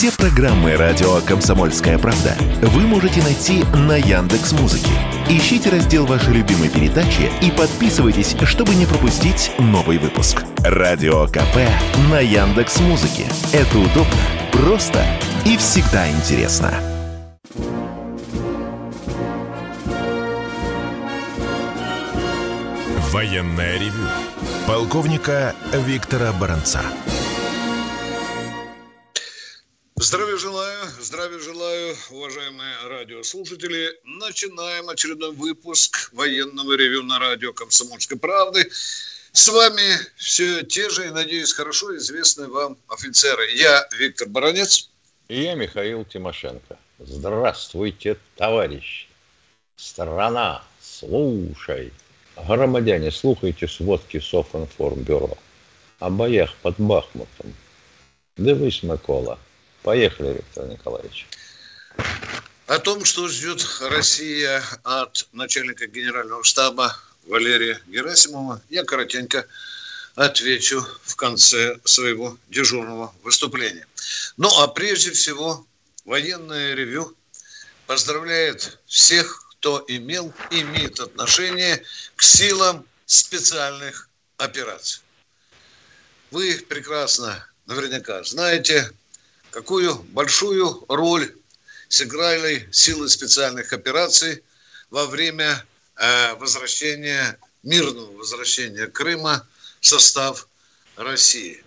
Все 0.00 0.10
программы 0.12 0.76
радио 0.76 1.20
Комсомольская 1.26 1.98
правда 1.98 2.34
вы 2.62 2.86
можете 2.86 3.22
найти 3.22 3.64
на 3.86 3.98
Яндекс 3.98 4.52
Музыке. 4.52 4.88
Ищите 5.28 5.68
раздел 5.68 6.06
вашей 6.06 6.32
любимой 6.32 6.70
передачи 6.70 7.30
и 7.42 7.50
подписывайтесь, 7.50 8.34
чтобы 8.44 8.74
не 8.76 8.86
пропустить 8.86 9.52
новый 9.58 9.98
выпуск. 9.98 10.42
Радио 10.64 11.26
КП 11.26 11.68
на 12.10 12.18
Яндекс 12.18 12.80
Музыке. 12.80 13.26
Это 13.52 13.78
удобно, 13.78 14.16
просто 14.52 15.04
и 15.44 15.58
всегда 15.58 16.10
интересно. 16.10 16.72
Военная 23.12 23.78
ревю. 23.78 24.08
Полковника 24.66 25.54
Виктора 25.74 26.32
Баранца. 26.32 26.80
Здравия 30.02 30.38
желаю, 30.38 30.86
здравия 30.98 31.38
желаю, 31.38 31.94
уважаемые 32.08 32.74
радиослушатели. 32.88 33.92
Начинаем 34.04 34.88
очередной 34.88 35.32
выпуск 35.32 36.10
военного 36.14 36.72
ревю 36.72 37.02
на 37.02 37.18
радио 37.18 37.52
«Комсомольской 37.52 38.18
правды». 38.18 38.70
С 39.32 39.48
вами 39.48 39.82
все 40.16 40.62
те 40.62 40.88
же 40.88 41.06
и, 41.06 41.10
надеюсь, 41.10 41.52
хорошо 41.52 41.94
известные 41.98 42.48
вам 42.48 42.78
офицеры. 42.88 43.50
Я 43.50 43.86
Виктор 43.98 44.26
Баранец. 44.26 44.88
И 45.28 45.42
я 45.42 45.54
Михаил 45.54 46.06
Тимошенко. 46.06 46.78
Здравствуйте, 46.98 48.16
товарищи. 48.36 49.06
Страна, 49.76 50.64
слушай. 50.80 51.92
Громадяне, 52.36 53.10
слухайте 53.10 53.68
сводки 53.68 54.18
Софинформбюро. 54.18 55.36
О 55.98 56.08
боях 56.08 56.54
под 56.62 56.76
Бахмутом. 56.78 57.54
Дивись, 58.38 58.82
Микола. 58.82 59.38
Поехали, 59.82 60.34
Виктор 60.34 60.66
Николаевич. 60.66 61.26
О 62.66 62.78
том, 62.78 63.04
что 63.04 63.26
ждет 63.28 63.66
Россия 63.80 64.62
от 64.84 65.26
начальника 65.32 65.86
генерального 65.86 66.44
штаба 66.44 66.96
Валерия 67.26 67.80
Герасимова, 67.86 68.62
я 68.68 68.84
коротенько 68.84 69.46
отвечу 70.14 70.86
в 71.02 71.16
конце 71.16 71.78
своего 71.84 72.36
дежурного 72.48 73.14
выступления. 73.22 73.86
Ну, 74.36 74.48
а 74.60 74.68
прежде 74.68 75.12
всего, 75.12 75.66
военное 76.04 76.74
ревю 76.74 77.16
поздравляет 77.86 78.78
всех, 78.86 79.48
кто 79.52 79.84
имел, 79.88 80.32
имеет 80.50 81.00
отношение 81.00 81.82
к 82.16 82.22
силам 82.22 82.86
специальных 83.06 84.08
операций. 84.36 85.02
Вы 86.30 86.64
прекрасно 86.68 87.44
наверняка 87.66 88.22
знаете, 88.22 88.92
какую 89.50 89.94
большую 90.12 90.84
роль 90.88 91.34
сыграли 91.88 92.68
силы 92.70 93.08
специальных 93.08 93.72
операций 93.72 94.42
во 94.90 95.06
время 95.06 95.64
э, 95.96 96.34
возвращения, 96.34 97.38
мирного 97.62 98.12
возвращения 98.12 98.86
Крыма 98.86 99.46
в 99.80 99.86
состав 99.86 100.48
России. 100.96 101.62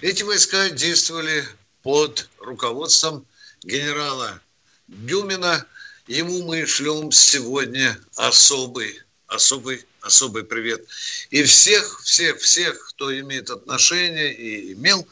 Эти 0.00 0.22
войска 0.22 0.70
действовали 0.70 1.44
под 1.82 2.28
руководством 2.38 3.26
генерала 3.62 4.40
Дюмина. 4.86 5.66
Ему 6.06 6.42
мы 6.42 6.66
шлем 6.66 7.10
сегодня 7.10 7.98
особый, 8.16 9.00
особый, 9.26 9.84
особый 10.00 10.44
привет. 10.44 10.84
И 11.30 11.42
всех, 11.44 12.02
всех, 12.02 12.38
всех, 12.40 12.88
кто 12.90 13.18
имеет 13.18 13.50
отношение 13.50 14.34
и 14.34 14.72
имел 14.74 15.06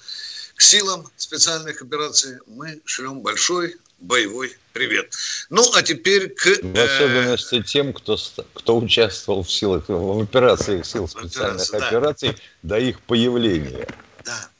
силам 0.62 1.10
специальных 1.16 1.82
операций 1.82 2.38
мы 2.46 2.80
шлем 2.84 3.20
большой 3.20 3.76
боевой 3.98 4.56
привет. 4.72 5.14
Ну, 5.50 5.62
а 5.74 5.82
теперь 5.82 6.28
к... 6.30 6.46
В 6.62 6.76
э, 6.76 6.84
особенности 6.84 7.62
тем, 7.62 7.92
кто, 7.92 8.18
кто 8.54 8.78
участвовал 8.78 9.42
в 9.42 9.50
силах, 9.50 9.88
в 9.88 10.22
операциях 10.22 10.86
сил 10.86 11.08
специальных 11.08 11.62
Операция, 11.68 11.86
операций 11.86 12.28
да. 12.62 12.76
до 12.76 12.78
их 12.78 13.00
появления. 13.00 13.88
Да. 14.24 14.50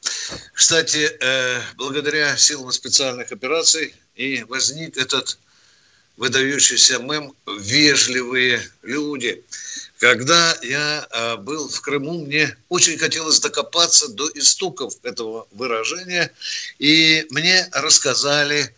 Кстати, 0.52 1.10
э, 1.20 1.60
благодаря 1.76 2.36
силам 2.36 2.72
специальных 2.72 3.32
операций 3.32 3.94
и 4.14 4.44
возник 4.44 4.96
этот 4.96 5.38
выдающийся 6.16 6.98
мем 6.98 7.34
«Вежливые 7.46 8.60
люди». 8.82 9.42
Когда 10.00 10.56
я 10.62 11.06
э, 11.10 11.36
был 11.36 11.68
в 11.68 11.78
Крыму, 11.82 12.24
мне 12.24 12.56
очень 12.70 12.96
хотелось 12.96 13.38
докопаться 13.38 14.08
до 14.08 14.30
истоков 14.34 14.94
этого 15.02 15.46
выражения, 15.50 16.32
и 16.78 17.26
мне 17.28 17.68
рассказали 17.72 18.74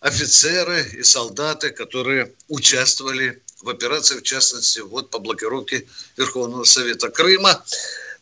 офицеры 0.00 0.86
и 0.92 1.02
солдаты, 1.02 1.70
которые 1.70 2.34
участвовали 2.48 3.42
в 3.62 3.70
операции, 3.70 4.18
в 4.18 4.22
частности, 4.22 4.80
вот 4.80 5.08
по 5.08 5.18
блокировке 5.18 5.86
Верховного 6.18 6.64
Совета 6.64 7.08
Крыма. 7.08 7.64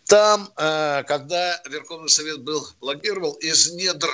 Там, 0.04 0.53
э, 0.56 1.03
когда 1.09 1.60
Верховный 1.69 2.09
Совет 2.09 2.43
был 2.43 2.65
блокировал, 2.81 3.32
из 3.32 3.72
недр 3.72 4.10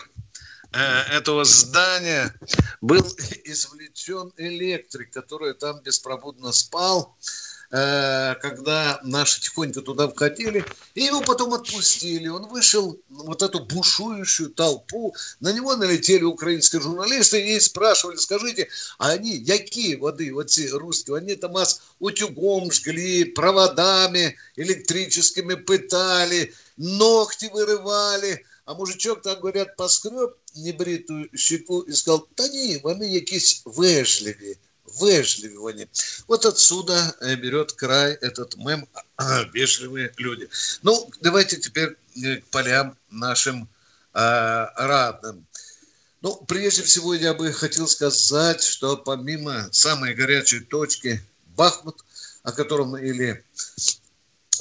э, 0.73 0.79
этого 1.13 1.45
здания 1.45 2.35
был 2.81 3.03
извлечен 3.45 4.33
электрик, 4.39 5.11
который 5.11 5.53
там 5.53 5.83
беспробудно 5.83 6.53
спал. 6.53 7.15
Э, 7.74 8.34
когда 8.42 9.00
наши 9.04 9.42
тихонько 9.42 9.82
туда 9.82 10.08
входили, 10.08 10.66
и 10.96 11.04
его 11.04 11.22
потом 11.22 11.54
отпустили. 11.54 12.28
Он 12.28 12.48
вышел 12.48 13.00
вот 13.10 13.44
эту 13.44 13.60
бушующую 13.60 14.50
толпу, 14.50 15.14
на 15.40 15.54
него 15.54 15.76
налетели 15.76 16.24
украинские 16.24 16.82
журналисты 16.82 17.56
и 17.56 17.60
спрашивали, 17.60 18.16
скажите, 18.16 18.70
а 18.98 19.12
они, 19.12 19.46
какие 19.46 19.96
воды, 19.96 20.34
вот 20.34 20.48
эти 20.48 20.68
русские, 20.70 21.18
они 21.18 21.36
там 21.36 21.52
вас 21.54 21.82
утюгом 22.00 22.72
жгли, 22.72 23.26
проводами 23.26 24.36
электрическими 24.56 25.54
пытали, 25.54 26.52
ногти 26.76 27.52
вырывали, 27.54 28.46
а 28.66 28.74
мужичок 28.74 29.22
там, 29.22 29.40
говорят, 29.40 29.76
поскреб 29.76 30.36
небритую 30.56 31.30
щеку 31.36 31.82
и 31.82 31.94
сказал, 31.94 32.28
да 32.36 32.48
ні, 32.48 32.80
вони 32.84 33.08
якісь 33.08 33.62
вежливі, 33.66 34.58
вежливые. 35.01 35.89
Вот 36.27 36.47
отсюда 36.47 37.15
э, 37.21 37.35
берет 37.37 37.73
край 37.73 38.13
этот 38.15 38.57
мем 38.57 38.89
«Вежливые 39.53 40.13
люди». 40.17 40.49
Ну, 40.83 41.11
давайте 41.21 41.57
теперь 41.57 41.97
э, 42.17 42.37
к 42.37 42.45
полям 42.47 42.97
нашим 43.11 43.69
э, 44.13 44.67
радным. 44.77 45.47
Ну, 46.21 46.37
прежде 46.49 46.83
всего, 46.83 47.15
я 47.15 47.35
бы 47.35 47.53
хотел 47.53 47.87
сказать, 47.87 48.63
что 48.63 48.97
помимо 48.97 49.69
самой 49.73 50.15
горячей 50.15 50.61
точки 50.61 51.23
Бахмут, 51.57 52.05
о 52.43 52.53
котором 52.53 52.97
или 52.97 53.45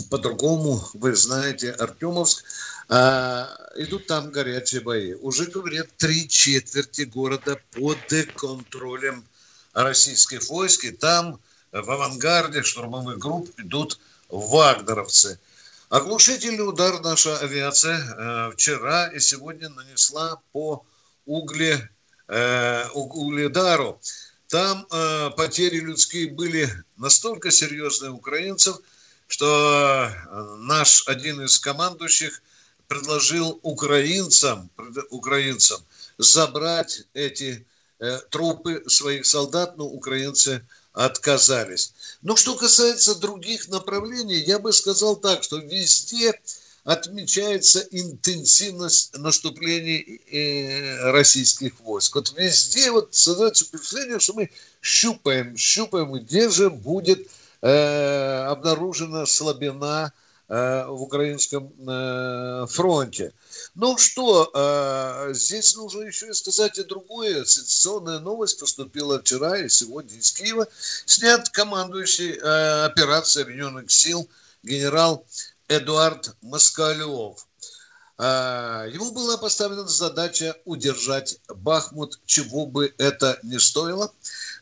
по-другому, 0.09 0.85
вы 0.93 1.15
знаете, 1.15 1.71
Артемовск, 1.71 2.43
а, 2.89 3.49
идут 3.75 4.07
там 4.07 4.31
горячие 4.31 4.81
бои. 4.81 5.13
Уже, 5.13 5.45
говорят, 5.45 5.87
три 5.97 6.27
четверти 6.27 7.03
города 7.03 7.59
под 7.71 7.97
контролем 8.35 9.23
российских 9.73 10.49
войск, 10.49 10.85
и 10.85 10.91
там 10.91 11.39
в 11.71 11.89
авангарде 11.89 12.63
штурмовых 12.63 13.17
групп 13.17 13.49
идут 13.57 13.99
вагнеровцы. 14.29 15.39
Оглушительный 15.89 16.67
удар 16.67 17.01
наша 17.01 17.37
авиация 17.37 17.99
э, 17.99 18.51
вчера 18.53 19.07
и 19.07 19.19
сегодня 19.19 19.69
нанесла 19.69 20.41
по 20.51 20.83
угле, 21.25 21.89
э, 22.27 22.87
угледару. 22.89 23.99
Там 24.47 24.87
э, 24.91 25.29
потери 25.37 25.79
людские 25.79 26.31
были 26.31 26.69
настолько 26.97 27.51
серьезные 27.51 28.11
украинцев, 28.11 28.77
что 29.27 30.09
э, 30.09 30.55
наш 30.59 31.07
один 31.07 31.41
из 31.41 31.59
командующих 31.59 32.41
предложил 32.87 33.59
украинцам, 33.63 34.69
украинцам 35.09 35.81
забрать 36.17 37.03
эти 37.13 37.65
трупы 38.29 38.83
своих 38.87 39.25
солдат, 39.25 39.77
но 39.77 39.85
украинцы 39.85 40.65
отказались. 40.93 41.93
Но 42.21 42.35
что 42.35 42.55
касается 42.55 43.15
других 43.15 43.67
направлений, 43.67 44.37
я 44.37 44.59
бы 44.59 44.71
сказал 44.71 45.15
так, 45.15 45.43
что 45.43 45.57
везде 45.57 46.33
отмечается 46.83 47.79
интенсивность 47.91 49.17
наступлений 49.17 50.21
э, 50.29 51.11
российских 51.11 51.79
войск. 51.79 52.15
Вот 52.15 52.33
везде 52.37 52.91
вот 52.91 53.15
создается 53.15 53.65
впечатление, 53.65 54.19
что 54.19 54.33
мы 54.33 54.49
щупаем, 54.81 55.55
щупаем, 55.55 56.11
где 56.13 56.49
же 56.49 56.69
будет 56.69 57.27
э, 57.61 58.45
обнаружена 58.49 59.25
слабина 59.25 60.11
э, 60.11 60.22
в 60.47 61.01
украинском 61.01 61.73
э, 61.87 62.65
фронте. 62.69 63.33
Ну 63.75 63.97
что, 63.97 64.51
э, 64.53 65.33
здесь 65.33 65.75
нужно 65.75 66.01
еще 66.03 66.29
и 66.29 66.33
сказать 66.33 66.77
и 66.77 66.83
другое. 66.83 67.45
Сенсационная 67.45 68.19
новость 68.19 68.59
поступила 68.59 69.19
вчера 69.19 69.57
и 69.57 69.69
сегодня 69.69 70.17
из 70.17 70.31
Киева. 70.31 70.67
Снят 71.05 71.49
командующий 71.49 72.33
э, 72.33 72.85
операцией 72.85 73.43
Объединенных 73.43 73.89
сил 73.89 74.27
генерал 74.63 75.25
Эдуард 75.69 76.35
Москалев. 76.41 77.47
А, 78.17 78.85
ему 78.85 79.11
была 79.11 79.37
поставлена 79.37 79.87
задача 79.87 80.55
удержать 80.65 81.39
Бахмут, 81.47 82.19
чего 82.25 82.65
бы 82.65 82.93
это 82.97 83.39
ни 83.41 83.57
стоило. 83.57 84.11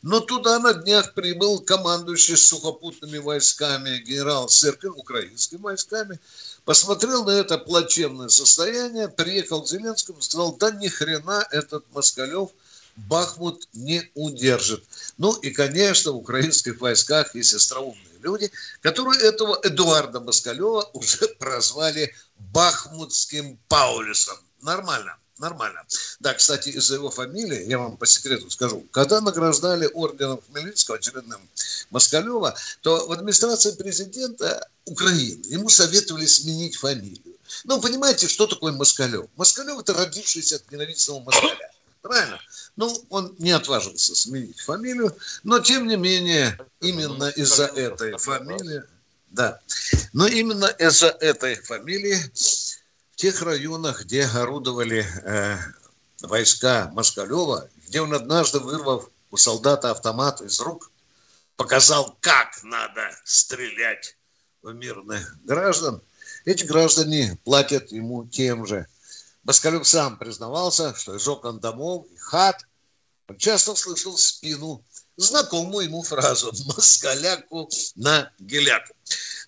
Но 0.01 0.19
туда 0.21 0.57
на 0.59 0.73
днях 0.73 1.13
прибыл 1.13 1.59
командующий 1.59 2.37
сухопутными 2.37 3.17
войсками 3.17 3.97
генерал 3.97 4.47
Серкин, 4.47 4.91
украинскими 4.91 5.59
войсками, 5.59 6.19
посмотрел 6.65 7.25
на 7.25 7.31
это 7.31 7.57
плачевное 7.57 8.29
состояние, 8.29 9.09
приехал 9.09 9.61
к 9.61 9.67
Зеленскому 9.67 10.21
сказал, 10.21 10.55
да 10.55 10.71
ни 10.71 10.87
хрена 10.87 11.45
этот 11.51 11.83
Москалев 11.93 12.51
Бахмут 12.95 13.67
не 13.73 14.09
удержит. 14.15 14.83
Ну 15.17 15.33
и, 15.33 15.51
конечно, 15.51 16.13
в 16.13 16.17
украинских 16.17 16.79
войсках 16.79 17.35
есть 17.35 17.53
остроумные 17.53 18.10
люди, 18.21 18.51
которые 18.81 19.21
этого 19.21 19.59
Эдуарда 19.63 20.19
Москалева 20.19 20.89
уже 20.93 21.27
прозвали 21.39 22.13
Бахмутским 22.37 23.59
Паулюсом. 23.67 24.37
Нормально. 24.61 25.17
Нормально. 25.41 25.83
Да, 26.19 26.35
кстати, 26.35 26.69
из-за 26.69 26.95
его 26.95 27.09
фамилии, 27.09 27.65
я 27.67 27.79
вам 27.79 27.97
по 27.97 28.05
секрету 28.05 28.51
скажу, 28.51 28.85
когда 28.91 29.21
награждали 29.21 29.89
орденом 29.91 30.39
Хмельницкого 30.47 30.97
очередным 30.97 31.41
Москалева, 31.89 32.55
то 32.81 33.07
в 33.07 33.11
администрации 33.11 33.71
президента 33.71 34.69
Украины 34.85 35.43
ему 35.47 35.67
советовали 35.69 36.27
сменить 36.27 36.75
фамилию. 36.75 37.35
Ну, 37.63 37.81
понимаете, 37.81 38.27
что 38.27 38.45
такое 38.45 38.71
Москалев? 38.71 39.25
Москалев– 39.35 39.79
это 39.81 39.93
родившийся 39.93 40.57
от 40.57 40.71
ненавистного 40.71 41.21
Москаля. 41.21 41.71
Правильно? 42.01 42.39
Ну, 42.75 42.95
он 43.09 43.35
не 43.37 43.51
отважился 43.51 44.15
сменить 44.15 44.59
фамилию, 44.59 45.15
но 45.43 45.59
тем 45.59 45.87
не 45.87 45.97
менее, 45.97 46.57
именно 46.79 47.29
из-за 47.29 47.65
этой 47.65 48.17
фамилии, 48.17 48.83
да, 49.29 49.59
но 50.11 50.27
именно 50.27 50.65
из-за 50.65 51.07
этой 51.07 51.55
фамилии 51.55 52.17
в 53.11 53.15
тех 53.17 53.41
районах, 53.43 54.05
где 54.05 54.25
орудовали 54.25 55.05
э, 55.23 55.57
войска 56.21 56.89
Москалева, 56.93 57.69
где 57.87 58.01
он 58.01 58.13
однажды, 58.13 58.59
вырвав 58.59 59.09
у 59.29 59.37
солдата 59.37 59.91
автомат 59.91 60.41
из 60.41 60.59
рук, 60.59 60.91
показал, 61.55 62.17
как 62.19 62.63
надо 62.63 63.11
стрелять 63.25 64.17
в 64.63 64.73
мирных 64.73 65.37
граждан, 65.43 66.01
эти 66.45 66.63
граждане 66.63 67.37
платят 67.43 67.91
ему 67.91 68.25
тем 68.25 68.65
же– 68.65 68.87
Москалев 69.43 69.87
сам 69.87 70.17
признавался, 70.17 70.95
что 70.95 71.15
из 71.15 71.27
окон 71.27 71.59
домов 71.59 72.05
и 72.11 72.17
хат 72.17 72.65
он 73.27 73.37
часто 73.37 73.75
слышал 73.75 74.15
в 74.15 74.19
спину 74.19 74.83
знакомую 75.15 75.85
ему 75.85 76.03
фразу 76.03 76.51
«москаляку 76.65 77.69
на 77.95 78.31
геляку». 78.39 78.93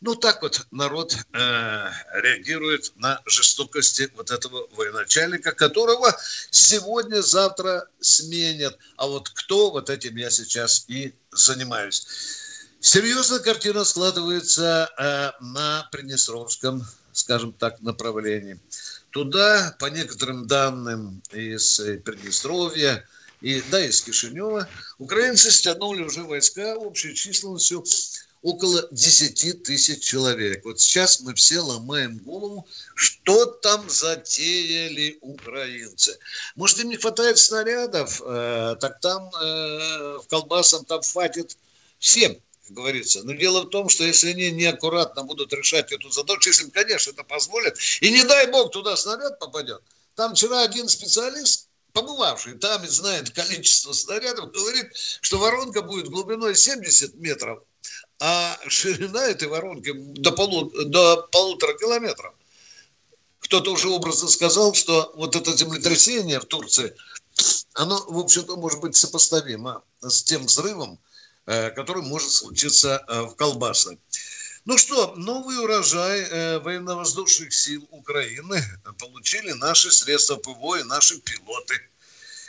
Ну, 0.02 0.16
так 0.16 0.42
вот 0.42 0.66
народ 0.72 1.14
э, 1.14 1.92
реагирует 2.14 2.92
на 2.96 3.22
жестокости 3.26 4.12
вот 4.16 4.32
этого 4.32 4.68
военачальника, 4.72 5.52
которого 5.52 6.14
сегодня-завтра 6.50 7.88
сменят. 8.00 8.78
А 8.98 9.08
вот 9.08 9.30
кто, 9.30 9.72
вот 9.72 9.90
этим 9.90 10.16
я 10.18 10.30
сейчас 10.30 10.86
и 10.88 11.14
занимаюсь. 11.32 12.06
Серьезная 12.82 13.40
картина 13.40 13.86
складывается 13.86 14.90
э, 14.98 15.32
на 15.42 15.88
Приднестровском, 15.92 16.86
скажем 17.14 17.54
так, 17.54 17.82
направлении. 17.82 18.60
Туда, 19.14 19.76
по 19.80 19.86
некоторым 19.86 20.48
данным 20.48 21.22
из 21.32 21.80
Приднестровья, 22.04 23.08
и, 23.42 23.62
да, 23.70 23.86
из 23.86 24.02
Кишинева, 24.02 24.68
украинцы 24.98 25.52
стянули 25.52 26.02
уже 26.02 26.24
войска 26.24 26.76
общей 26.78 27.14
численностью 27.14 27.84
около 28.42 28.88
10 28.90 29.62
тысяч 29.62 30.04
человек. 30.04 30.66
Вот 30.66 30.80
сейчас 30.80 31.22
мы 31.22 31.36
все 31.36 31.60
ломаем 31.60 32.18
голову, 32.18 32.68
что 32.96 33.46
там 33.46 33.88
затеяли 33.88 35.20
украинцы. 35.22 36.18
Может, 36.56 36.80
им 36.80 36.90
не 36.90 36.98
хватает 36.98 37.38
снарядов, 37.38 38.20
э, 38.26 38.78
так 38.82 39.00
там 39.00 39.30
э, 39.30 40.18
в 40.24 40.28
колбасам 40.28 40.86
там 40.86 41.02
хватит 41.04 41.56
всем 42.00 42.36
говорится. 42.74 43.24
Но 43.24 43.34
дело 43.34 43.62
в 43.62 43.70
том, 43.70 43.90
что 43.90 44.04
если 44.04 44.32
они 44.32 44.52
неаккуратно 44.52 45.24
будут 45.24 45.54
решать 45.54 45.92
эту 45.92 46.10
задачу, 46.10 46.50
если, 46.50 46.70
конечно, 46.70 47.12
это 47.12 47.24
позволят, 47.24 47.78
и 48.02 48.12
не 48.12 48.24
дай 48.24 48.48
бог 48.48 48.72
туда 48.72 48.96
снаряд 48.98 49.40
попадет. 49.40 49.82
Там 50.16 50.36
вчера 50.36 50.62
один 50.62 50.90
специалист, 50.90 51.70
побывавший 51.94 52.56
там 52.56 52.84
и 52.84 52.88
знает 52.88 53.30
количество 53.32 53.94
снарядов, 53.94 54.52
говорит, 54.52 54.92
что 55.22 55.38
воронка 55.38 55.82
будет 55.82 56.10
глубиной 56.10 56.56
70 56.56 57.16
метров, 57.16 57.64
а 58.20 58.60
ширина 58.68 59.26
этой 59.26 59.48
воронки 59.48 59.92
до, 59.94 60.32
полу, 60.32 60.72
до 60.86 61.28
полутора 61.32 61.78
километров. 61.78 62.34
Кто-то 63.40 63.74
уже 63.74 63.90
образно 63.90 64.30
сказал, 64.30 64.74
что 64.74 65.12
вот 65.16 65.36
это 65.36 65.56
землетрясение 65.56 66.40
в 66.40 66.46
Турции, 66.46 66.96
оно, 67.74 68.04
в 68.08 68.18
общем-то, 68.20 68.56
может 68.56 68.80
быть 68.80 68.96
сопоставимо 68.96 69.84
с 70.02 70.24
тем 70.24 70.46
взрывом, 70.46 71.00
который 71.46 72.04
может 72.04 72.32
случиться 72.32 73.04
э, 73.08 73.22
в 73.24 73.36
колбасах. 73.36 73.98
Ну 74.66 74.78
что, 74.78 75.14
новый 75.18 75.60
урожай 75.60 76.22
э, 76.22 76.60
военно-воздушных 76.60 77.54
сил 77.54 77.86
Украины 77.92 78.64
получили 78.98 79.52
наши 79.52 79.92
средства 79.92 80.38
ПВО 80.38 80.80
и 80.80 80.84
наши 80.84 81.20
пилоты. 81.20 81.82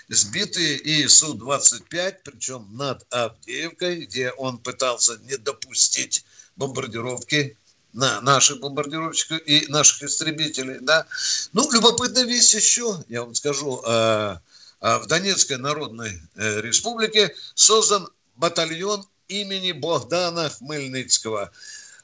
Сбитые 0.09 0.77
и 0.77 1.09
Су-25, 1.09 2.17
причем 2.25 2.69
над 2.73 3.05
Авдеевкой, 3.11 4.05
где 4.05 4.31
он 4.33 4.59
пытался 4.59 5.17
не 5.25 5.39
допустить 5.39 6.25
бомбардировки 6.57 7.57
на 7.95 8.21
наших 8.21 8.61
бомбардировщиков 8.61 9.41
и 9.47 9.67
наших 9.69 10.03
истребителей. 10.03 10.79
Да? 10.81 11.07
Ну, 11.53 11.69
любопытная 11.73 12.25
вещь 12.25 12.55
еще, 12.55 13.03
я 13.09 13.23
вам 13.23 13.35
скажу, 13.35 13.81
в 13.83 15.07
Донецкой 15.07 15.57
Народной 15.57 16.21
Республике 16.35 17.35
создан 17.55 18.07
батальон 18.37 19.05
имени 19.29 19.73
Богдана 19.73 20.51
Хмельницкого. 20.51 21.51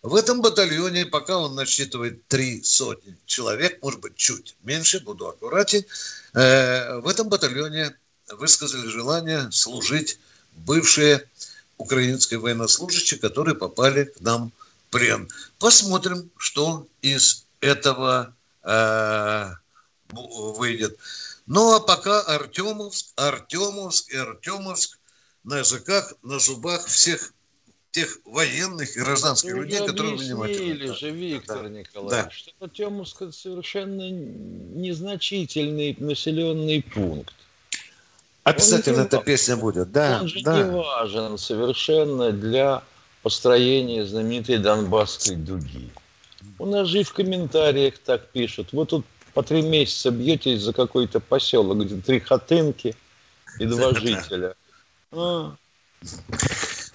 В 0.03 0.15
этом 0.15 0.41
батальоне, 0.41 1.05
пока 1.05 1.39
он 1.39 1.55
насчитывает 1.55 2.27
три 2.27 2.63
сотни 2.63 3.17
человек, 3.27 3.83
может 3.83 4.01
быть, 4.01 4.17
чуть 4.17 4.57
меньше, 4.63 5.01
буду 5.01 5.29
аккуратен, 5.29 5.85
э, 6.35 6.99
в 7.01 7.09
этом 7.09 7.29
батальоне 7.29 7.95
высказали 8.31 8.87
желание 8.89 9.51
служить 9.53 10.19
бывшие 10.57 11.29
украинские 11.77 12.41
военнослужащие, 12.41 13.21
которые 13.21 13.55
попали 13.55 14.05
к 14.05 14.21
нам 14.21 14.53
в 14.89 14.91
плен. 14.91 15.29
Посмотрим, 15.59 16.31
что 16.39 16.87
из 17.03 17.45
этого 17.61 18.35
э, 18.63 19.51
выйдет. 20.13 20.99
Ну 21.47 21.75
а 21.75 21.81
пока 21.81 22.21
Артемовск, 22.23 23.09
Артемовск 23.17 24.15
Артемовск 24.15 25.00
на 25.45 25.59
языках, 25.59 26.15
на 26.23 26.39
зубах 26.39 26.87
всех 26.87 27.33
тех 27.91 28.19
военных 28.25 28.97
и 28.97 29.01
гражданских 29.01 29.55
ну, 29.55 29.63
людей, 29.63 29.85
которые 29.85 30.17
внимательны. 30.17 30.95
же, 30.95 31.11
Виктор 31.11 31.63
да. 31.65 31.69
Николаевич, 31.69 32.45
да. 32.47 32.53
что 32.57 32.69
Тёмовск 32.69 33.23
совершенно 33.33 34.11
незначительный 34.11 35.97
населенный 35.99 36.83
пункт. 36.83 37.35
Обязательно 38.45 39.03
эта 39.03 39.19
песня 39.19 39.57
будет, 39.57 39.91
да. 39.93 40.21
Он 40.21 40.29
же 40.29 40.43
да. 40.43 40.63
не 40.63 40.71
важен 40.71 41.37
совершенно 41.37 42.31
для 42.31 42.83
построения 43.23 44.05
знаменитой 44.05 44.59
Донбасской 44.59 45.37
дуги. 45.37 45.91
У 46.59 46.67
нас 46.67 46.89
же 46.89 47.01
и 47.01 47.05
в 47.05 47.13
комментариях 47.13 47.99
так 47.99 48.29
пишут. 48.29 48.73
Вы 48.73 48.87
тут 48.87 49.05
по 49.35 49.43
три 49.43 49.63
месяца 49.63 50.11
бьетесь 50.11 50.63
за 50.63 50.73
какой-то 50.73 51.21
поселок, 51.21 51.85
где 51.85 51.97
три 52.01 52.21
хатынки 52.21 52.95
и 53.59 53.67
два 53.67 53.95
жителя. 53.95 54.55
А. 55.13 55.57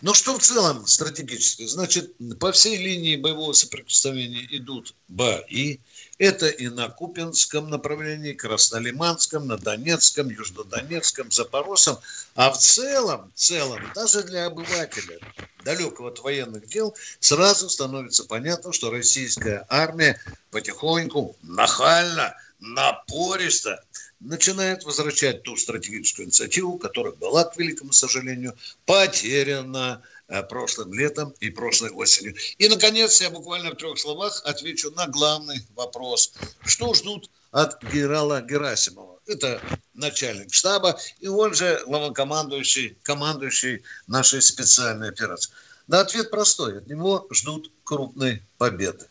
Ну 0.02 0.14
что 0.14 0.38
в 0.38 0.42
целом 0.42 0.88
стратегически? 0.88 1.66
Значит, 1.66 2.14
по 2.40 2.52
всей 2.52 2.78
линии 2.78 3.16
боевого 3.16 3.54
соприкосновения 3.54 4.48
идут 4.52 4.96
бои. 5.08 5.80
Это 6.18 6.48
и 6.48 6.70
на 6.70 6.90
Купинском 6.90 7.70
направлении, 7.70 8.34
Краснолиманском, 8.34 9.48
на 9.48 9.58
Донецком, 9.58 10.30
Южнодонецком, 10.30 11.32
Запорожском. 11.32 11.98
А 12.36 12.52
в 12.52 12.58
целом, 12.58 13.32
в 13.36 13.40
целом, 13.40 13.82
даже 13.94 14.24
для 14.24 14.46
обывателя, 14.46 15.20
далекого 15.64 16.10
от 16.10 16.20
военных 16.20 16.68
дел, 16.68 16.96
сразу 17.20 17.70
становится 17.70 18.24
понятно, 18.24 18.72
что 18.74 18.92
российская 18.92 19.66
армия 19.70 20.20
потихоньку, 20.52 21.36
нахально, 21.44 22.36
напористо 22.60 23.84
начинает 24.26 24.84
возвращать 24.84 25.44
ту 25.44 25.56
стратегическую 25.56 26.26
инициативу, 26.26 26.78
которая 26.78 27.14
была, 27.14 27.44
к 27.44 27.58
великому 27.58 27.94
сожалению, 27.94 28.56
потеряна 28.86 30.02
э, 30.28 30.44
прошлым 30.44 30.94
летом 30.94 31.34
и 31.40 31.50
прошлой 31.50 31.92
осенью. 31.92 32.36
И, 32.58 32.68
наконец, 32.68 33.22
я 33.22 33.30
буквально 33.30 33.72
в 33.72 33.76
трех 33.76 33.98
словах 34.00 34.42
отвечу 34.46 34.92
на 34.92 35.08
главный 35.08 35.66
вопрос. 35.76 36.34
Что 36.66 36.94
ждут 36.94 37.30
от 37.52 37.82
генерала 37.84 38.42
Герасимова? 38.42 39.20
Это 39.28 39.62
начальник 39.94 40.54
штаба, 40.54 41.00
и 41.20 41.28
он 41.28 41.54
же 41.54 41.82
главнокомандующий, 41.88 42.98
командующий 43.04 43.84
нашей 44.08 44.42
специальной 44.42 45.10
операции. 45.10 45.52
Да, 45.88 46.02
ответ 46.02 46.32
простой. 46.32 46.80
От 46.80 46.88
него 46.88 47.28
ждут 47.32 47.72
крупной 47.84 48.42
победы. 48.58 49.06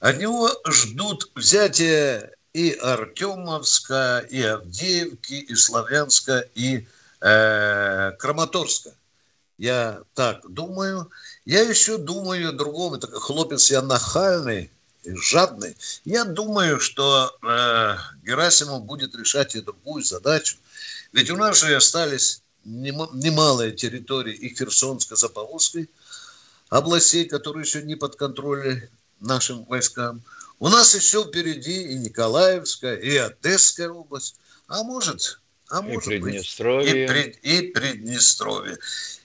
От 0.00 0.18
него 0.18 0.50
ждут 0.66 1.30
взятия 1.34 2.35
и 2.56 2.72
Артемовска, 2.72 4.26
и 4.30 4.40
Авдеевки, 4.40 5.34
и 5.34 5.54
Славянска, 5.54 6.48
и 6.54 6.86
э, 7.20 8.12
Краматорска. 8.18 8.94
Я 9.58 10.00
так 10.14 10.40
думаю. 10.50 11.10
Я 11.44 11.60
еще 11.60 11.98
думаю 11.98 12.48
о 12.48 12.52
другом. 12.52 12.94
Это 12.94 13.08
хлопец 13.08 13.70
я 13.70 13.82
нахальный, 13.82 14.70
жадный. 15.04 15.76
Я 16.06 16.24
думаю, 16.24 16.80
что 16.80 17.36
э, 17.42 17.96
Герасимов 18.24 18.84
будет 18.84 19.14
решать 19.14 19.54
и 19.54 19.60
другую 19.60 20.02
задачу. 20.02 20.56
Ведь 21.12 21.30
у 21.30 21.36
нас 21.36 21.60
же 21.60 21.76
остались 21.76 22.40
немалые 22.64 23.72
территории 23.72 24.34
и 24.34 24.48
Херсонской, 24.54 25.18
Запорожской 25.18 25.90
областей, 26.70 27.26
которые 27.26 27.64
еще 27.64 27.82
не 27.82 27.96
под 27.96 28.16
контролем 28.16 28.88
нашим 29.20 29.64
войскам. 29.64 30.22
У 30.58 30.68
нас 30.68 30.94
еще 30.94 31.24
впереди 31.24 31.82
и 31.82 31.94
Николаевская, 31.96 32.96
и 32.96 33.16
Одесская 33.16 33.90
область, 33.90 34.36
а 34.68 34.82
может, 34.82 35.40
а 35.68 35.80
и 35.80 35.82
может 35.82 36.04
Приднестровье. 36.04 36.92
быть, 36.92 36.94
и, 36.94 37.06
Пред, 37.06 37.36
и 37.42 37.62
Приднестровье. 37.72 38.78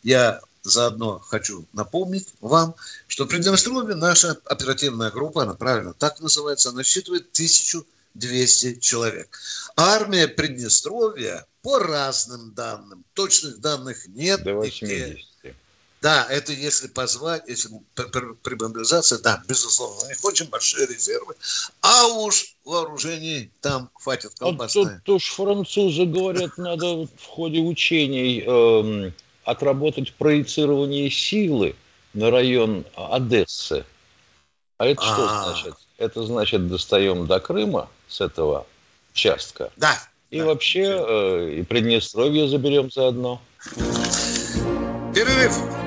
Я 0.04 0.42
заодно 0.64 1.20
хочу 1.20 1.66
напомнить 1.74 2.28
вам, 2.42 2.76
что 3.08 3.26
в 3.26 3.28
Приднестровье 3.30 3.96
наша 3.96 4.38
оперативная 4.46 5.10
группа, 5.10 5.44
она 5.44 5.54
правильно 5.54 5.94
так 5.94 6.20
называется, 6.20 6.70
она 6.70 6.80
насчитывает 6.80 7.30
1200 7.32 8.80
человек. 8.80 9.40
Армия 9.78 10.28
Приднестровья 10.28 11.46
по 11.62 11.80
разным 11.80 12.54
данным, 12.54 13.06
точных 13.14 13.60
данных 13.62 14.08
нет. 14.08 14.44
До 14.44 14.56
80. 14.56 14.82
Нигде. 14.82 15.26
Да, 16.02 16.26
это 16.32 16.52
если 16.52 16.88
позвать, 16.88 17.44
если 17.48 17.70
при 17.94 18.56
мобилизации, 18.56 19.18
да, 19.18 19.44
безусловно, 19.48 20.06
у 20.06 20.10
них 20.10 20.18
очень 20.24 20.50
большие 20.50 20.88
резервы, 20.88 21.36
а 21.82 22.08
уж 22.08 22.56
вооружений 22.66 23.52
там 23.62 23.92
хватит 23.94 24.32
колбасное. 24.40 24.84
А 24.84 25.02
тут 25.06 25.18
уж 25.18 25.30
французы 25.30 26.06
говорят, 26.06 26.58
надо 26.58 27.06
в 27.06 27.26
ходе 27.28 27.60
учений 27.60 28.44
э, 28.46 29.12
отработать 29.44 30.14
проецирование 30.16 31.12
силы 31.12 31.76
на 32.16 32.32
район 32.32 32.84
Одессы. 32.96 33.86
А 34.80 34.88
это 34.88 35.04
что 35.04 35.28
А-а-а. 35.28 35.44
значит? 35.54 35.76
Это 36.00 36.24
значит, 36.24 36.68
достаем 36.68 37.28
до 37.28 37.40
Крыма 37.40 37.90
с 38.08 38.22
этого 38.22 38.66
участка. 39.14 39.72
Да. 39.78 39.96
И 40.32 40.40
да. 40.40 40.46
вообще 40.46 40.84
э, 40.84 41.54
и 41.60 41.64
Приднестровье 41.64 42.48
заберем 42.48 42.90
заодно. 42.90 43.40
Перерыв. 45.14 45.81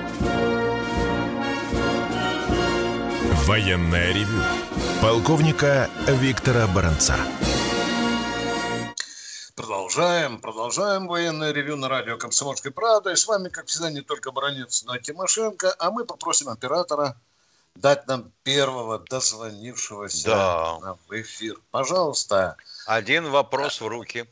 Военное 3.47 4.11
ревю 4.15 4.43
полковника 5.03 5.91
Виктора 6.09 6.67
Баранца. 6.67 7.15
Продолжаем, 9.55 10.41
продолжаем 10.41 11.07
военное 11.07 11.53
ревю 11.53 11.77
на 11.77 11.91
радио 11.91 12.17
«Комсомольской 12.17 12.73
правды». 12.73 13.13
И 13.13 13.17
с 13.17 13.27
вами, 13.27 13.51
как 13.51 13.67
всегда, 13.67 13.91
не 13.91 14.01
только 14.01 14.33
Баранец, 14.33 14.85
но 14.85 14.97
и 14.97 15.01
Тимошенко. 15.03 15.75
А 15.79 15.91
мы 15.91 16.07
попросим 16.07 16.49
оператора 16.49 17.21
дать 17.75 18.07
нам 18.07 18.33
первого 18.45 18.99
дозвонившегося 18.99 20.27
да. 20.27 20.97
в 21.07 21.21
эфир. 21.21 21.57
Пожалуйста. 21.71 22.57
Один 22.87 23.29
вопрос 23.29 23.83
в 23.83 23.87
руки. 23.87 24.27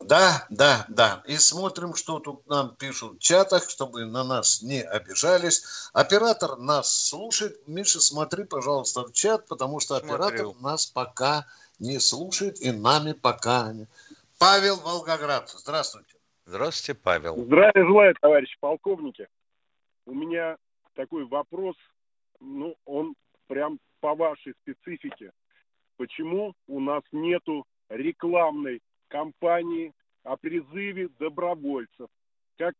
Да, 0.00 0.46
да, 0.48 0.86
да. 0.88 1.22
И 1.26 1.36
смотрим, 1.36 1.94
что 1.94 2.20
тут 2.20 2.46
нам 2.46 2.74
пишут 2.76 3.16
в 3.16 3.18
чатах, 3.18 3.68
чтобы 3.68 4.04
на 4.04 4.24
нас 4.24 4.62
не 4.62 4.80
обижались. 4.82 5.90
Оператор 5.92 6.56
нас 6.56 7.08
слушает. 7.08 7.60
Миша, 7.66 8.00
смотри, 8.00 8.44
пожалуйста, 8.44 9.02
в 9.02 9.12
чат, 9.12 9.46
потому 9.48 9.80
что 9.80 9.98
Смотрю. 9.98 10.14
оператор 10.14 10.62
нас 10.62 10.86
пока 10.86 11.46
не 11.78 11.98
слушает 11.98 12.60
и 12.60 12.70
нами 12.70 13.12
пока 13.12 13.72
не... 13.72 13.86
Павел 14.38 14.76
Волгоград, 14.76 15.50
здравствуйте. 15.50 16.14
Здравствуйте, 16.46 16.98
Павел. 17.02 17.36
Здравия 17.44 17.84
желаю, 17.84 18.14
товарищи 18.20 18.56
полковники. 18.60 19.26
У 20.06 20.14
меня 20.14 20.56
такой 20.94 21.26
вопрос, 21.26 21.76
ну, 22.40 22.76
он 22.84 23.14
прям 23.48 23.78
по 24.00 24.14
вашей 24.14 24.54
специфике. 24.62 25.32
Почему 25.96 26.54
у 26.68 26.80
нас 26.80 27.02
нету 27.10 27.66
рекламной 27.88 28.80
кампании 29.08 29.92
о 30.22 30.36
призыве 30.36 31.08
добровольцев. 31.18 32.08
Как 32.56 32.74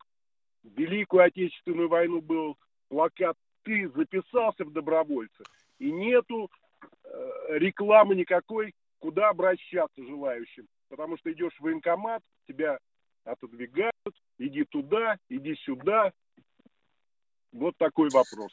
в 0.62 0.78
Великую 0.78 1.25
Отечественную 1.25 1.88
войну 1.88 2.20
был 2.20 2.56
плакат 2.88 3.37
«Ты 3.64 3.88
записался 3.90 4.64
в 4.64 4.73
добровольцы», 4.73 5.44
и 5.78 5.90
нету 5.90 6.50
э, 6.82 7.58
рекламы 7.58 8.14
никакой, 8.14 8.75
куда 8.99 9.28
обращаться 9.28 10.02
желающим. 10.04 10.66
Потому 10.88 11.16
что 11.18 11.32
идешь 11.32 11.54
в 11.58 11.62
военкомат, 11.62 12.23
тебя 12.47 12.78
отодвигают, 13.25 13.92
иди 14.38 14.64
туда, 14.64 15.18
иди 15.28 15.54
сюда. 15.56 16.12
Вот 17.52 17.76
такой 17.76 18.08
вопрос. 18.11 18.52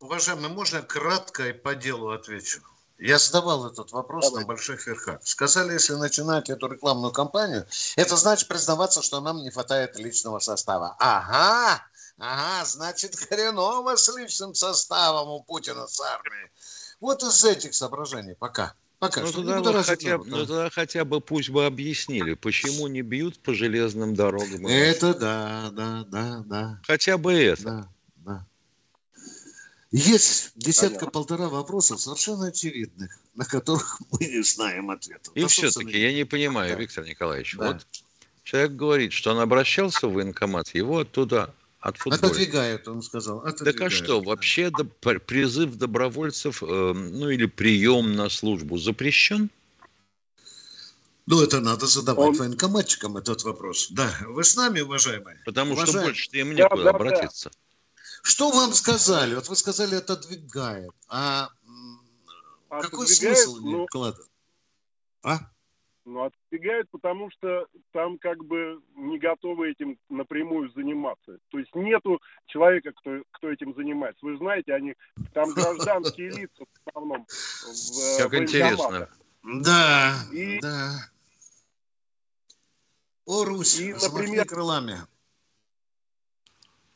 Уважаемый, 0.00 0.48
можно 0.48 0.82
кратко 0.82 1.48
и 1.48 1.52
по 1.52 1.74
делу 1.74 2.10
отвечу? 2.10 2.60
Я 3.00 3.18
задавал 3.18 3.66
этот 3.66 3.92
вопрос 3.92 4.26
Давай. 4.26 4.42
на 4.42 4.46
больших 4.46 4.86
верхах. 4.86 5.20
Сказали, 5.24 5.72
если 5.72 5.94
начинать 5.94 6.50
эту 6.50 6.68
рекламную 6.68 7.12
кампанию, 7.12 7.66
это 7.96 8.16
значит 8.16 8.46
признаваться, 8.46 9.00
что 9.00 9.20
нам 9.22 9.38
не 9.38 9.50
хватает 9.50 9.98
личного 9.98 10.38
состава. 10.38 10.96
Ага, 10.98 11.82
ага, 12.18 12.64
значит 12.66 13.16
хреново 13.16 13.96
с 13.96 14.14
личным 14.14 14.54
составом 14.54 15.30
у 15.30 15.42
Путина 15.42 15.86
с 15.86 15.98
армией. 15.98 16.50
Вот 17.00 17.22
из 17.22 17.42
этих 17.42 17.74
соображений 17.74 18.34
пока. 18.34 18.74
Пока 18.98 19.22
ну, 19.22 19.28
что 19.28 19.42
тогда, 19.42 19.72
вот 19.72 19.86
хотя, 19.86 20.18
ну, 20.18 20.44
тогда 20.44 20.68
хотя 20.68 21.06
бы 21.06 21.22
пусть 21.22 21.48
бы 21.48 21.64
объяснили, 21.64 22.34
почему 22.34 22.86
не 22.86 23.00
бьют 23.00 23.38
по 23.38 23.54
железным 23.54 24.14
дорогам. 24.14 24.66
Это 24.66 25.14
да, 25.14 25.70
да, 25.72 26.04
да, 26.06 26.42
да. 26.44 26.80
Хотя 26.86 27.16
бы 27.16 27.32
это. 27.32 27.62
Да. 27.62 27.88
Есть 29.92 30.52
десятка-полтора 30.54 31.48
вопросов 31.48 32.00
совершенно 32.00 32.46
очевидных, 32.46 33.18
на 33.34 33.44
которых 33.44 34.00
мы 34.12 34.26
не 34.26 34.42
знаем 34.42 34.90
ответов. 34.90 35.34
И 35.34 35.44
все-таки 35.46 35.98
я 35.98 36.12
не 36.12 36.24
понимаю, 36.24 36.74
да. 36.74 36.80
Виктор 36.80 37.04
Николаевич, 37.04 37.56
да. 37.56 37.72
вот 37.72 37.86
человек 38.44 38.72
говорит, 38.72 39.12
что 39.12 39.32
он 39.32 39.40
обращался 39.40 40.06
в 40.06 40.12
военкомат, 40.12 40.74
его 40.74 41.00
оттуда 41.00 41.52
отфутболят. 41.80 42.24
Отодвигают, 42.24 42.86
он 42.86 43.02
сказал. 43.02 43.38
Отодвигают. 43.38 43.78
Так 43.78 43.86
а 43.86 43.90
что, 43.90 44.20
вообще 44.20 44.70
да, 44.70 44.84
призыв 45.18 45.74
добровольцев, 45.76 46.62
э, 46.62 46.66
ну 46.66 47.28
или 47.28 47.46
прием 47.46 48.14
на 48.14 48.28
службу 48.28 48.78
запрещен? 48.78 49.50
Ну, 51.26 51.42
это 51.42 51.60
надо 51.60 51.86
задавать 51.86 52.30
он... 52.30 52.36
военкоматчикам 52.36 53.16
этот 53.16 53.42
вопрос. 53.42 53.88
Да, 53.90 54.12
вы 54.26 54.44
с 54.44 54.56
нами, 54.56 54.80
уважаемые? 54.80 55.40
Потому 55.44 55.72
уважаемые. 55.72 56.00
что 56.00 56.08
больше 56.08 56.28
им 56.32 56.54
некуда 56.54 56.76
да, 56.76 56.84
да, 56.84 56.90
обратиться. 56.90 57.50
Да. 57.50 57.69
Что 58.22 58.50
вам 58.50 58.72
сказали? 58.72 59.34
Вот 59.34 59.48
вы 59.48 59.56
сказали, 59.56 59.96
отодвигает. 59.96 60.90
А, 61.08 61.48
а 62.68 62.80
какой 62.80 63.06
смысл 63.06 63.56
ну, 63.60 63.86
вкладывать? 63.86 64.30
А? 65.22 65.38
Ну, 66.04 66.24
отодвигают, 66.24 66.88
потому 66.90 67.30
что 67.30 67.66
там 67.92 68.18
как 68.18 68.44
бы 68.44 68.80
не 68.96 69.18
готовы 69.18 69.70
этим 69.70 69.98
напрямую 70.08 70.70
заниматься. 70.72 71.38
То 71.50 71.58
есть 71.58 71.74
нету 71.74 72.20
человека, 72.46 72.92
кто, 72.96 73.22
кто 73.32 73.50
этим 73.50 73.74
занимается. 73.74 74.24
Вы 74.24 74.36
знаете, 74.38 74.74
они 74.74 74.94
там 75.32 75.50
гражданские 75.54 76.30
лица 76.30 76.64
в 76.64 76.88
основном. 76.88 77.26
В, 77.26 78.18
как 78.18 78.34
интересно. 78.34 79.08
Да, 79.42 80.14
и, 80.32 80.58
да. 80.60 81.10
О, 83.26 83.44
Русь, 83.44 83.78
и, 83.78 83.92
например, 83.92 84.46
крылами. 84.46 84.98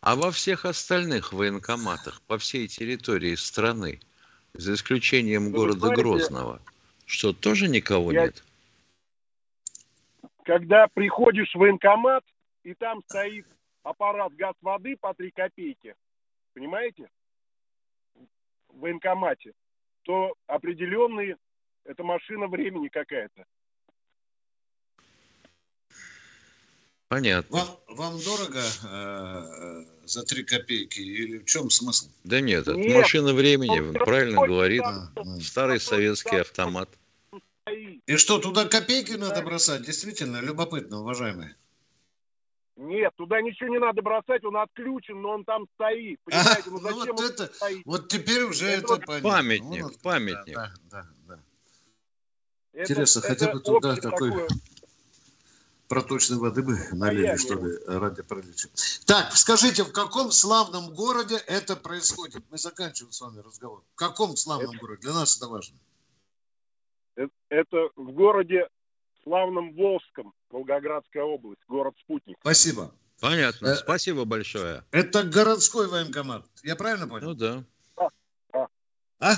А 0.07 0.17
во 0.17 0.31
всех 0.31 0.67
остальных 0.67 1.33
военкоматах 1.33 2.21
по 2.27 2.37
всей 2.37 2.69
территории 2.69 3.37
страны, 3.37 4.01
за 4.53 4.75
исключением 4.75 5.51
города 5.51 5.79
знаете, 5.79 6.03
Грозного, 6.03 6.61
что 7.07 7.33
тоже 7.33 7.69
никого 7.69 8.13
я... 8.13 8.27
нет? 8.27 8.45
Когда 10.45 10.89
приходишь 10.89 11.55
в 11.55 11.59
военкомат, 11.59 12.23
и 12.65 12.75
там 12.75 13.03
стоит 13.09 13.47
аппарат 13.83 14.35
газ 14.35 14.55
воды 14.61 14.95
по 15.01 15.15
3 15.15 15.31
копейки, 15.31 15.95
понимаете, 16.53 17.09
в 18.69 18.81
военкомате, 18.81 19.55
то 20.03 20.35
определенные, 20.47 21.39
это 21.85 22.05
машина 22.05 22.47
времени 22.47 22.89
какая-то. 22.89 23.47
Понятно. 27.15 27.59
Вам, 27.59 27.69
вам 27.97 28.19
дорого 28.19 28.59
э, 28.59 29.85
за 30.05 30.25
три 30.25 30.43
копейки 30.43 30.99
или 30.99 31.39
в 31.39 31.45
чем 31.45 31.71
смысл? 31.71 32.09
Да 32.25 32.41
нет, 32.41 32.63
это 32.63 32.75
нет, 32.75 32.93
машина 32.93 33.33
времени, 33.33 33.79
он 33.79 33.93
правильно 33.93 34.45
говорит. 34.45 34.83
А, 34.83 35.13
Старый 35.41 35.79
советский 35.79 36.39
автомат. 36.39 36.89
И 38.07 38.17
что, 38.17 38.41
туда 38.41 38.65
копейки 38.65 39.13
надо 39.13 39.43
бросать? 39.43 39.87
Действительно, 39.87 40.41
любопытно, 40.41 41.03
уважаемые. 41.03 41.55
Нет, 42.75 43.13
туда 43.15 43.41
ничего 43.43 43.69
не 43.69 43.79
надо 43.79 44.03
бросать, 44.03 44.43
он 44.43 44.57
отключен, 44.57 45.23
но 45.23 45.35
он 45.35 45.45
там 45.45 45.69
стоит. 45.77 46.19
Понимаете, 46.25 46.63
ну, 46.67 46.81
ну 46.81 46.99
зачем 46.99 47.15
вот 47.15 47.31
это, 47.31 47.55
стоит? 47.55 47.83
Вот 47.87 48.09
теперь 48.09 48.43
уже 48.43 48.67
это, 48.67 48.95
это 48.95 49.07
понятно. 49.07 49.31
Памятник, 49.31 49.83
вот, 49.85 50.01
памятник. 50.03 50.57
Да, 50.57 50.75
да, 50.91 51.07
да. 51.29 51.39
Интересно, 52.73 53.21
это, 53.21 53.29
хотя 53.29 53.53
бы 53.53 53.61
туда 53.61 53.95
такой 53.95 54.33
такое... 54.33 54.49
проточной 55.89 56.39
воды 56.39 56.63
бы 56.63 56.79
налили, 56.93 57.37
что 57.37 57.55
ли, 57.55 57.79
ради 57.87 58.23
приличия. 58.23 58.69
Так, 59.07 59.33
скажите, 59.33 59.85
в 59.85 59.93
каком 59.93 60.31
славном 60.31 60.93
городе 60.95 61.37
это 61.47 61.77
происходит? 61.77 62.43
Мы 62.51 62.59
заканчиваем 62.59 63.13
с 63.13 63.21
вами 63.21 63.41
разговор. 63.41 63.83
В 63.95 63.97
каком 63.97 64.37
славном 64.37 64.71
это... 64.71 64.81
городе? 64.81 65.03
Для 65.03 65.13
нас 65.13 65.37
это 65.37 65.49
важно. 65.49 65.77
Это, 67.17 67.33
это 67.49 67.77
в 67.97 68.13
городе 68.13 68.69
славном 69.23 69.75
Волжском, 69.75 70.33
Волгоградская 70.51 71.23
область, 71.23 71.63
город-спутник. 71.69 72.37
Спасибо. 72.41 72.93
Понятно. 73.21 73.69
Э, 73.69 73.77
Спасибо 73.77 74.25
большое. 74.25 74.85
Это 74.91 75.23
городской 75.23 75.89
военкомат. 75.89 76.45
Я 76.63 76.77
правильно 76.77 77.07
понял? 77.07 77.29
Ну 77.29 77.35
да. 77.35 77.65
А? 77.97 78.67
А? 79.21 79.35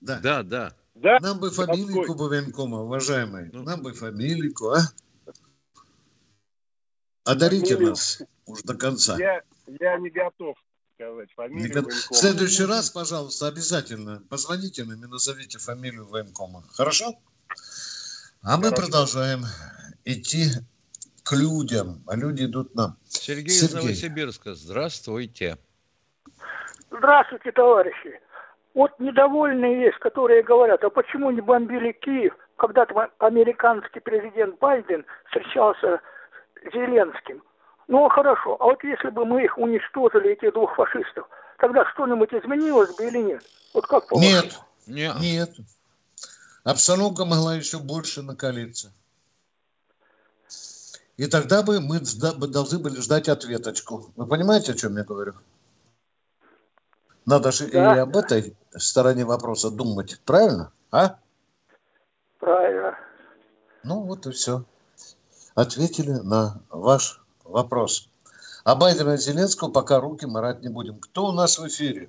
Да. 0.00 0.20
Да, 0.20 0.42
да. 0.42 0.76
Да? 0.94 1.18
Нам 1.20 1.40
бы 1.40 1.50
фамилийку 1.50 2.14
бы 2.14 2.28
военкома, 2.28 2.82
уважаемые. 2.82 3.50
Ну. 3.52 3.62
Нам 3.62 3.82
бы 3.82 3.92
фамилийку, 3.94 4.70
а? 4.70 4.80
Одарите 7.24 7.74
Фамилию. 7.74 7.90
нас 7.90 8.22
уж 8.46 8.62
до 8.62 8.74
конца. 8.74 9.16
Я, 9.18 9.42
я 9.80 9.98
не 9.98 10.10
готов 10.10 10.56
сказать 10.94 11.30
фамилию 11.34 11.68
не 11.68 11.74
военкома. 11.74 11.94
В 12.10 12.16
следующий 12.16 12.64
раз, 12.64 12.90
пожалуйста, 12.90 13.48
обязательно 13.48 14.22
позвоните 14.28 14.84
нам 14.84 15.04
и 15.04 15.06
назовите 15.06 15.58
фамилию 15.58 16.06
военкома. 16.06 16.64
Хорошо? 16.74 17.14
А 18.42 18.56
мы 18.56 18.64
Хорошо. 18.64 18.82
продолжаем 18.82 19.44
идти 20.04 20.46
к 21.22 21.32
людям, 21.32 22.02
а 22.08 22.16
люди 22.16 22.44
идут 22.44 22.74
нам. 22.74 22.96
Сергей, 23.08 23.50
Сергей. 23.50 23.78
из 23.78 23.84
Новосибирска, 23.84 24.54
здравствуйте. 24.54 25.58
Здравствуйте, 26.90 27.52
товарищи. 27.52 28.20
Вот 28.74 28.98
недовольные 28.98 29.82
есть, 29.82 29.98
которые 29.98 30.42
говорят, 30.42 30.82
а 30.82 30.90
почему 30.90 31.30
не 31.30 31.40
бомбили 31.40 31.92
Киев, 31.92 32.34
когда 32.56 32.86
там 32.86 33.10
американский 33.18 34.00
президент 34.00 34.58
Байден 34.58 35.04
встречался 35.26 35.98
с 35.98 36.00
Зеленским. 36.72 37.42
Ну, 37.88 38.08
хорошо, 38.08 38.56
а 38.60 38.64
вот 38.64 38.82
если 38.84 39.10
бы 39.10 39.24
мы 39.24 39.44
их 39.44 39.58
уничтожили, 39.58 40.32
этих 40.32 40.52
двух 40.54 40.74
фашистов, 40.76 41.28
тогда 41.58 41.84
что-нибудь 41.92 42.32
изменилось 42.32 42.94
бы 42.96 43.06
или 43.06 43.18
нет? 43.18 43.42
Вот 43.74 43.86
как 43.86 44.06
по 44.08 44.18
Нет, 44.18 44.58
нет. 44.86 45.16
нет. 45.20 45.50
Обстановка 46.64 47.24
могла 47.24 47.56
еще 47.56 47.78
больше 47.78 48.22
накалиться. 48.22 48.92
И 51.16 51.26
тогда 51.26 51.62
бы 51.62 51.80
мы 51.80 52.00
должны 52.00 52.78
были 52.78 53.00
ждать 53.00 53.28
ответочку. 53.28 54.12
Вы 54.16 54.26
понимаете, 54.26 54.72
о 54.72 54.74
чем 54.74 54.96
я 54.96 55.04
говорю? 55.04 55.34
Надо 57.26 57.52
же 57.52 57.68
да. 57.68 57.96
и 57.96 57.98
об 57.98 58.16
этой 58.16 58.56
стороне 58.76 59.24
вопроса 59.24 59.70
думать, 59.70 60.20
правильно? 60.24 60.72
А? 60.90 61.18
Правильно. 62.38 62.98
Ну 63.84 64.00
вот 64.00 64.26
и 64.26 64.30
все. 64.30 64.64
Ответили 65.54 66.12
на 66.24 66.62
ваш 66.70 67.20
вопрос. 67.44 68.08
А 68.64 68.74
Байдена 68.74 69.14
и 69.14 69.16
Зеленского 69.18 69.70
пока 69.70 70.00
руки 70.00 70.26
марать 70.26 70.62
не 70.62 70.68
будем. 70.68 70.98
Кто 71.00 71.26
у 71.26 71.32
нас 71.32 71.58
в 71.58 71.66
эфире? 71.66 72.08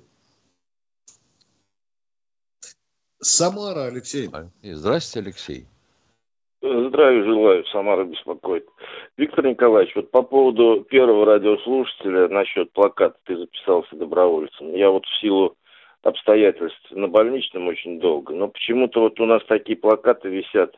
Самара, 3.20 3.86
Алексей. 3.86 4.30
Здравствуйте, 4.62 5.26
Алексей. 5.26 5.66
Здравия 6.62 7.24
желаю, 7.24 7.64
Самара 7.66 8.04
беспокоит. 8.04 8.66
Виктор 9.18 9.46
Николаевич, 9.46 9.94
вот 9.94 10.10
по 10.10 10.22
поводу 10.22 10.84
первого 10.88 11.26
радиослушателя 11.26 12.28
насчет 12.28 12.72
плаката 12.72 13.16
ты 13.24 13.36
записался 13.36 13.96
добровольцем. 13.96 14.74
Я 14.74 14.90
вот 14.90 15.04
в 15.04 15.20
силу 15.20 15.56
обстоятельств 16.02 16.90
на 16.90 17.08
больничном 17.08 17.68
очень 17.68 18.00
долго, 18.00 18.34
но 18.34 18.48
почему-то 18.48 19.00
вот 19.00 19.20
у 19.20 19.26
нас 19.26 19.42
такие 19.46 19.76
плакаты 19.76 20.28
висят 20.28 20.74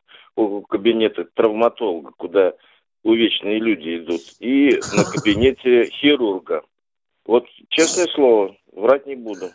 кабинета 0.68 1.24
травматолога, 1.34 2.12
куда 2.16 2.54
увечные 3.02 3.58
люди 3.58 3.98
идут, 3.98 4.20
и 4.40 4.78
на 4.96 5.04
кабинете 5.04 5.90
хирурга. 5.90 6.62
Вот, 7.24 7.46
честное 7.68 8.06
слово, 8.14 8.56
врать 8.72 9.06
не 9.06 9.16
буду. 9.16 9.46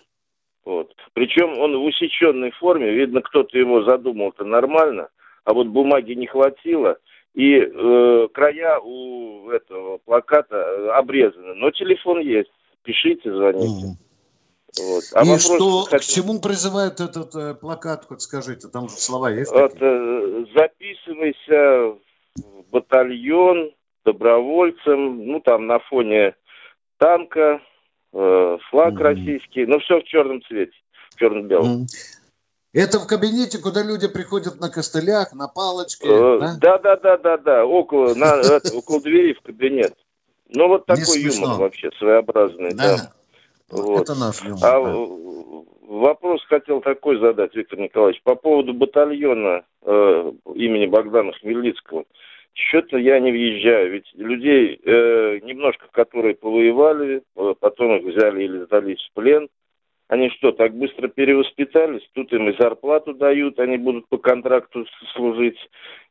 Вот. 0.66 0.94
Причем 1.14 1.58
он 1.60 1.78
в 1.78 1.84
усеченной 1.84 2.52
форме, 2.52 2.92
видно, 2.92 3.22
кто-то 3.22 3.58
его 3.58 3.84
задумал-то 3.84 4.44
нормально, 4.44 5.10
а 5.44 5.54
вот 5.54 5.68
бумаги 5.68 6.14
не 6.14 6.28
хватило– 6.28 6.98
и 7.34 7.56
э, 7.56 8.28
края 8.34 8.80
у 8.80 9.50
этого 9.50 10.00
плаката 10.00 10.56
э, 10.56 10.90
обрезаны. 10.90 11.54
Но 11.56 11.72
телефон 11.72 12.20
есть. 12.20 12.52
Пишите, 12.84 13.32
звоните. 13.32 13.88
Mm. 13.88 14.11
Вот. 14.80 15.04
А 15.14 15.24
и 15.24 15.30
вопрос, 15.30 15.44
что, 15.44 15.86
как... 15.90 16.02
к 16.02 16.04
чему 16.04 16.40
призывает 16.40 17.00
этот 17.00 17.36
э, 17.36 17.56
плакат, 17.56 18.06
хоть 18.06 18.22
скажите, 18.22 18.68
там 18.68 18.90
же 18.90 18.96
слова 18.96 19.30
есть? 19.30 19.52
Вот, 19.52 19.76
э, 19.80 20.46
записывайся 20.56 21.98
в 22.36 22.72
батальон 22.72 23.72
добровольцем, 24.06 25.26
ну 25.26 25.42
там 25.42 25.68
на 25.68 25.80
фоне 25.80 26.36
танка, 26.98 27.60
э, 28.14 28.58
флаг 28.70 28.94
mm. 28.94 29.04
российский, 29.04 29.66
но 29.66 29.80
все 29.80 30.00
в 30.00 30.04
черном 30.06 30.42
цвете, 30.44 30.74
в 31.12 31.20
черно-белом. 31.20 31.84
Mm. 31.84 31.88
Это 32.74 33.00
в 33.00 33.08
кабинете, 33.08 33.58
куда 33.58 33.84
люди 33.84 34.08
приходят 34.08 34.62
на 34.62 34.70
костылях, 34.70 35.34
на 35.34 35.50
палочке. 35.50 36.08
Э, 36.08 36.56
да, 36.62 36.78
да, 36.78 36.96
да, 36.96 37.18
да, 37.18 37.38
да, 37.38 37.66
около, 37.66 38.16
на, 38.16 38.42
около 38.74 39.02
двери 39.02 39.34
в 39.34 39.42
кабинет. 39.42 39.94
Ну 40.48 40.68
вот 40.68 40.86
такой 40.86 41.22
юмор 41.22 41.60
вообще 41.60 41.90
своеобразный, 41.98 42.74
да. 42.74 43.14
Вот. 43.72 44.02
Это 44.02 44.20
наш 44.20 44.42
юмор. 44.44 44.60
А 44.64 44.84
да. 44.84 44.94
вопрос 45.88 46.44
хотел 46.46 46.82
такой 46.82 47.20
задать, 47.20 47.56
Виктор 47.56 47.80
Николаевич, 47.80 48.22
по 48.24 48.36
поводу 48.36 48.74
батальона 48.74 49.64
э, 49.84 50.32
имени 50.56 50.86
Богдана 50.88 51.32
Хмельницкого. 51.34 52.06
Что-то 52.54 52.98
я 52.98 53.20
не 53.20 53.32
въезжаю, 53.32 53.94
ведь 53.94 54.12
людей 54.16 54.80
э, 54.84 55.40
немножко, 55.44 55.88
которые 55.92 56.36
повоевали, 56.36 57.24
э, 57.36 57.54
потом 57.60 57.98
их 57.98 58.14
взяли 58.14 58.44
или 58.44 58.66
сдались 58.66 59.00
в 59.10 59.14
плен– 59.14 59.48
они 60.12 60.30
что, 60.32 60.52
так 60.52 60.76
быстро 60.76 61.08
перевоспитались? 61.08 62.06
Тут 62.12 62.34
им 62.34 62.50
и 62.50 62.58
зарплату 62.60 63.14
дают, 63.14 63.58
они 63.60 63.78
будут 63.78 64.10
по 64.10 64.18
контракту 64.18 64.86
служить. 65.16 65.58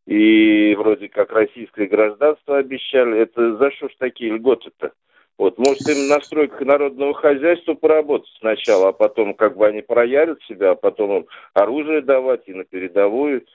И 0.06 0.74
вроде 0.74 1.10
как 1.10 1.30
российское 1.32 1.86
гражданство 1.86 2.56
обещали. 2.56 3.18
Это 3.18 3.58
за 3.58 3.70
что 3.72 3.90
ж 3.90 3.92
такие 3.98 4.32
льготы-то? 4.32 4.92
Вот, 5.40 5.57
может, 5.57 5.88
им 5.88 6.09
на 6.09 6.20
стройках 6.20 6.61
народного 6.61 7.14
хозяйства 7.14 7.72
поработать 7.72 8.29
сначала, 8.40 8.90
а 8.90 8.92
потом 8.92 9.33
как 9.33 9.57
бы 9.57 9.66
они 9.66 9.81
проявят 9.81 10.38
себя, 10.46 10.72
а 10.72 10.74
потом 10.74 11.20
им 11.20 11.26
оружие 11.55 12.03
давать 12.03 12.42
и 12.46 12.53
на 12.53 12.64
передовую. 12.64 13.46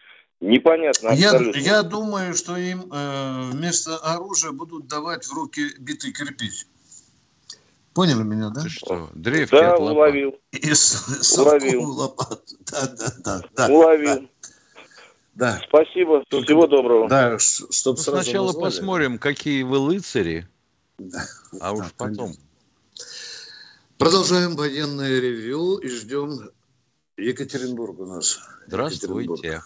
Непонятно 0.42 1.12
абсолютно. 1.12 1.60
Я, 1.60 1.76
я 1.76 1.84
думаю, 1.84 2.34
что 2.34 2.58
им 2.58 2.92
э, 2.92 3.52
вместо 3.52 3.98
оружия 3.98 4.52
будут 4.52 4.88
давать 4.88 5.26
в 5.26 5.34
руки 5.36 5.62
битый 5.78 6.12
кирпич. 6.12 6.66
Поняли 7.94 8.24
меня, 8.24 8.50
да? 8.50 8.62
Ты 8.64 8.70
что, 8.70 9.10
древки 9.14 9.54
да, 9.54 9.76
от 9.76 9.80
лопат. 9.80 9.96
уловил. 9.96 10.40
И 10.54 10.74
с, 10.74 11.38
уловил. 11.38 11.84
лопат. 11.84 12.42
Да, 12.72 12.88
да, 12.98 13.14
да. 13.24 13.42
да 13.56 13.72
уловил. 13.72 14.28
Да. 15.36 15.62
Спасибо. 15.68 16.24
Только, 16.30 16.48
Всего 16.48 16.66
доброго. 16.66 17.08
Да, 17.08 17.38
чтобы 17.38 17.98
ну, 17.98 18.04
сразу 18.04 18.24
Сначала 18.24 18.48
назвали. 18.48 18.64
посмотрим, 18.64 19.20
какие 19.20 19.62
вы 19.62 19.78
лыцари, 19.78 20.48
да. 20.98 21.24
а 21.62 21.74
уж 21.74 21.86
да, 21.86 21.92
потом. 21.98 22.28
Конечно. 22.28 22.44
Продолжаем 23.98 24.56
военное 24.56 25.22
ревью 25.22 25.78
и 25.78 25.88
ждем 25.88 26.32
Екатеринбург 27.18 27.98
у 28.00 28.06
нас. 28.06 28.40
Здравствуйте. 28.68 29.62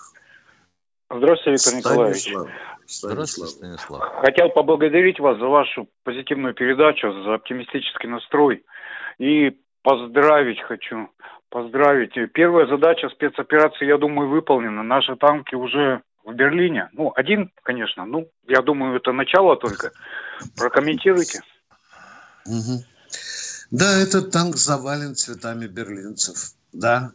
Здравствуйте, 1.09 1.51
Виктор 1.51 1.73
Николаевич. 1.73 2.21
Станислав. 2.21 2.49
Здравствуйте, 2.85 3.51
Станислав. 3.53 4.01
Хотел 4.21 4.49
поблагодарить 4.49 5.19
вас 5.19 5.39
за 5.39 5.45
вашу 5.45 5.89
позитивную 6.03 6.53
передачу, 6.53 7.11
за 7.23 7.33
оптимистический 7.33 8.07
настрой. 8.07 8.63
И 9.17 9.57
поздравить 9.81 10.61
хочу. 10.61 11.09
Поздравить. 11.49 12.13
Первая 12.33 12.67
задача 12.67 13.09
спецоперации, 13.09 13.87
я 13.87 13.97
думаю, 13.97 14.29
выполнена. 14.29 14.83
Наши 14.83 15.15
танки 15.15 15.55
уже 15.55 16.03
в 16.23 16.33
Берлине. 16.33 16.89
Ну, 16.93 17.11
один, 17.15 17.51
конечно. 17.63 18.05
Ну, 18.05 18.29
я 18.47 18.61
думаю, 18.61 18.97
это 18.97 19.11
начало 19.11 19.55
только. 19.55 19.91
Прокомментируйте. 20.55 21.41
Угу. 22.45 22.83
Да, 23.71 23.99
этот 23.99 24.31
танк 24.31 24.57
завален 24.57 25.15
цветами 25.15 25.67
берлинцев. 25.67 26.53
Да. 26.73 27.11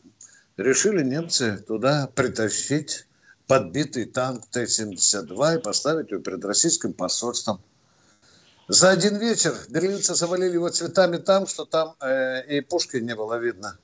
Решили 0.56 1.02
немцы 1.02 1.58
туда 1.66 2.08
притащить 2.14 3.06
подбитый 3.46 4.06
танк 4.06 4.46
Т-72 4.50 5.58
и 5.58 5.62
поставить 5.62 6.10
его 6.10 6.22
перед 6.22 6.44
российским 6.44 6.92
посольством. 6.92 7.60
За 8.68 8.90
один 8.90 9.16
вечер 9.16 9.54
берлинцы 9.68 10.14
завалили 10.14 10.54
его 10.54 10.68
цветами 10.68 11.18
там, 11.18 11.46
что 11.46 11.64
там 11.64 11.94
э, 12.00 12.56
и 12.56 12.60
пушки 12.62 12.96
не 12.96 13.14
было 13.14 13.38
видно. 13.38 13.78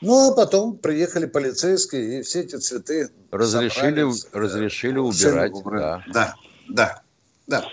Ну, 0.00 0.32
а 0.32 0.34
потом 0.34 0.78
приехали 0.78 1.26
полицейские, 1.26 2.20
и 2.20 2.22
все 2.22 2.40
эти 2.40 2.56
цветы 2.56 3.10
разрешили, 3.30 4.10
собрали, 4.10 4.44
разрешили 4.44 4.98
убирать. 4.98 5.52
Да. 5.64 6.04
да, 6.08 6.34
да, 6.68 7.02
да. 7.46 7.68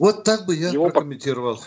Вот 0.00 0.24
так 0.24 0.46
бы 0.46 0.54
я 0.56 0.70
Его 0.70 0.88
прокомментировал. 0.88 1.60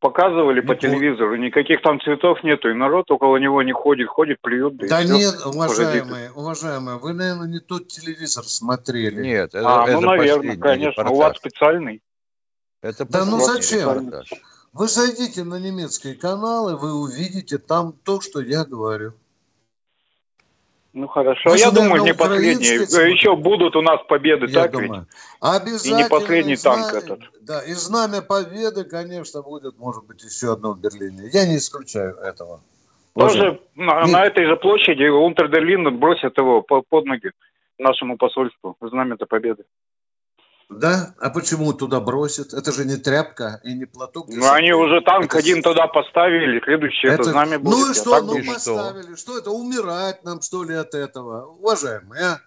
Показывали 0.00 0.60
по 0.60 0.74
телевизору, 0.74 1.36
никаких 1.36 1.82
там 1.82 2.00
цветов 2.00 2.42
нету, 2.42 2.68
и 2.68 2.74
народ 2.74 3.10
около 3.10 3.36
него 3.36 3.62
не 3.62 3.72
ходит, 3.72 4.08
ходит, 4.08 4.40
плюет. 4.40 4.76
Да, 4.76 4.86
да 4.88 5.04
нет, 5.04 5.34
уважаемые, 5.44 6.32
уважаемые, 6.32 6.98
вы, 6.98 7.14
наверное, 7.14 7.48
не 7.48 7.60
тот 7.60 7.88
телевизор 7.88 8.44
смотрели. 8.44 9.22
Нет, 9.22 9.54
это, 9.54 9.82
а, 9.82 9.84
это 9.84 10.00
ну, 10.00 10.00
наверное, 10.00 10.56
конечно, 10.56 11.00
репортаж. 11.00 11.12
у 11.12 11.16
вас 11.16 11.36
специальный. 11.36 12.02
Это 12.82 13.04
да 13.08 13.24
ну 13.24 13.38
зачем? 13.40 13.88
Репортаж. 13.88 14.32
Вы 14.72 14.88
зайдите 14.88 15.44
на 15.44 15.60
немецкие 15.60 16.14
каналы, 16.14 16.76
вы 16.76 16.92
увидите 16.92 17.58
там 17.58 17.92
то, 17.92 18.20
что 18.20 18.40
я 18.40 18.64
говорю. 18.64 19.14
Ну 20.94 21.06
хорошо, 21.06 21.54
я 21.54 21.70
думаю, 21.70 22.02
не 22.02 22.14
последние. 22.14 22.80
Еще 23.10 23.36
будут 23.36 23.76
у 23.76 23.82
нас 23.82 24.00
победы, 24.08 24.46
я 24.46 24.62
так 24.62 24.72
думаю. 24.72 25.00
ведь? 25.00 25.08
Обязательно. 25.40 25.98
И 25.98 26.02
не 26.02 26.08
последний 26.08 26.56
знамя, 26.56 26.82
танк 26.90 27.04
этот. 27.04 27.20
Да, 27.42 27.62
и 27.62 27.72
знамя 27.72 28.22
победы, 28.22 28.84
конечно, 28.84 29.42
будет, 29.42 29.78
может 29.78 30.06
быть, 30.06 30.22
еще 30.24 30.52
одно 30.52 30.72
в 30.72 30.80
Берлине. 30.80 31.28
Я 31.32 31.46
не 31.46 31.58
исключаю 31.58 32.16
этого. 32.16 32.60
Тоже 33.14 33.60
на, 33.74 34.06
на 34.06 34.24
этой 34.24 34.46
же 34.46 34.56
площади 34.56 35.08
Унтердерлин 35.08 35.98
бросят 35.98 36.38
его 36.38 36.62
под 36.62 37.04
ноги 37.04 37.32
нашему 37.78 38.16
посольству. 38.16 38.76
Знамя-то 38.80 39.26
победы. 39.26 39.64
Да? 40.68 41.14
А 41.18 41.30
почему 41.30 41.72
туда 41.72 41.98
бросят? 42.00 42.52
Это 42.52 42.72
же 42.72 42.84
не 42.84 42.96
тряпка 42.96 43.60
и 43.64 43.72
не 43.72 43.86
платок. 43.86 44.26
Ну, 44.28 44.52
они 44.52 44.72
уже 44.72 45.00
танк 45.00 45.26
это... 45.26 45.38
один 45.38 45.62
туда 45.62 45.86
поставили, 45.86 46.60
следующее 46.62 47.12
это, 47.12 47.22
это 47.22 47.30
знамя 47.30 47.58
будет. 47.58 47.78
Ну 47.78 47.90
и 47.90 47.94
что, 47.94 48.22
ну 48.22 48.34
поставили. 48.44 49.14
Что? 49.14 49.16
что 49.16 49.38
это, 49.38 49.50
умирать 49.50 50.24
нам, 50.24 50.42
что 50.42 50.64
ли, 50.64 50.74
от 50.74 50.94
этого? 50.94 51.46
Уважаемые, 51.46 52.22
а? 52.22 52.40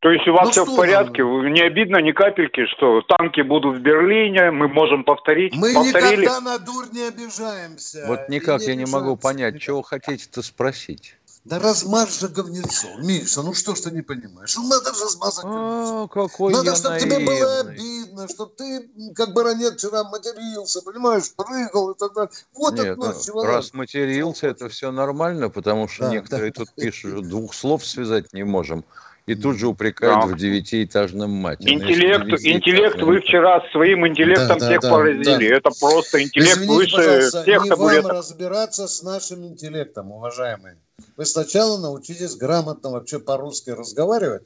То 0.00 0.10
есть 0.10 0.26
у 0.28 0.32
вас 0.32 0.46
ну, 0.46 0.50
все 0.50 0.64
в 0.64 0.76
порядке? 0.76 1.22
Нам? 1.22 1.52
Не 1.52 1.60
обидно 1.60 1.98
ни 1.98 2.12
капельки, 2.12 2.64
что 2.66 3.02
танки 3.02 3.42
будут 3.42 3.78
в 3.78 3.82
Берлине, 3.82 4.50
мы 4.50 4.68
можем 4.68 5.04
повторить? 5.04 5.54
Мы 5.54 5.74
Повторили? 5.74 6.22
никогда 6.22 6.40
на 6.40 6.58
дур 6.58 6.86
не 6.92 7.06
обижаемся. 7.06 8.04
Вот 8.06 8.28
никак 8.30 8.60
не 8.62 8.68
я 8.68 8.74
не 8.76 8.86
могу 8.86 9.16
понять, 9.16 9.54
никак. 9.54 9.66
чего 9.66 9.82
хотите-то 9.82 10.40
спросить. 10.40 11.16
Да 11.44 11.58
размажь 11.58 12.20
же 12.20 12.28
говнецо, 12.28 12.88
Миша, 12.98 13.40
ну 13.40 13.54
что 13.54 13.74
ж 13.74 13.80
ты 13.80 13.90
не 13.90 14.02
понимаешь? 14.02 14.54
Ну 14.56 14.68
надо 14.68 14.94
же 14.94 15.04
размазать 15.04 15.44
говнецо. 15.44 16.08
какой 16.08 16.52
Надо, 16.52 16.76
чтобы 16.76 17.00
тебе 17.00 17.18
было 17.20 17.60
обидно, 17.60 18.28
чтобы 18.28 18.52
ты, 18.56 18.90
как 19.14 19.32
баронет, 19.32 19.74
вчера 19.78 20.04
матерился, 20.04 20.82
понимаешь, 20.82 21.32
прыгал 21.34 21.92
и 21.92 21.98
так 21.98 22.12
далее. 22.12 22.30
Вот 22.54 22.74
Нет, 22.74 22.98
ну, 22.98 23.42
раз 23.42 23.72
матерился, 23.72 24.48
это 24.48 24.68
все 24.68 24.92
нормально, 24.92 25.48
потому 25.48 25.88
что 25.88 26.04
да, 26.04 26.10
некоторые 26.10 26.52
да. 26.52 26.64
тут 26.64 26.74
пишут, 26.74 27.26
двух 27.26 27.54
слов 27.54 27.86
связать 27.86 28.34
не 28.34 28.44
можем 28.44 28.84
и 29.30 29.36
тут 29.36 29.58
же 29.58 29.68
упрекают 29.68 30.26
да. 30.26 30.34
в 30.34 30.36
девятиэтажном 30.36 31.30
мате. 31.30 31.72
Интеллект, 31.72 32.24
интеллект 32.44 33.00
вы 33.00 33.20
вчера 33.20 33.62
своим 33.70 34.04
интеллектом 34.06 34.58
да, 34.58 34.66
всех 34.66 34.80
да, 34.80 34.90
поразили. 34.90 35.48
Да. 35.48 35.56
Это 35.56 35.70
просто 35.78 36.22
интеллект 36.22 36.56
Извините, 36.56 36.96
выше 36.96 37.28
всех 37.28 37.64
не 37.64 37.70
вам 37.70 38.06
разбираться 38.06 38.88
с 38.88 39.04
нашим 39.04 39.46
интеллектом, 39.46 40.10
уважаемые. 40.10 40.78
Вы 41.16 41.26
сначала 41.26 41.78
научитесь 41.78 42.34
грамотно 42.34 42.90
вообще 42.90 43.20
по-русски 43.20 43.70
разговаривать 43.70 44.42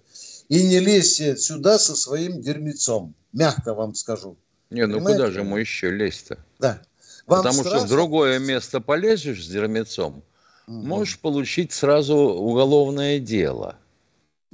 и 0.50 0.62
не 0.62 0.80
лезьте 0.80 1.36
сюда 1.36 1.78
со 1.78 1.96
своим 1.96 2.42
дерьмецом. 2.42 3.14
Мягко 3.32 3.72
вам 3.72 3.94
скажу. 3.94 4.36
Не, 4.68 4.86
ну 4.86 4.98
Понимаете? 4.98 5.18
куда 5.18 5.30
же 5.32 5.44
мы 5.44 5.60
еще 5.60 5.90
лезть-то? 5.90 6.36
Да. 6.58 6.82
Вам 7.26 7.38
Потому 7.38 7.60
страшно? 7.60 7.78
что 7.78 7.86
в 7.86 7.88
другое 7.88 8.38
место 8.38 8.80
полезешь 8.82 9.46
с 9.46 9.48
дерьмецом, 9.48 10.22
угу. 10.66 10.76
можешь 10.76 11.18
получить 11.18 11.72
сразу 11.72 12.16
уголовное 12.16 13.18
дело– 13.18 13.78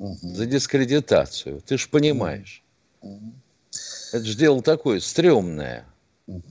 угу. 0.01 0.19
за 0.23 0.47
дискредитацию. 0.47 1.61
Ты 1.61 1.79
ж 1.79 1.89
понимаешь. 1.89 2.65
Угу. 3.03 3.33
Это 4.13 4.25
же 4.25 4.37
дело 4.37 4.63
такое 4.63 4.99
стрёмное. 5.01 5.87
Угу. 6.27 6.43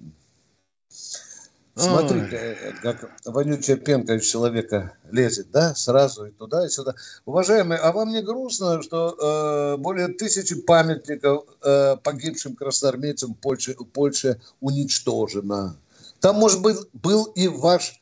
Смотрите, 1.75 2.57
как 2.81 3.09
вонючая 3.25 3.77
пенка 3.77 4.15
из 4.15 4.25
человека 4.25 4.97
лезет, 5.12 5.49
да, 5.51 5.73
сразу 5.75 6.25
и 6.25 6.31
туда, 6.31 6.65
и 6.65 6.69
сюда. 6.69 6.93
Уважаемые, 7.25 7.79
а 7.79 7.93
вам 7.93 8.12
не 8.12 8.21
грустно, 8.21 8.81
что 8.81 9.15
э, 9.15 9.77
более 9.77 10.09
тысячи 10.09 10.55
памятников 10.55 11.45
э, 11.63 11.95
погибшим 12.03 12.55
красноармейцам 12.55 13.33
Польши, 13.33 13.75
Польше 13.93 14.41
уничтожено? 14.59 15.77
Там, 16.19 16.35
может 16.35 16.62
быть, 16.62 16.77
был 16.91 17.23
и 17.23 17.47
ваш 17.47 18.01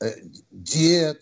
э, 0.00 0.12
дед, 0.50 1.20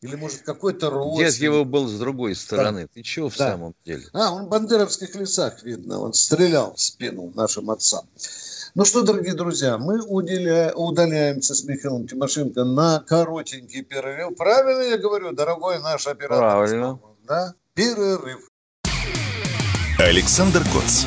или, 0.00 0.14
может, 0.14 0.42
какой-то 0.42 0.90
родственник. 0.90 1.32
Дед 1.32 1.40
его 1.40 1.64
был 1.64 1.88
с 1.88 1.98
другой 1.98 2.36
стороны. 2.36 2.82
Да. 2.82 2.88
Ты 2.94 3.02
чего 3.02 3.28
в 3.28 3.36
да. 3.36 3.50
самом 3.50 3.74
деле? 3.84 4.04
А, 4.12 4.32
он 4.32 4.46
в 4.46 4.48
бандеровских 4.48 5.14
лесах, 5.16 5.62
видно. 5.64 6.00
Он 6.00 6.12
стрелял 6.14 6.74
в 6.74 6.80
спину 6.80 7.32
нашим 7.34 7.70
отцам. 7.70 8.08
Ну 8.74 8.84
что, 8.84 9.02
дорогие 9.02 9.34
друзья, 9.34 9.76
мы 9.76 10.00
уделя... 10.00 10.72
удаляемся 10.74 11.54
с 11.54 11.64
Михаилом 11.64 12.06
Тимошенко 12.06 12.64
на 12.64 13.00
коротенький 13.00 13.82
перерыв. 13.82 14.36
Правильно 14.36 14.82
я 14.82 14.98
говорю, 14.98 15.32
дорогой 15.32 15.80
наш 15.80 16.06
оператор? 16.06 16.38
Правильно. 16.38 17.00
Да? 17.26 17.54
Перерыв. 17.74 18.48
Александр 19.98 20.62
Коц. 20.72 21.06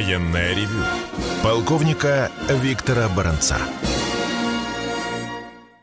Военная 0.00 0.54
ревю. 0.54 0.82
Полковника 1.44 2.30
Виктора 2.48 3.06
Баранца. 3.14 3.58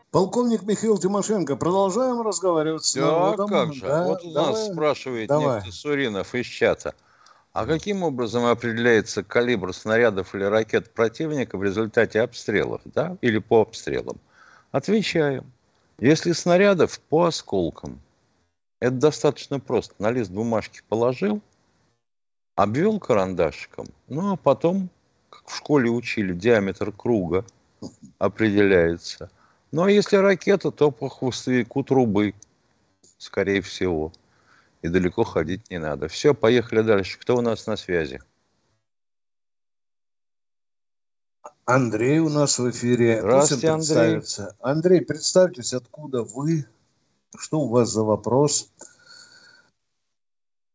Полковник 0.10 0.64
Михаил 0.64 0.98
Тимошенко, 0.98 1.56
продолжаем 1.56 2.22
разговаривать 2.22 2.84
с 2.84 2.96
Да, 2.96 3.36
как 3.38 3.76
же. 3.76 3.86
Да, 3.86 4.08
вот 4.08 4.24
у 4.24 4.34
давай, 4.34 4.54
нас 4.54 4.72
спрашивает 4.72 5.28
давай. 5.28 5.72
Суринов 5.72 6.34
из 6.34 6.48
чата. 6.48 6.96
А 7.54 7.68
каким 7.68 8.02
образом 8.02 8.46
определяется 8.46 9.24
калибр 9.24 9.72
снарядов 9.72 10.34
или 10.34 10.46
ракет 10.46 10.92
противника 10.96 11.56
в 11.56 11.64
результате 11.64 12.22
обстрелов, 12.22 12.82
да, 12.86 13.18
или 13.22 13.38
по 13.38 13.62
обстрелам? 13.62 14.18
Отвечаем. 14.72 15.46
Если 16.00 16.32
снарядов 16.32 17.00
по 17.02 17.26
осколкам, 17.26 18.02
это 18.80 18.96
достаточно 18.96 19.60
просто. 19.60 19.94
На 20.00 20.10
лист 20.10 20.32
бумажки 20.32 20.82
положил, 20.90 21.40
обвел 22.58 23.00
карандашиком, 23.00 23.86
ну 24.08 24.34
а 24.34 24.36
потом, 24.36 24.90
как 25.30 25.48
в 25.48 25.56
школе 25.56 25.90
учили, 25.90 26.34
диаметр 26.34 26.92
круга 26.92 27.46
определяется. 28.18 29.30
Ну 29.72 29.84
а 29.84 29.92
если 29.92 30.18
ракета, 30.18 30.72
то 30.72 30.90
по 30.90 31.08
хвостовику 31.08 31.84
трубы, 31.84 32.34
скорее 33.20 33.62
всего. 33.62 34.12
И 34.82 34.90
далеко 34.90 35.24
ходить 35.24 35.70
не 35.70 35.78
надо. 35.78 36.08
Все, 36.08 36.34
поехали 36.34 36.82
дальше. 36.82 37.20
Кто 37.20 37.38
у 37.38 37.42
нас 37.42 37.68
на 37.68 37.78
связи? 37.78 38.22
Андрей 41.66 42.20
у 42.20 42.30
нас 42.30 42.58
в 42.58 42.70
эфире. 42.72 43.20
Здравствуйте, 43.20 43.70
Андрей. 43.70 44.22
Андрей, 44.62 45.02
представьтесь, 45.02 45.74
откуда 45.74 46.24
вы, 46.24 46.66
что 47.38 47.60
у 47.60 47.68
вас 47.68 47.90
за 47.90 48.04
вопрос? 48.04 48.72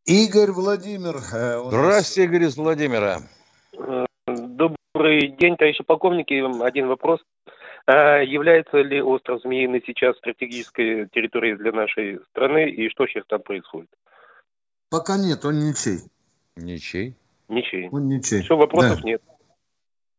Игорь 0.04 0.50
Владимир. 0.50 1.16
Э, 1.32 1.62
Здравствуйте, 1.66 2.24
Игорь 2.24 2.44
из 2.44 2.56
Владимира. 2.56 3.20
Добрый 4.26 5.28
день, 5.38 5.56
товарищи 5.56 5.84
полковники. 5.84 6.34
Один 6.62 6.88
вопрос. 6.88 7.20
А 7.86 8.18
является 8.18 8.78
ли 8.78 9.00
остров 9.02 9.40
Змеиный 9.42 9.82
сейчас 9.86 10.16
стратегической 10.18 11.08
территорией 11.08 11.56
для 11.56 11.72
нашей 11.72 12.20
страны 12.30 12.70
и 12.70 12.88
что 12.90 13.06
сейчас 13.06 13.24
там 13.26 13.42
происходит? 13.42 13.90
Пока 14.90 15.16
нет, 15.16 15.44
он 15.44 15.58
ничей. 15.58 16.00
Ничей? 16.56 17.16
Ничей. 17.48 17.88
Он 17.90 18.08
ничей. 18.08 18.42
Все, 18.42 18.56
вопросов 18.56 19.00
да. 19.02 19.08
нет. 19.08 19.22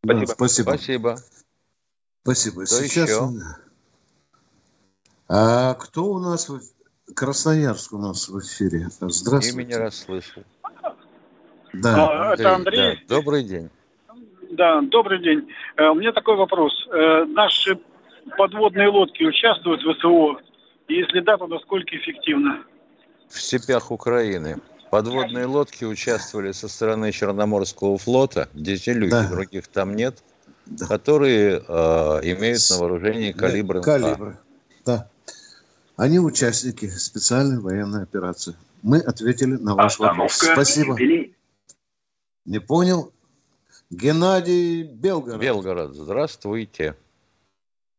Спасибо. 0.03 0.25
Да, 0.25 0.33
спасибо. 0.33 0.69
Спасибо. 0.71 1.15
Спасибо. 2.23 2.65
Кто 2.65 2.75
Сейчас... 2.75 3.09
Еще? 3.09 3.21
А 5.29 5.73
кто 5.75 6.05
у 6.05 6.19
нас 6.19 6.49
Красноярск 7.15 7.93
у 7.93 7.97
нас 7.97 8.29
в 8.29 8.39
эфире. 8.39 8.87
Здравствуйте. 8.89 9.49
Имя 9.49 9.63
не 9.63 9.75
расслышал. 9.75 10.43
Да. 11.73 12.31
Андрей, 12.31 12.33
Это 12.33 12.55
Андрей. 12.55 12.99
Да. 13.07 13.15
Добрый 13.15 13.43
день. 13.43 13.69
Да, 14.51 14.81
добрый 14.81 15.19
день. 15.19 15.47
Э, 15.77 15.87
у 15.87 15.95
меня 15.95 16.11
такой 16.11 16.35
вопрос. 16.35 16.71
Э, 16.91 17.25
наши 17.25 17.79
подводные 18.37 18.87
лодки 18.87 19.23
участвуют 19.23 19.81
в 19.83 19.93
СВО? 19.99 20.39
Если 20.87 21.21
да, 21.21 21.37
то 21.37 21.47
насколько 21.47 21.95
эффективно? 21.95 22.63
В 23.29 23.41
степях 23.41 23.91
Украины. 23.91 24.57
Подводные 24.91 25.47
лодки 25.47 25.85
участвовали 25.85 26.51
со 26.51 26.67
стороны 26.67 27.11
Черноморского 27.11 27.97
флота. 27.97 28.47
Люди, 28.53 29.09
да. 29.09 29.27
других 29.27 29.67
там 29.67 29.95
нет. 29.95 30.21
да. 30.65 30.85
которые 30.85 31.63
э, 31.67 32.19
имеют 32.23 32.61
на 32.69 32.77
вооружении 32.77 33.31
калибры. 33.31 33.81
Калибры, 33.81 34.31
да. 34.31 34.39
Они 36.03 36.19
участники 36.19 36.87
специальной 36.87 37.61
военной 37.61 38.03
операции. 38.03 38.55
Мы 38.81 38.97
ответили 38.99 39.55
на 39.55 39.73
ваш 39.73 39.99
вопрос. 39.99 40.33
Спасибо. 40.33 40.97
Не 42.43 42.59
понял? 42.59 43.13
Геннадий 43.89 44.83
Белгород. 44.83 45.39
Белгород, 45.39 45.93
здравствуйте. 45.93 46.97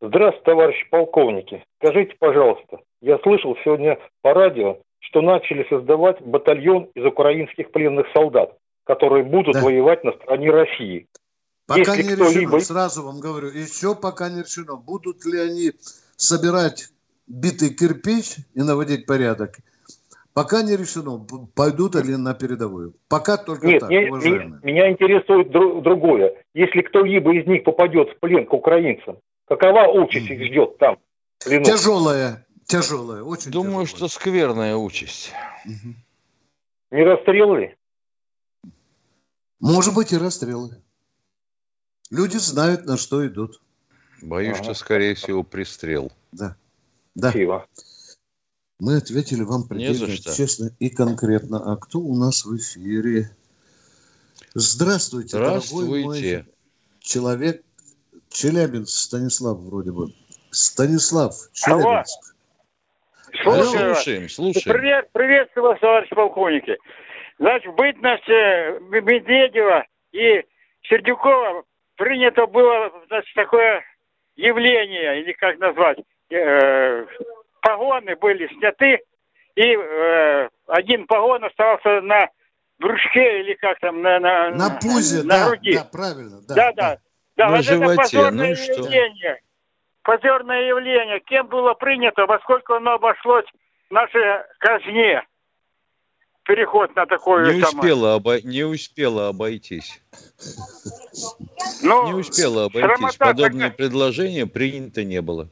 Здравствуйте, 0.03 0.45
товарищи 0.45 0.87
полковники. 0.91 1.65
Скажите, 1.79 2.15
пожалуйста, 2.19 2.81
я 3.01 3.19
слышал 3.21 3.57
сегодня 3.65 3.99
по 4.21 4.35
радио, 4.35 4.81
что 4.99 5.23
начали 5.23 5.67
создавать 5.71 6.21
батальон 6.21 6.91
из 6.95 7.07
украинских 7.07 7.73
пленных 7.73 8.05
солдат, 8.13 8.55
которые 8.85 9.25
будут 9.25 9.55
да. 9.55 9.63
воевать 9.63 10.05
на 10.05 10.13
стороне 10.13 10.51
России. 10.51 11.07
Пока 11.67 11.95
Если 11.95 12.03
не 12.03 12.17
решено, 12.17 12.61
сразу 12.61 13.03
вам 13.03 13.21
говорю, 13.21 13.49
еще 13.49 13.95
пока 13.95 14.29
не 14.29 14.43
решено, 14.43 14.77
будут 14.77 15.25
ли 15.25 15.39
они 15.41 15.73
собирать 16.17 16.91
битый 17.27 17.75
кирпич 17.75 18.37
и 18.55 18.63
наводить 18.63 19.07
порядок, 19.07 19.59
Пока 20.35 20.63
не 20.63 20.77
решено, 20.77 21.25
пойдут 21.55 21.95
ли 21.95 22.17
на 22.17 22.35
передовую. 22.35 22.95
Пока 23.09 23.37
только 23.37 23.69
Нет, 23.69 23.81
так, 23.81 23.91
не, 23.91 24.09
уважаемые. 24.09 24.61
Меня 24.65 24.91
интересует 24.91 25.55
дру- 25.55 25.81
другое. 25.81 26.45
Если 26.55 26.81
кто-либо 26.83 27.33
из 27.37 27.47
них 27.47 27.63
попадет 27.63 28.11
в 28.11 28.19
плен 28.19 28.45
к 28.45 28.53
украинцам, 28.53 29.19
какова 29.47 29.87
участь 29.93 30.29
их 30.29 30.45
ждет 30.45 30.77
там? 30.79 30.99
Плену? 31.45 31.65
Тяжелая, 31.65 32.45
тяжелая, 32.67 33.23
очень 33.23 33.53
Думаю, 33.53 33.87
тяжелая. 33.87 33.87
что 33.87 34.09
скверная 34.09 34.75
участь. 34.75 35.33
Угу. 35.67 35.95
Не 36.91 37.05
расстрелы? 37.05 37.77
Может 39.61 39.95
быть 39.95 40.13
и 40.13 40.19
расстрелы. 40.19 40.83
Люди 42.11 42.39
знают, 42.39 42.87
на 42.87 42.97
что 42.97 43.25
идут. 43.25 43.61
Боюсь, 44.21 44.57
ага. 44.57 44.65
что, 44.65 44.75
скорее 44.75 45.15
всего, 45.15 45.45
пристрел. 45.45 46.11
Да. 46.33 46.57
Да. 47.15 47.31
Спасибо. 47.31 47.67
Мы 48.81 48.97
ответили 48.97 49.43
вам 49.43 49.69
предельно 49.69 50.17
честно 50.17 50.71
и 50.79 50.91
конкретно. 50.91 51.73
А 51.73 51.77
кто 51.77 52.01
у 52.01 52.17
нас 52.17 52.45
в 52.45 52.57
эфире? 52.57 53.31
Здравствуйте, 54.55 55.37
Здравствуйте. 55.37 55.91
дорогой 55.91 56.05
мой 56.05 56.45
человек. 57.01 57.63
Челябинск, 58.31 58.91
Станислав 58.91 59.59
вроде 59.59 59.93
бы. 59.93 60.09
Станислав, 60.51 61.35
Челябинск. 61.53 62.35
Алло. 63.43 63.63
Слушаю, 63.63 63.95
слушаем, 63.95 64.29
слушаем. 64.29 64.77
Привет, 64.77 65.09
приветствую 65.13 65.69
вас, 65.69 65.81
товарищ 65.81 66.09
полковники. 66.11 66.77
Значит, 67.39 67.73
в 67.73 67.75
бытность 67.75 68.29
э, 68.29 68.79
Медведева 68.91 69.85
и 70.13 70.45
Сердюкова 70.83 71.65
принято 71.97 72.47
было 72.47 72.93
значит, 73.09 73.35
такое 73.35 73.83
явление, 74.37 75.23
или 75.23 75.33
как 75.33 75.59
назвать, 75.59 75.99
э, 76.31 77.07
погоны 77.61 78.17
были 78.17 78.47
сняты, 78.57 79.01
и 79.55 79.77
э, 79.77 80.49
один 80.67 81.07
погон 81.07 81.45
оставался 81.45 82.01
на 82.01 82.29
брюшке 82.79 83.41
или 83.41 83.55
как 83.55 83.79
там, 83.81 84.03
на, 84.03 84.19
на, 84.19 84.51
на 84.51 84.71
пузе, 84.81 85.23
на 85.23 85.39
да, 85.39 85.49
груди. 85.49 85.75
Да, 85.75 85.85
правильно. 85.85 86.41
Да, 86.49 86.55
да. 86.55 86.73
да. 86.73 86.99
да. 87.37 87.47
На 87.49 87.57
вот 87.57 87.65
животе, 87.65 87.93
это 87.93 88.03
позорное 88.03 88.57
ну 88.57 88.85
явление. 88.85 89.41
Позорное 90.03 90.69
явление. 90.69 91.21
Кем 91.21 91.47
было 91.49 91.75
принято, 91.75 92.27
во 92.27 92.39
сколько 92.41 92.77
оно 92.77 92.95
обошлось 92.95 93.47
нашей 93.91 94.21
казне? 94.59 95.23
Переход 96.45 96.95
на 96.95 97.07
такое 97.07 97.55
не 97.55 97.63
успела, 97.63 98.15
обо... 98.17 98.39
не 98.43 98.65
успела 98.65 99.29
обойтись. 99.29 100.03
Ну, 101.83 102.07
не 102.07 102.13
успела 102.13 102.67
обойтись. 102.67 103.17
Подобное 103.17 103.71
такая... 103.71 103.89
предложение 103.89 104.47
принято 104.47 105.05
не 105.05 105.23
было. 105.23 105.49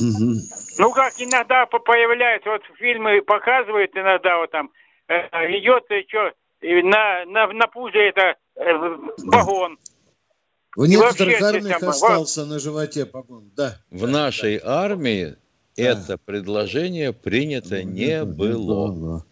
Угу. 0.00 0.34
Ну, 0.78 0.92
как 0.92 1.12
иногда 1.18 1.66
появляется, 1.66 2.50
вот 2.50 2.62
фильмы 2.78 3.22
показывают 3.22 3.90
иногда, 3.94 4.38
вот 4.38 4.50
там, 4.50 4.70
э, 5.08 5.14
идет 5.58 5.84
и 5.90 6.06
что, 6.08 6.32
на, 6.62 7.24
на, 7.26 7.46
на 7.52 7.66
пузе 7.66 8.08
это 8.08 8.36
э, 8.56 8.96
погон. 9.30 9.78
У 10.76 10.84
некоторых 10.84 11.40
армиях 11.42 11.82
остался 11.82 12.46
на 12.46 12.58
животе 12.58 13.04
погон, 13.04 13.50
да. 13.56 13.76
В 13.90 14.06
нашей 14.06 14.60
армии 14.62 15.36
да. 15.76 15.82
это 15.82 16.18
предложение 16.18 17.12
принято 17.12 17.82
не 17.82 18.24
было. 18.24 19.24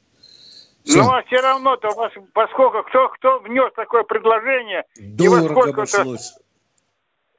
Ну, 0.85 1.11
а 1.11 1.23
все 1.25 1.41
равно-то, 1.41 1.91
поскольку 2.33 2.83
кто, 2.85 3.09
кто 3.09 3.39
внес 3.41 3.73
такое 3.77 4.05
предложение, 4.05 4.85
Дорого 4.99 5.71
обошлось. 5.71 6.35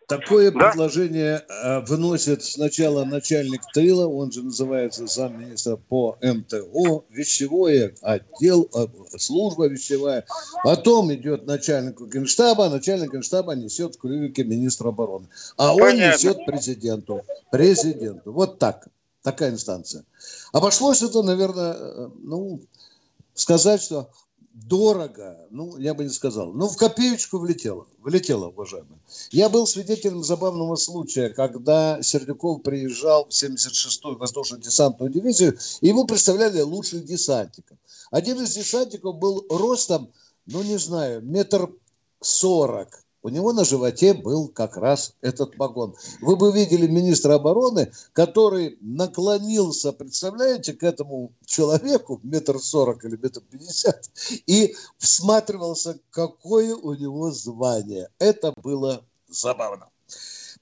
Такое 0.10 0.52
да? 0.52 0.72
предложение 0.72 1.46
э, 1.48 1.82
выносит 1.82 2.44
сначала 2.44 3.06
начальник 3.06 3.62
тыла, 3.76 4.08
он 4.08 4.32
же 4.32 4.42
называется 4.42 5.06
замминистра 5.06 5.76
по 5.76 6.18
МТО, 6.20 7.06
вещевое 7.12 7.94
отдел, 8.02 8.68
э, 8.74 8.88
служба 9.20 9.68
вещевая. 9.68 10.26
Потом 10.64 11.14
идет 11.14 11.46
начальник 11.46 12.02
генштаба, 12.02 12.70
начальник 12.70 13.14
генштаба 13.14 13.54
несет 13.54 13.96
в 13.96 14.00
клювике 14.00 14.44
министра 14.44 14.90
обороны. 14.90 15.28
А 15.58 15.76
Понятно. 15.76 15.86
он 15.86 16.14
несет 16.14 16.46
президенту. 16.48 17.22
Президенту. 17.52 18.32
Вот 18.34 18.58
так. 18.58 18.88
Такая 19.22 19.52
инстанция. 19.52 20.06
Обошлось 20.54 21.04
это, 21.04 21.22
наверное, 21.22 21.74
э, 21.74 22.10
ну, 22.24 22.62
сказать, 23.36 23.84
что 23.84 24.10
дорого, 24.68 25.48
ну, 25.50 25.78
я 25.78 25.94
бы 25.94 26.04
не 26.04 26.10
сказал, 26.10 26.52
но 26.54 26.68
в 26.68 26.78
копеечку 26.78 27.38
влетело, 27.38 27.88
влетело, 28.00 28.48
уважаемые. 28.48 29.00
Я 29.32 29.50
был 29.50 29.66
свидетелем 29.68 30.24
забавного 30.24 30.76
случая, 30.76 31.30
когда 31.30 32.02
Сердюков 32.02 32.62
приезжал 32.64 33.26
в 33.26 33.30
76-ю 33.30 34.18
воздушно-десантную 34.18 35.12
дивизию, 35.12 35.58
и 35.82 35.88
ему 35.88 36.06
представляли 36.06 36.62
лучших 36.62 37.06
десантников. 37.06 37.78
Один 38.12 38.42
из 38.42 38.54
десантников 38.54 39.18
был 39.18 39.46
ростом, 39.50 40.12
ну, 40.46 40.64
не 40.64 40.78
знаю, 40.78 41.22
метр 41.22 41.70
сорок 42.22 43.04
у 43.30 43.32
него 43.32 43.54
на 43.54 43.64
животе 43.64 44.14
был 44.14 44.48
как 44.48 44.76
раз 44.76 45.14
этот 45.22 45.56
погон. 45.56 45.96
Вы 46.22 46.36
бы 46.36 46.52
видели 46.52 46.88
министра 46.88 47.36
обороны, 47.36 47.92
который 48.14 48.78
наклонился, 48.82 49.94
представляете, 49.94 50.74
к 50.74 50.84
этому 50.84 51.32
человеку, 51.46 52.20
метр 52.24 52.60
сорок 52.60 53.06
или 53.06 53.18
метр 53.18 53.42
пятьдесят, 53.42 54.10
и 54.48 54.76
всматривался, 54.98 56.00
какое 56.10 56.76
у 56.76 56.94
него 56.96 57.32
звание. 57.32 58.10
Это 58.18 58.52
было 58.64 59.04
забавно. 59.30 59.90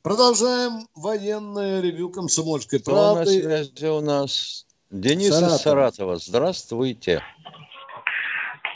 Продолжаем 0.01 0.87
военное 0.93 1.81
ревю 1.81 2.09
комсомольской 2.09 2.79
правды. 2.81 3.39
Кто 3.39 3.49
на 3.49 3.63
связи 3.63 3.85
у 3.87 4.01
нас? 4.01 4.65
Денис 4.91 5.29
Саратова. 5.29 5.55
из 5.55 5.61
Саратова. 5.61 6.17
Здравствуйте. 6.17 7.23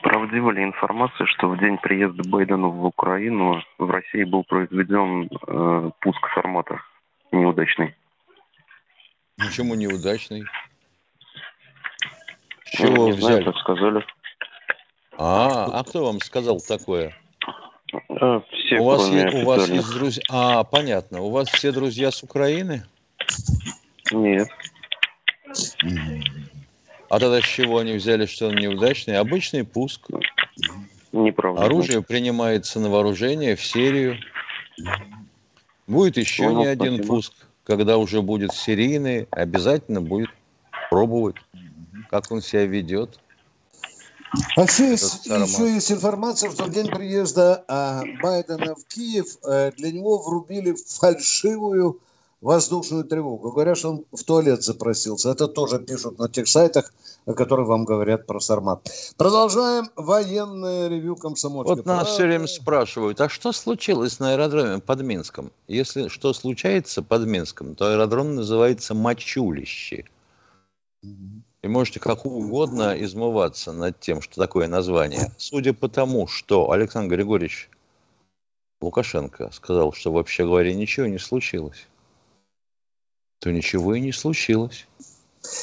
Правдива 0.01 0.51
ли 0.51 0.63
информация, 0.63 1.27
что 1.27 1.47
в 1.49 1.59
день 1.59 1.77
приезда 1.77 2.23
Байдена 2.27 2.67
в 2.67 2.85
Украину 2.85 3.61
в 3.77 3.89
России 3.89 4.23
был 4.23 4.43
произведен 4.43 5.29
э, 5.47 5.91
пуск 5.99 6.27
формата 6.29 6.81
неудачный? 7.31 7.95
Почему 9.37 9.75
неудачный? 9.75 10.43
С 12.65 12.77
чего 12.77 12.95
ну, 12.95 13.05
не 13.07 13.11
взяли? 13.13 13.41
Знаю, 13.41 13.43
так 13.45 13.57
сказали. 13.57 14.05
А, 15.17 15.65
а 15.79 15.83
кто 15.83 16.05
вам 16.05 16.19
сказал 16.19 16.59
такое? 16.59 17.15
А, 18.09 18.41
все, 18.51 18.79
у 18.79 18.85
вас, 18.85 19.07
есть, 19.09 19.35
у 19.35 19.45
вас 19.45 19.69
есть 19.69 19.93
друзья. 19.93 20.23
А, 20.29 20.63
понятно. 20.63 21.21
У 21.21 21.29
вас 21.29 21.47
все 21.49 21.71
друзья 21.71 22.11
с 22.11 22.23
Украины? 22.23 22.83
Нет. 24.11 24.47
А 27.11 27.19
тогда 27.19 27.41
с 27.41 27.43
чего 27.43 27.79
они 27.79 27.91
взяли, 27.91 28.25
что 28.25 28.47
он 28.47 28.55
неудачный? 28.55 29.17
Обычный 29.17 29.65
пуск. 29.65 30.07
Неправда. 31.11 31.65
Оружие 31.65 32.01
принимается 32.01 32.79
на 32.79 32.89
вооружение 32.89 33.57
в 33.57 33.65
серию. 33.65 34.15
Будет 35.87 36.15
еще 36.15 36.47
ну, 36.47 36.61
не 36.61 36.67
один 36.67 36.93
спасибо. 36.93 37.13
пуск. 37.13 37.33
Когда 37.65 37.97
уже 37.97 38.21
будет 38.21 38.53
серийный, 38.53 39.27
обязательно 39.29 39.99
будет 40.01 40.29
пробовать, 40.89 41.35
как 42.09 42.31
он 42.31 42.41
себя 42.41 42.65
ведет. 42.65 43.19
А 44.55 44.61
еще 44.61 44.91
есть, 44.91 45.25
еще 45.25 45.69
есть 45.69 45.91
информация, 45.91 46.49
что 46.49 46.63
в 46.63 46.71
день 46.71 46.87
приезда 46.87 47.65
а, 47.67 48.03
Байдена 48.23 48.73
в 48.73 48.85
Киев 48.85 49.35
а, 49.43 49.71
для 49.71 49.91
него 49.91 50.17
врубили 50.19 50.77
фальшивую 50.87 51.99
воздушную 52.41 53.03
тревогу. 53.05 53.51
Говорят, 53.51 53.77
что 53.77 53.89
он 53.91 54.05
в 54.11 54.23
туалет 54.23 54.63
запросился. 54.63 55.29
Это 55.29 55.47
тоже 55.47 55.79
пишут 55.79 56.17
на 56.17 56.27
тех 56.27 56.47
сайтах, 56.47 56.91
о 57.25 57.33
которых 57.33 57.67
вам 57.67 57.85
говорят 57.85 58.25
про 58.25 58.39
Сармат. 58.39 58.89
Продолжаем 59.15 59.89
военное 59.95 60.87
ревю 60.89 61.15
комсомольской. 61.15 61.75
Вот 61.77 61.85
нас 61.85 62.09
все 62.09 62.23
время 62.23 62.47
спрашивают, 62.47 63.21
а 63.21 63.29
что 63.29 63.51
случилось 63.51 64.19
на 64.19 64.33
аэродроме 64.33 64.79
под 64.79 65.01
Минском? 65.03 65.51
Если 65.67 66.07
что 66.07 66.33
случается 66.33 67.03
под 67.03 67.27
Минском, 67.27 67.75
то 67.75 67.85
аэродром 67.85 68.35
называется 68.35 68.95
Мочулище. 68.95 70.05
И 71.03 71.67
можете 71.67 71.99
как 71.99 72.25
угодно 72.25 72.95
измываться 73.03 73.71
над 73.71 73.99
тем, 73.99 74.21
что 74.21 74.41
такое 74.41 74.67
название. 74.67 75.31
Судя 75.37 75.73
по 75.73 75.87
тому, 75.87 76.25
что 76.25 76.71
Александр 76.71 77.15
Григорьевич 77.15 77.69
Лукашенко 78.81 79.51
сказал, 79.53 79.93
что, 79.93 80.11
вообще 80.11 80.43
говоря, 80.43 80.73
ничего 80.73 81.05
не 81.05 81.19
случилось, 81.19 81.87
то 83.41 83.51
ничего 83.51 83.95
и 83.95 83.99
не 83.99 84.11
случилось. 84.13 84.87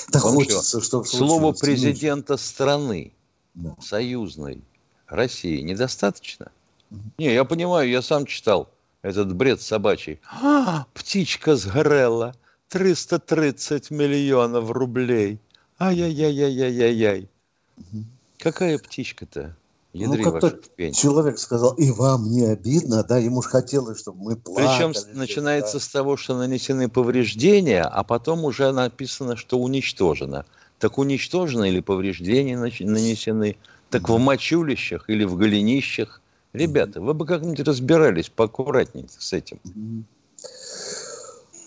Да 0.08 0.18
хочется, 0.18 0.80
чтобы 0.80 1.06
Слово 1.06 1.52
президента 1.52 2.36
страны, 2.36 3.12
да. 3.54 3.76
союзной, 3.80 4.60
России, 5.06 5.60
недостаточно? 5.60 6.50
Угу. 6.90 7.00
Не, 7.18 7.32
я 7.32 7.44
понимаю, 7.44 7.88
я 7.88 8.02
сам 8.02 8.26
читал 8.26 8.68
этот 9.02 9.32
бред 9.32 9.62
собачий. 9.62 10.20
А, 10.28 10.86
птичка 10.92 11.54
сгорела, 11.54 12.34
330 12.68 13.92
миллионов 13.92 14.72
рублей. 14.72 15.38
Ай-яй-яй-яй-яй-яй. 15.78 17.28
Угу. 17.76 18.04
Какая 18.40 18.78
птичка-то? 18.78 19.54
Ядри 19.98 20.24
ну, 20.24 20.32
как-то 20.32 20.92
человек 20.92 21.38
сказал, 21.38 21.72
и 21.74 21.90
вам 21.90 22.30
не 22.30 22.44
обидно, 22.44 23.02
да, 23.02 23.18
ему 23.18 23.42
же 23.42 23.48
хотелось, 23.48 24.00
чтобы 24.00 24.22
мы 24.22 24.36
плакали. 24.36 24.66
Причем 24.66 25.16
начинается 25.18 25.74
да. 25.74 25.80
с 25.80 25.88
того, 25.88 26.16
что 26.16 26.36
нанесены 26.36 26.88
повреждения, 26.88 27.82
а 27.82 28.04
потом 28.04 28.44
уже 28.44 28.72
написано, 28.72 29.36
что 29.36 29.58
уничтожено. 29.58 30.46
Так 30.78 30.98
уничтожено 30.98 31.64
или 31.64 31.80
повреждения 31.80 32.56
нанесены, 32.56 33.56
так 33.90 34.08
в 34.08 34.18
мочулищах 34.18 35.10
или 35.10 35.24
в 35.24 35.36
голенищах. 35.36 36.20
Ребята, 36.52 37.00
вы 37.00 37.14
бы 37.14 37.26
как-нибудь 37.26 37.60
разбирались 37.60 38.28
поаккуратнее 38.28 39.06
с 39.08 39.32
этим. 39.32 39.58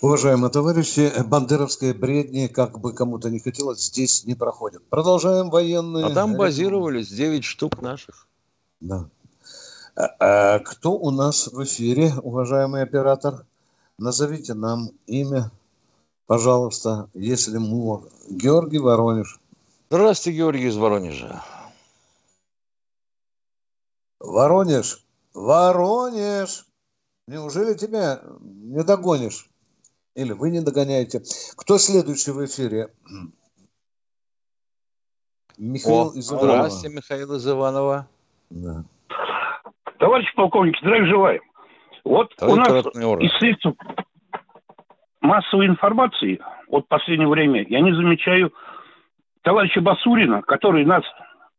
Уважаемые 0.01 0.49
товарищи, 0.49 1.13
бандеровские 1.27 1.93
бредни, 1.93 2.47
как 2.47 2.79
бы 2.79 2.91
кому-то 2.91 3.29
не 3.29 3.37
хотелось, 3.37 3.85
здесь 3.85 4.25
не 4.25 4.33
проходят. 4.33 4.83
Продолжаем 4.89 5.51
военные... 5.51 6.07
А 6.07 6.09
там 6.09 6.35
базировались 6.35 7.09
9 7.09 7.43
штук 7.43 7.79
наших. 7.83 8.27
Да. 8.79 9.07
А, 9.95 10.07
а, 10.19 10.59
кто 10.59 10.93
у 10.93 11.11
нас 11.11 11.45
в 11.45 11.63
эфире, 11.63 12.13
уважаемый 12.23 12.81
оператор? 12.81 13.45
Назовите 13.99 14.55
нам 14.55 14.89
имя, 15.05 15.51
пожалуйста, 16.25 17.07
если 17.13 17.59
можно. 17.59 18.09
Георгий 18.27 18.79
Воронеж. 18.79 19.39
Здравствуйте, 19.91 20.35
Георгий 20.35 20.65
из 20.65 20.77
Воронежа. 20.77 21.43
Воронеж, 24.19 25.05
Воронеж, 25.35 26.65
неужели 27.27 27.75
тебя 27.75 28.23
не 28.39 28.83
догонишь? 28.83 29.50
Или 30.15 30.33
вы 30.33 30.49
не 30.49 30.61
догоняете. 30.61 31.21
Кто 31.57 31.77
следующий 31.77 32.31
в 32.31 32.43
эфире? 32.45 32.89
Михаил 35.57 36.09
О, 36.09 36.13
из 36.13 36.31
Иванова. 36.31 36.53
Здравствуйте, 36.53 36.95
Михаил 36.95 37.33
из 37.35 37.47
Иванова. 37.47 38.07
Да. 38.49 38.83
Товарищ 39.99 40.33
полковник, 40.35 40.77
здравия 40.79 41.05
желаю. 41.05 41.41
Вот 42.03 42.35
Товарищ 42.35 42.67
у 42.67 42.99
нас 42.99 43.21
из 43.21 43.37
средств 43.37 43.67
массовой 45.21 45.67
информации 45.67 46.41
от 46.67 46.87
последнего 46.87 47.29
время 47.29 47.63
я 47.69 47.79
не 47.79 47.93
замечаю 47.93 48.51
товарища 49.43 49.81
Басурина, 49.81 50.41
который 50.41 50.85
нас, 50.85 51.03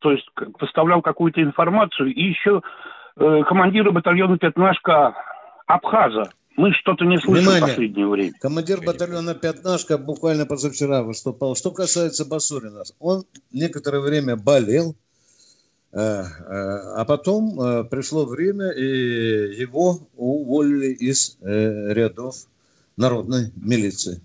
то 0.00 0.10
есть, 0.10 0.28
поставлял 0.58 1.00
какую-то 1.00 1.42
информацию, 1.42 2.12
и 2.12 2.22
еще 2.22 2.62
э, 3.16 3.42
командира 3.46 3.92
батальона 3.92 4.36
«Пятнашка» 4.36 5.14
Абхаза, 5.66 6.32
мы 6.56 6.72
что-то 6.72 7.04
не 7.04 7.18
слышим 7.18 7.44
Внимание. 7.44 7.62
в 7.62 7.68
последнее 7.68 8.06
время. 8.06 8.34
Командир 8.40 8.80
батальона 8.82 9.34
«Пятнашка» 9.34 9.98
буквально 9.98 10.46
позавчера 10.46 11.02
выступал. 11.02 11.56
Что 11.56 11.70
касается 11.70 12.24
Басурина, 12.24 12.82
он 12.98 13.24
некоторое 13.52 14.00
время 14.00 14.36
болел, 14.36 14.94
э, 15.92 15.98
э, 15.98 16.24
а 16.96 17.04
потом 17.06 17.60
э, 17.60 17.84
пришло 17.84 18.26
время, 18.26 18.70
и 18.70 19.60
его 19.60 20.00
уволили 20.16 20.92
из 20.92 21.38
рядов 21.40 22.36
народной 22.96 23.50
милиции. 23.56 24.20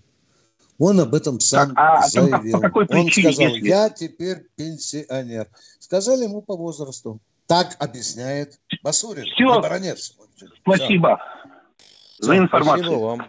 Он 0.79 0.99
об 0.99 1.15
этом 1.15 1.39
сам 1.39 1.73
так, 1.73 2.03
а 2.03 2.07
заявил. 2.07 2.51
По 2.51 2.59
какой 2.59 2.85
причине, 2.85 3.29
он 3.29 3.33
сказал, 3.33 3.55
если... 3.55 3.67
я 3.67 3.89
теперь 3.89 4.45
пенсионер. 4.55 5.47
Сказали 5.79 6.25
ему 6.25 6.41
по 6.41 6.55
возрасту. 6.55 7.19
Так 7.47 7.77
объясняет 7.79 8.59
Басурин, 8.83 9.23
Все. 9.23 9.61
Спасибо. 10.61 11.17
Да 11.17 11.46
за 12.19 12.37
информацию. 12.37 12.85
Спасибо 12.85 13.03
вам. 13.03 13.21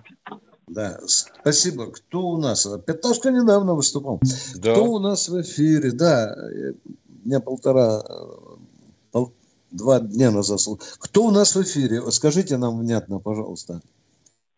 Да, 0.66 1.00
спасибо. 1.06 1.90
Кто 1.90 2.20
у 2.20 2.36
нас? 2.38 2.66
Пятнашка 2.86 3.30
недавно 3.30 3.74
выступал. 3.74 4.20
Да. 4.56 4.72
Кто 4.72 4.84
у 4.84 4.98
нас 4.98 5.28
в 5.28 5.40
эфире? 5.40 5.92
Да, 5.92 6.36
дня 7.06 7.40
полтора, 7.40 8.02
пол, 9.12 9.32
два 9.70 10.00
дня 10.00 10.30
назад. 10.30 10.60
Кто 10.98 11.24
у 11.24 11.30
нас 11.30 11.54
в 11.56 11.62
эфире? 11.62 12.02
Скажите 12.10 12.56
нам 12.58 12.78
внятно, 12.78 13.18
пожалуйста. 13.18 13.80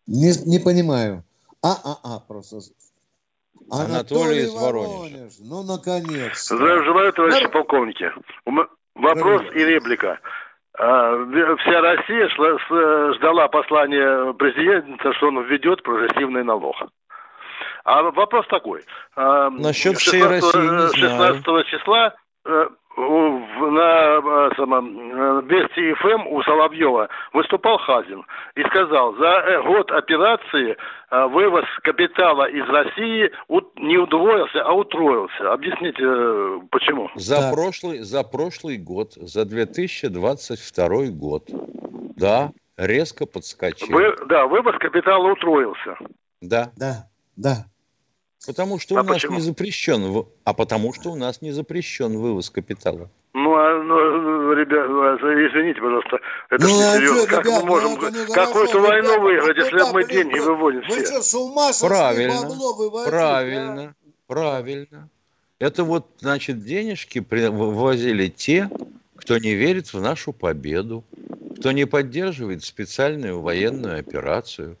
Не, 0.07 0.33
не 0.45 0.59
понимаю. 0.59 1.23
А-а-а, 1.61 2.19
просто. 2.19 2.59
Анатолий, 3.69 3.93
Анатолий 3.93 4.43
из 4.43 4.51
Воронежа. 4.51 4.97
Воронеж. 4.97 5.33
Ну, 5.39 5.63
наконец. 5.63 6.45
Здравия 6.45 6.83
желаю, 6.83 7.13
товарищи 7.13 7.47
полковники. 7.47 8.11
Вопрос 8.95 9.41
Здравия. 9.43 9.61
и 9.61 9.65
реплика. 9.65 10.19
А, 10.83 11.15
вся 11.59 11.79
Россия 11.79 12.27
шла, 12.29 12.57
ждала 13.13 13.47
послания 13.49 14.33
президента, 14.33 15.13
что 15.13 15.27
он 15.27 15.43
введет 15.43 15.83
прогрессивный 15.83 16.43
налог. 16.43 16.75
А 17.83 18.01
вопрос 18.01 18.47
такой. 18.47 18.83
А, 19.15 19.51
Насчет 19.51 19.99
16, 19.99 20.01
всей 20.01 20.23
России 20.23 21.01
16 21.01 21.67
числа 21.67 22.15
э, 22.45 22.67
на 22.97 24.51
самом, 24.55 25.47
Вести 25.47 25.93
ФМ 25.93 26.27
у 26.27 26.43
Соловьева 26.43 27.09
выступал 27.33 27.77
Хазин 27.77 28.23
и 28.55 28.63
сказал, 28.63 29.15
за 29.15 29.25
э, 29.25 29.63
год 29.63 29.91
операции 29.91 30.75
э, 30.75 31.25
вывоз 31.27 31.65
капитала 31.83 32.49
из 32.49 32.67
России 32.67 33.31
не 33.77 33.97
удвоился, 33.97 34.61
а 34.63 34.73
утроился. 34.73 35.53
Объясните, 35.53 36.03
э, 36.03 36.59
почему? 36.69 37.09
За, 37.15 37.37
да. 37.37 37.51
прошлый, 37.51 37.99
за 37.99 38.23
прошлый 38.23 38.77
год, 38.77 39.13
за 39.13 39.45
2022 39.45 40.87
год, 41.11 41.43
да, 42.17 42.51
резко 42.77 43.25
подскочил. 43.25 43.95
Вы, 43.95 44.15
да, 44.27 44.47
вывоз 44.47 44.75
капитала 44.79 45.31
утроился. 45.31 45.97
Да. 46.41 46.71
Да, 46.75 47.07
да. 47.37 47.65
Потому 48.45 48.79
что 48.79 48.97
а 48.97 49.01
у 49.01 49.03
нас 49.03 49.15
почему? 49.15 49.35
не 49.35 49.41
запрещен, 49.41 50.25
а 50.43 50.53
потому 50.53 50.93
что 50.93 51.11
у 51.11 51.15
нас 51.15 51.41
не 51.41 51.51
запрещен 51.51 52.17
вывоз 52.17 52.49
капитала. 52.49 53.09
Ну, 53.33 53.53
а, 53.53 53.83
ну, 53.83 54.53
ребят, 54.53 54.87
извините, 54.89 55.79
пожалуйста, 55.79 56.19
это 56.49 56.63
ну, 56.63 56.69
не 56.69 56.97
серьезно. 56.97 57.27
Как 57.27 57.45
ребят, 57.45 57.61
мы 57.61 57.67
можем 57.67 57.91
ну, 57.91 58.33
какую-то 58.33 58.79
войну 58.79 59.09
ребят, 59.09 59.21
выиграть, 59.21 59.57
если 59.57 59.75
ребят, 59.75 59.93
мы 59.93 60.03
деньги 60.05 60.39
вы, 60.39 60.55
выводим 60.55 60.81
вы 60.81 60.87
все? 60.87 61.05
Что, 61.05 61.21
с 61.21 61.33
ума 61.35 61.71
правильно, 61.79 62.41
бабло 62.41 63.05
правильно, 63.05 63.75
да? 63.75 64.11
правильно. 64.27 65.09
Это 65.59 65.83
вот, 65.83 66.07
значит, 66.17 66.63
денежки 66.63 67.19
вывозили 67.19 68.27
те, 68.27 68.69
кто 69.15 69.37
не 69.37 69.53
верит 69.53 69.93
в 69.93 70.01
нашу 70.01 70.33
победу, 70.33 71.03
кто 71.59 71.71
не 71.71 71.85
поддерживает 71.85 72.63
специальную 72.63 73.39
военную 73.39 73.99
операцию 73.99 74.77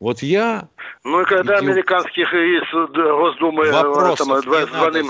вот 0.00 0.22
я... 0.22 0.68
Ну 1.04 1.22
и 1.22 1.24
когда 1.24 1.56
идиот... 1.56 1.70
американских 1.70 2.32
из 2.32 2.94
Госдумы 2.94 3.70
Вопросов 3.70 4.28
там, 4.28 4.40
двойным 4.42 5.06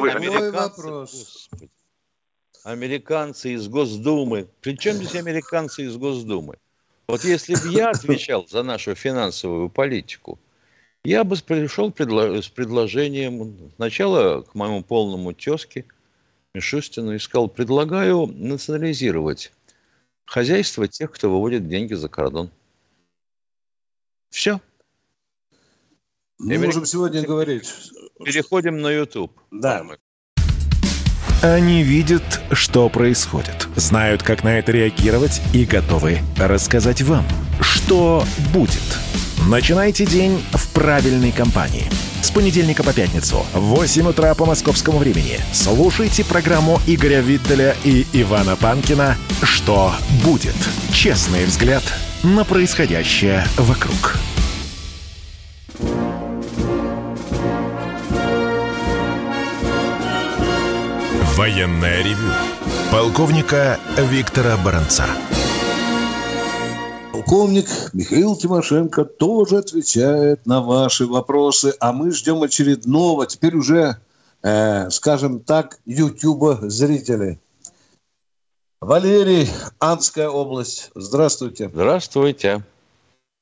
выгнали. 0.00 0.50
Вопрос. 0.50 1.48
Американцы 2.64 3.52
из 3.52 3.68
Госдумы. 3.68 4.48
Причем 4.60 4.94
здесь 4.94 5.14
американцы 5.14 5.84
из 5.84 5.96
Госдумы? 5.96 6.56
Вот 7.06 7.22
если 7.22 7.54
бы 7.54 7.74
я 7.74 7.90
отвечал 7.90 8.46
за 8.48 8.62
нашу 8.62 8.94
финансовую 8.94 9.68
политику, 9.68 10.38
я 11.04 11.22
бы 11.22 11.36
пришел 11.36 11.92
с 11.92 12.48
предложением 12.48 13.70
сначала 13.76 14.40
к 14.40 14.54
моему 14.54 14.82
полному 14.82 15.34
тезке 15.34 15.84
Мишустину 16.54 17.12
и 17.14 17.18
сказал, 17.18 17.48
предлагаю 17.48 18.26
национализировать 18.26 19.52
хозяйство 20.24 20.88
тех, 20.88 21.10
кто 21.12 21.28
выводит 21.28 21.68
деньги 21.68 21.92
за 21.92 22.08
кордон. 22.08 22.50
Все. 24.34 24.60
Мы 26.40 26.58
можем 26.58 26.84
сегодня 26.86 27.22
говорить. 27.22 27.72
Переходим 28.24 28.80
на 28.80 28.88
YouTube. 28.88 29.30
Да. 29.52 29.84
Они 31.40 31.84
видят, 31.84 32.40
что 32.50 32.88
происходит, 32.88 33.68
знают, 33.76 34.24
как 34.24 34.42
на 34.42 34.58
это 34.58 34.72
реагировать 34.72 35.40
и 35.52 35.64
готовы 35.64 36.18
рассказать 36.36 37.00
вам, 37.02 37.24
что 37.60 38.24
будет. 38.52 38.82
Начинайте 39.48 40.04
день 40.04 40.42
в 40.50 40.72
правильной 40.74 41.30
компании. 41.30 41.88
С 42.20 42.32
понедельника 42.32 42.82
по 42.82 42.92
пятницу 42.92 43.46
в 43.52 43.60
8 43.60 44.08
утра 44.08 44.34
по 44.34 44.46
московскому 44.46 44.98
времени 44.98 45.38
слушайте 45.52 46.24
программу 46.24 46.80
Игоря 46.88 47.20
Виттеля 47.20 47.76
и 47.84 48.04
Ивана 48.12 48.56
Панкина 48.56 49.16
«Что 49.44 49.92
будет?». 50.24 50.56
Честный 50.92 51.44
взгляд 51.44 51.84
на 52.24 52.42
происходящее 52.42 53.44
вокруг. 53.58 54.16
Военное 61.36 62.02
ревю 62.02 62.32
полковника 62.90 63.78
Виктора 63.98 64.56
Баранца. 64.56 65.04
Полковник 67.12 67.66
Михаил 67.92 68.36
Тимошенко 68.36 69.04
тоже 69.04 69.58
отвечает 69.58 70.46
на 70.46 70.62
ваши 70.62 71.06
вопросы, 71.06 71.74
а 71.78 71.92
мы 71.92 72.10
ждем 72.10 72.42
очередного, 72.42 73.26
теперь 73.26 73.54
уже, 73.54 73.98
э, 74.42 74.88
скажем 74.90 75.40
так, 75.40 75.78
Ютуба 75.84 76.58
зрителей. 76.62 77.38
Валерий, 78.84 79.46
Анская 79.80 80.28
область. 80.28 80.90
Здравствуйте. 80.94 81.68
Здравствуйте. 81.68 82.60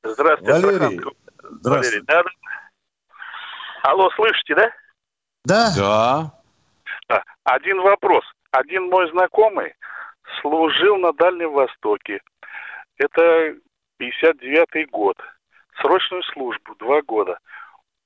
Здравствуйте. 0.04 0.52
Валерий. 0.52 1.00
Здравствуйте. 1.42 2.00
Валерий, 2.00 2.02
да? 2.06 2.22
Алло, 3.82 4.08
слышите, 4.14 4.54
да? 4.54 4.70
Да. 5.44 6.32
Да. 7.08 7.24
Один 7.42 7.80
вопрос. 7.82 8.24
Один 8.52 8.88
мой 8.88 9.10
знакомый 9.10 9.74
служил 10.40 10.96
на 10.98 11.12
Дальнем 11.12 11.50
Востоке. 11.50 12.20
Это 12.98 13.56
59-й 14.00 14.84
год. 14.92 15.16
Срочную 15.80 16.22
службу, 16.34 16.76
два 16.78 17.02
года. 17.02 17.36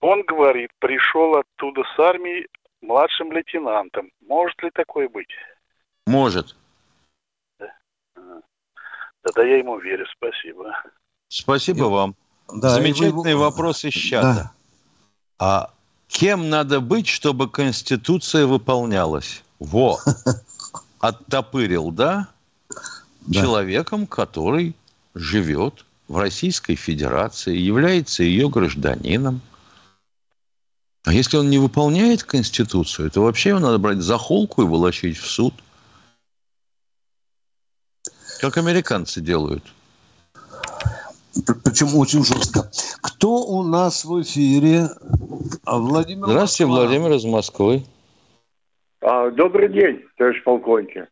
Он 0.00 0.22
говорит, 0.22 0.70
пришел 0.78 1.36
оттуда 1.36 1.82
с 1.94 1.98
армии 1.98 2.46
младшим 2.80 3.30
лейтенантом. 3.30 4.10
Может 4.26 4.62
ли 4.62 4.70
такое 4.70 5.10
быть? 5.10 5.28
Может. 6.06 6.56
Тогда 9.26 9.42
я 9.42 9.58
ему 9.58 9.78
верю, 9.78 10.06
спасибо. 10.16 10.72
Спасибо 11.28 11.86
и, 11.86 11.90
вам. 11.90 12.14
Да, 12.54 12.70
Замечательный 12.70 13.34
вы... 13.34 13.40
вопрос 13.40 13.84
из 13.84 13.92
чата. 13.92 14.34
Да. 14.34 14.52
А 15.38 15.70
кем 16.06 16.48
надо 16.48 16.80
быть, 16.80 17.08
чтобы 17.08 17.50
Конституция 17.50 18.46
выполнялась? 18.46 19.42
Во! 19.58 19.98
Оттопырил, 21.00 21.90
да? 21.90 22.28
да? 23.22 23.40
Человеком, 23.40 24.06
который 24.06 24.76
живет 25.14 25.84
в 26.06 26.18
Российской 26.18 26.76
Федерации, 26.76 27.56
является 27.56 28.22
ее 28.22 28.48
гражданином. 28.48 29.40
А 31.02 31.12
если 31.12 31.36
он 31.36 31.50
не 31.50 31.58
выполняет 31.58 32.22
Конституцию, 32.22 33.10
то 33.10 33.22
вообще 33.22 33.48
его 33.48 33.58
надо 33.58 33.78
брать 33.78 33.98
за 33.98 34.18
холку 34.18 34.62
и 34.62 34.66
волочить 34.66 35.18
в 35.18 35.26
суд. 35.26 35.52
Как 38.40 38.56
американцы 38.58 39.20
делают. 39.20 39.62
Причем 41.64 41.96
очень 41.98 42.24
жестко. 42.24 42.70
Кто 43.02 43.44
у 43.44 43.62
нас 43.62 44.04
в 44.04 44.22
эфире? 44.22 44.88
А, 45.64 45.78
Владимир 45.78 46.26
Здравствуйте, 46.26 46.70
Москва. 46.70 46.86
Владимир 46.86 47.12
из 47.12 47.24
Москвы. 47.24 47.82
А, 49.00 49.30
добрый 49.30 49.68
день, 49.68 50.04
товарищ 50.16 50.42
полковник. 50.42 51.08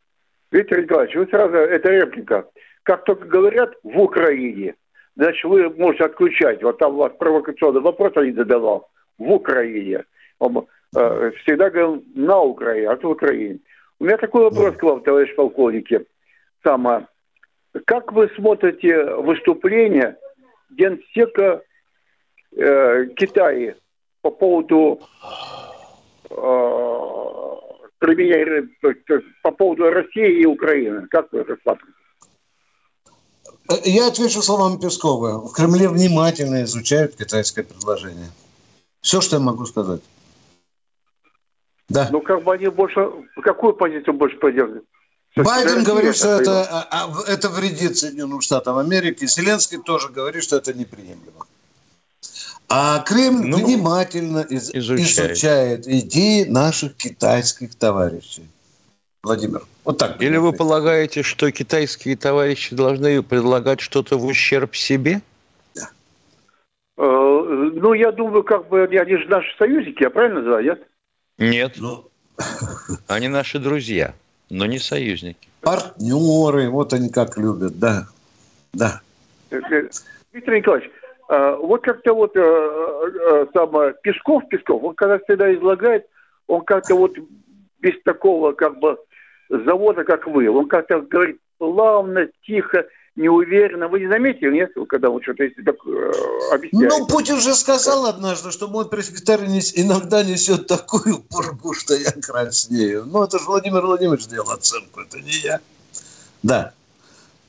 Виктор 0.51 0.83
Николаевич, 0.83 1.17
вы 1.17 1.27
сразу, 1.27 1.55
это 1.57 1.91
реплика. 1.91 2.47
Как 2.83 3.05
только 3.05 3.27
говорят 3.27 3.75
в 3.83 3.99
Украине, 3.99 4.75
значит, 5.17 5.45
вы 5.45 5.69
можете 5.71 6.05
отключать. 6.05 6.63
Вот 6.63 6.79
там 6.79 6.95
у 6.95 6.99
вас 6.99 7.13
провокационный 7.19 7.81
вопрос 7.81 8.13
один 8.17 8.37
задавал. 8.37 8.89
В 9.19 9.31
Украине. 9.31 10.05
Он, 10.39 10.67
э, 10.97 11.31
всегда 11.43 11.71
говорил 11.71 12.05
на 12.15 12.41
Украине, 12.41 12.89
а 12.89 12.97
то 12.97 13.09
в 13.09 13.13
Украине. 13.13 13.59
У 14.01 14.05
меня 14.05 14.17
такой 14.17 14.43
вопрос 14.43 14.77
к 14.77 14.83
вам, 14.83 15.03
товарищ 15.03 15.35
полковник. 15.35 15.89
Самое. 16.63 17.07
Как 17.87 18.13
вы 18.13 18.31
смотрите 18.37 19.05
выступление 19.17 20.17
генсека 20.71 21.63
э, 22.57 23.07
Китая 23.17 23.75
по 24.23 24.31
поводу 24.31 25.01
э, 26.31 26.35
применения, 27.99 28.69
по 29.43 29.51
поводу 29.51 29.91
России 29.91 30.41
и 30.41 30.47
Украины? 30.47 31.09
Как 31.09 31.33
вы 31.33 31.41
это 31.41 31.57
смотрите? 31.63 31.93
Я 33.85 34.09
отвечу 34.09 34.43
словами 34.43 34.79
Пескова. 34.79 35.47
В 35.47 35.53
Кремле 35.53 35.89
внимательно 35.89 36.63
изучают 36.65 37.17
китайское 37.17 37.65
предложение. 37.65 38.29
Все, 39.01 39.21
что 39.21 39.37
я 39.37 39.43
могу 39.43 39.65
сказать. 39.67 40.03
Да. 41.89 42.09
Ну, 42.11 42.21
как 42.21 42.45
бы 42.45 42.55
они 42.55 42.69
больше... 42.69 43.11
Какую 43.43 43.75
позицию 43.75 44.15
больше 44.15 44.37
поддерживают? 44.37 44.87
Байден 45.37 45.83
говорит, 45.83 46.15
что 46.15 46.41
это, 46.41 46.63
а, 46.63 46.87
а, 46.91 47.31
это 47.31 47.49
вредит 47.49 47.99
Соединенным 47.99 48.41
Штатам 48.41 48.79
Америки. 48.79 49.27
Зеленский 49.27 49.79
тоже 49.79 50.09
говорит, 50.09 50.45
что 50.45 50.57
это 50.57 50.73
неприемлемо. 50.73 51.47
А 52.69 53.01
Кремль 53.01 53.47
ну, 53.47 53.59
внимательно 53.59 54.41
из, 54.41 54.71
изучает. 54.73 55.33
изучает 55.33 55.89
идеи 55.89 56.45
наших 56.45 56.97
китайских 56.97 57.75
товарищей. 57.75 58.49
Владимир, 59.23 59.63
вот 59.85 59.99
так. 59.99 60.23
Или 60.23 60.37
вы 60.37 60.53
полагаете, 60.53 61.23
что 61.23 61.51
китайские 61.51 62.17
товарищи 62.17 62.75
должны 62.75 63.23
предлагать 63.23 63.81
что-то 63.81 64.17
в 64.17 64.25
ущерб 64.25 64.77
себе? 64.77 65.21
Да. 65.75 65.91
Э, 66.99 67.03
ну, 67.03 67.93
я 67.93 68.13
думаю, 68.13 68.45
как 68.45 68.69
бы 68.69 68.85
они 68.85 69.17
же 69.17 69.29
наши 69.29 69.49
союзники, 69.59 70.03
я 70.03 70.11
правильно 70.11 70.41
называю, 70.41 70.65
нет? 70.65 70.89
Нет. 71.39 71.75
Ну... 71.79 72.09
Они 73.07 73.29
наши 73.29 73.59
друзья 73.59 74.15
но 74.51 74.67
не 74.67 74.79
союзники. 74.79 75.49
Партнеры, 75.61 76.69
вот 76.69 76.93
они 76.93 77.09
как 77.09 77.37
любят, 77.39 77.79
да. 77.79 78.07
Да. 78.73 79.01
Виктор 79.51 80.55
Николаевич, 80.55 80.91
а, 81.29 81.57
вот 81.57 81.83
как-то 81.83 82.13
вот 82.13 82.37
э, 82.37 82.41
э, 82.41 83.47
самое 83.53 83.95
Песков, 84.03 84.47
Песков, 84.49 84.83
он 84.83 84.95
когда 84.95 85.19
всегда 85.21 85.55
излагает, 85.55 86.07
он 86.49 86.63
как-то 86.63 86.95
вот 86.97 87.17
без 87.81 87.95
такого 88.03 88.53
как 88.53 88.79
бы 88.79 88.99
завода, 89.49 90.05
как 90.05 90.27
вы, 90.27 90.51
он 90.51 90.69
как-то 90.69 91.01
говорит 91.01 91.39
плавно, 91.59 92.29
тихо, 92.45 92.87
неуверенно. 93.17 93.89
Вы 93.89 94.01
не 94.01 94.09
заметили, 94.09 94.53
нет, 94.53 94.71
когда 94.89 95.11
он 95.11 95.23
что-то 95.23 95.45
так 95.65 95.77
э, 95.87 96.13
объясняет? 96.53 96.93
Ну, 96.93 97.07
Путин 97.07 97.41
же 97.41 97.55
сказал 97.55 98.07
однажды, 98.07 98.51
что 98.51 98.69
мой 98.69 98.89
пресвитер 98.89 99.41
иногда 99.43 100.23
несет 100.23 100.67
такую 100.67 101.21
пургу, 101.21 101.75
что 101.75 101.95
я 101.95 102.13
краснею. 102.13 103.05
Ну, 103.07 103.23
это 103.23 103.39
же 103.39 103.45
Владимир 103.45 103.83
Владимирович 103.83 104.25
сделал 104.25 104.51
оценку, 104.51 105.01
это 105.01 105.21
не 105.21 105.33
я. 105.43 105.61
Да. 106.43 106.73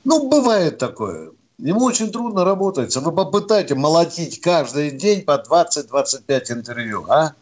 Ну, 0.03 0.30
бывает 0.30 0.78
такое. 0.78 1.32
Ему 1.57 1.86
очень 1.86 2.11
трудно 2.11 2.43
работать. 2.43 2.95
Вы 2.95 3.11
попытайте 3.11 3.76
молотить 3.76 4.41
каждый 4.41 4.91
день 4.91 5.24
по 5.24 5.41
20-25 5.41 6.51
интервью, 6.51 7.05
а? 7.09 7.34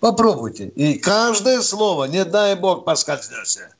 Попробуйте. 0.00 0.66
И 0.66 0.98
каждое 0.98 1.60
слово, 1.60 2.04
не 2.04 2.24
дай 2.24 2.56
бог, 2.56 2.84
поскользнешься. 2.84 3.72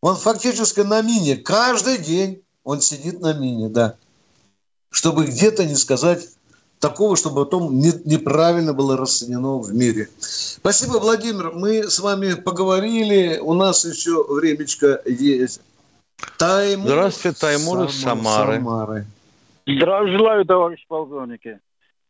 Он 0.00 0.16
фактически 0.16 0.80
на 0.80 1.02
мине. 1.02 1.36
Каждый 1.36 1.98
день 1.98 2.42
он 2.64 2.80
сидит 2.80 3.20
на 3.20 3.32
мине, 3.32 3.68
да. 3.68 3.96
Чтобы 4.90 5.24
где-то 5.24 5.64
не 5.64 5.74
сказать 5.74 6.28
такого, 6.80 7.16
чтобы 7.16 7.44
потом 7.44 7.78
не, 7.78 7.92
неправильно 8.04 8.72
было 8.72 8.96
расценено 8.96 9.58
в 9.58 9.74
мире. 9.74 10.08
Спасибо, 10.18 10.98
Владимир. 10.98 11.52
Мы 11.52 11.84
с 11.84 11.98
вами 11.98 12.34
поговорили. 12.34 13.38
У 13.38 13.54
нас 13.54 13.84
еще 13.84 14.24
времечко 14.28 15.00
есть. 15.06 15.60
Таймур. 16.38 16.88
Здравствуйте, 16.88 17.38
Таймур 17.38 17.84
из 17.84 18.00
Самары. 18.00 18.56
Самары. 18.56 19.06
Здравия 19.66 20.16
желаю, 20.16 20.44
товарищ 20.44 20.84
полковники. 20.86 21.60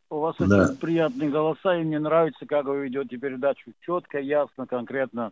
У 0.09 0.19
вас 0.19 0.35
да. 0.39 0.63
очень 0.63 0.77
приятные 0.77 1.29
голоса, 1.29 1.75
и 1.75 1.83
мне 1.83 1.99
нравится, 1.99 2.45
как 2.45 2.65
вы 2.65 2.85
ведете 2.85 3.17
передачу 3.17 3.73
четко, 3.85 4.19
ясно, 4.19 4.65
конкретно. 4.65 5.31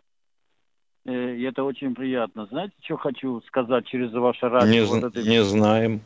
Э, 1.06 1.36
и 1.36 1.42
это 1.44 1.62
очень 1.62 1.94
приятно. 1.94 2.46
Знаете, 2.46 2.74
что 2.82 2.96
хочу 2.96 3.40
сказать 3.46 3.86
через 3.86 4.12
ваше 4.12 4.48
радио? 4.48 4.68
Не, 4.68 4.82
вот 4.82 5.04
это, 5.04 5.22
не 5.22 5.42
знаем. 5.44 6.00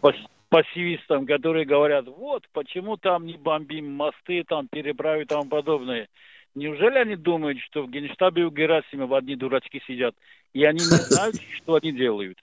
Пассивистам, 0.50 1.26
которые 1.26 1.64
говорят, 1.64 2.06
вот, 2.06 2.42
почему 2.52 2.96
там 2.96 3.24
не 3.24 3.34
бомбим 3.34 3.92
мосты, 3.92 4.44
там 4.46 4.66
переправы 4.66 5.22
и 5.22 5.24
тому 5.24 5.44
подобное. 5.44 6.08
Неужели 6.56 6.98
они 6.98 7.14
думают, 7.14 7.60
что 7.60 7.84
в 7.84 7.90
генштабе 7.90 8.44
у 8.44 8.50
Герасимова 8.50 9.18
одни 9.18 9.36
дурачки 9.36 9.80
сидят, 9.86 10.16
и 10.52 10.64
они 10.64 10.80
не 10.80 10.84
знают, 10.84 11.36
что 11.56 11.76
они 11.76 11.92
делают? 11.92 12.36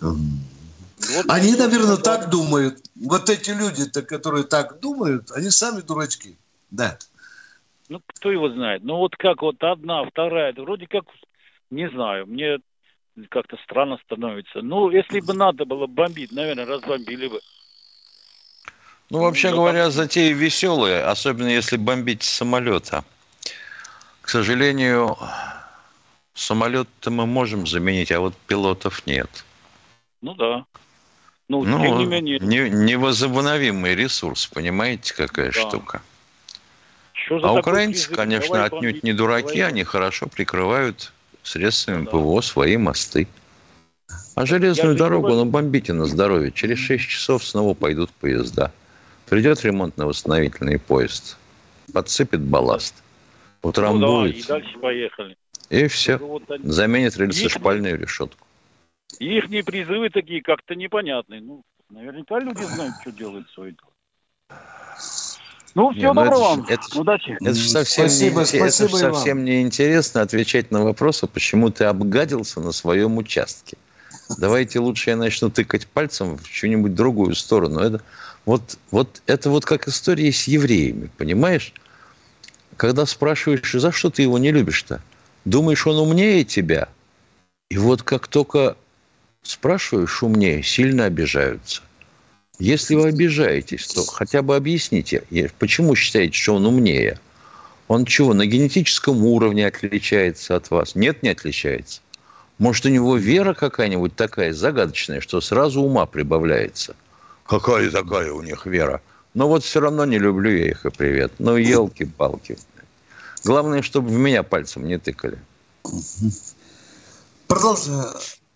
Вот 0.00 1.26
они, 1.28 1.54
наверное, 1.54 1.98
так 1.98 2.30
думают. 2.30 2.78
Вот 2.94 3.28
эти 3.28 3.50
люди-то, 3.50 4.02
которые 4.02 4.44
так 4.44 4.80
думают, 4.80 5.30
они 5.32 5.50
сами 5.50 5.82
дурачки. 5.82 6.38
Да. 6.70 6.96
Ну, 7.90 8.00
кто 8.06 8.32
его 8.32 8.48
знает? 8.48 8.82
Ну, 8.84 8.96
вот 8.96 9.16
как 9.16 9.42
вот 9.42 9.62
одна, 9.62 10.04
вторая, 10.06 10.52
это 10.52 10.62
вроде 10.62 10.86
как 10.86 11.04
не 11.72 11.88
знаю, 11.88 12.26
мне 12.26 12.58
как-то 13.30 13.56
странно 13.64 13.98
становится. 14.04 14.60
Ну, 14.62 14.90
если 14.90 15.20
бы 15.20 15.32
надо 15.32 15.64
было 15.64 15.86
бомбить, 15.86 16.32
наверное, 16.32 16.66
разбомбили 16.66 17.28
бы. 17.28 17.40
Ну, 19.10 19.20
вообще 19.20 19.50
ну, 19.50 19.56
говоря, 19.56 19.84
там... 19.84 19.92
затеи 19.92 20.32
веселые, 20.32 21.02
особенно 21.02 21.48
если 21.48 21.76
бомбить 21.76 22.22
с 22.22 22.30
самолета. 22.30 23.04
К 24.20 24.28
сожалению, 24.28 25.16
самолет-то 26.34 27.10
мы 27.10 27.26
можем 27.26 27.66
заменить, 27.66 28.12
а 28.12 28.20
вот 28.20 28.34
пилотов 28.46 29.06
нет. 29.06 29.44
Ну 30.20 30.34
да. 30.34 30.64
Ну, 31.48 31.64
ну 31.64 31.82
тем 31.82 31.98
не 31.98 32.06
менее. 32.06 32.38
Не, 32.38 32.70
невозобновимый 32.70 33.94
ресурс, 33.94 34.46
понимаете, 34.46 35.14
какая 35.14 35.52
да. 35.52 35.52
штука. 35.52 36.02
А 37.30 37.52
украинцы, 37.52 38.06
язык? 38.06 38.16
конечно, 38.16 38.54
Давай 38.54 38.68
отнюдь 38.68 39.02
не 39.02 39.12
дураки, 39.12 39.58
Давай. 39.58 39.68
они 39.68 39.84
хорошо 39.84 40.26
прикрывают 40.26 41.12
средствами 41.42 42.04
ПВО 42.06 42.40
свои 42.40 42.76
мосты. 42.76 43.28
А 44.34 44.46
железную 44.46 44.96
дорогу, 44.96 45.28
ну, 45.28 45.44
бомбите 45.44 45.92
на 45.92 46.06
здоровье. 46.06 46.52
Через 46.52 46.78
6 46.78 47.08
часов 47.08 47.44
снова 47.44 47.74
пойдут 47.74 48.10
поезда. 48.10 48.72
Придет 49.28 49.64
ремонтно-восстановительный 49.64 50.78
поезд, 50.78 51.38
подсыпет 51.92 52.40
балласт, 52.40 52.94
утрамбует. 53.62 54.02
Ну, 54.02 54.32
да, 54.32 54.38
и 54.38 54.42
дальше 54.42 54.78
поехали. 54.78 55.36
И 55.70 55.86
все. 55.86 56.18
Вот 56.18 56.50
они... 56.50 56.68
Заменит 56.68 57.16
рельсошпальную 57.16 57.98
решетку. 57.98 58.46
Их 59.18 59.48
не 59.48 59.62
призывы 59.62 60.10
такие 60.10 60.42
как-то 60.42 60.74
непонятные. 60.74 61.40
Ну, 61.40 61.62
наверняка 61.88 62.40
люди 62.40 62.62
знают, 62.62 62.94
что 63.00 63.12
делают 63.12 63.46
дело. 63.56 63.70
Ну, 65.74 65.90
всего 65.92 66.12
ну, 66.12 66.22
доброго 66.22 66.40
вам. 66.40 66.66
Это, 66.68 66.82
Удачи. 66.98 67.36
Это 67.40 67.54
же 67.54 67.68
совсем, 67.68 68.08
спасибо, 68.08 68.40
не, 68.40 68.46
спасибо 68.46 68.66
это 68.66 68.88
же 68.88 68.96
совсем 68.96 69.44
не 69.44 69.62
интересно 69.62 70.20
отвечать 70.20 70.70
на 70.70 70.84
вопросы, 70.84 71.26
почему 71.26 71.70
ты 71.70 71.84
обгадился 71.84 72.60
на 72.60 72.72
своем 72.72 73.16
участке. 73.16 73.76
Давайте 74.38 74.78
лучше 74.80 75.10
я 75.10 75.16
начну 75.16 75.50
тыкать 75.50 75.86
пальцем 75.86 76.36
в 76.36 76.48
чью-нибудь 76.48 76.94
другую 76.94 77.34
сторону. 77.34 77.80
Это 77.80 78.02
вот, 78.44 78.78
вот, 78.90 79.22
это 79.26 79.50
вот 79.50 79.64
как 79.64 79.88
история 79.88 80.32
с 80.32 80.44
евреями, 80.44 81.10
понимаешь? 81.16 81.72
Когда 82.76 83.06
спрашиваешь, 83.06 83.72
за 83.72 83.92
что 83.92 84.10
ты 84.10 84.22
его 84.22 84.38
не 84.38 84.50
любишь-то? 84.50 85.00
Думаешь, 85.44 85.86
он 85.86 85.96
умнее 85.96 86.44
тебя? 86.44 86.88
И 87.70 87.78
вот 87.78 88.02
как 88.02 88.28
только 88.28 88.76
спрашиваешь 89.42 90.22
умнее, 90.22 90.62
сильно 90.62 91.04
обижаются. 91.04 91.82
Если 92.62 92.94
вы 92.94 93.08
обижаетесь, 93.08 93.88
то 93.88 94.06
хотя 94.06 94.40
бы 94.40 94.54
объясните, 94.54 95.24
почему 95.58 95.96
считаете, 95.96 96.38
что 96.38 96.54
он 96.54 96.64
умнее? 96.64 97.18
Он 97.88 98.04
чего, 98.04 98.34
на 98.34 98.46
генетическом 98.46 99.26
уровне 99.26 99.66
отличается 99.66 100.54
от 100.54 100.70
вас? 100.70 100.94
Нет, 100.94 101.24
не 101.24 101.30
отличается. 101.30 102.02
Может, 102.58 102.86
у 102.86 102.88
него 102.88 103.16
вера 103.16 103.54
какая-нибудь 103.54 104.14
такая 104.14 104.52
загадочная, 104.52 105.20
что 105.20 105.40
сразу 105.40 105.82
ума 105.82 106.06
прибавляется? 106.06 106.94
Какая 107.46 107.90
такая 107.90 108.32
у 108.32 108.42
них 108.42 108.64
вера? 108.64 109.02
Но 109.34 109.48
вот 109.48 109.64
все 109.64 109.80
равно 109.80 110.04
не 110.04 110.20
люблю 110.20 110.56
я 110.56 110.70
их 110.70 110.86
и 110.86 110.90
привет. 110.90 111.32
Ну, 111.40 111.56
елки-палки. 111.56 112.56
Главное, 113.42 113.82
чтобы 113.82 114.10
в 114.10 114.16
меня 114.16 114.44
пальцем 114.44 114.86
не 114.86 114.98
тыкали. 114.98 115.38
Продолжим. 117.48 118.04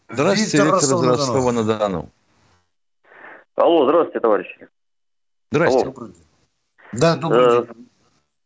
Здравствуйте, 0.09 0.59
Виктор, 0.59 0.81
Виктор 0.81 1.09
Ростова-на-Дону. 1.09 2.09
Алло, 3.57 3.85
здравствуйте, 3.85 4.21
товарищи. 4.21 4.69
Здравствуйте. 5.51 5.93
Алло. 5.97 6.09
Да, 6.93 7.17
добрый 7.17 7.51
день. 7.51 7.71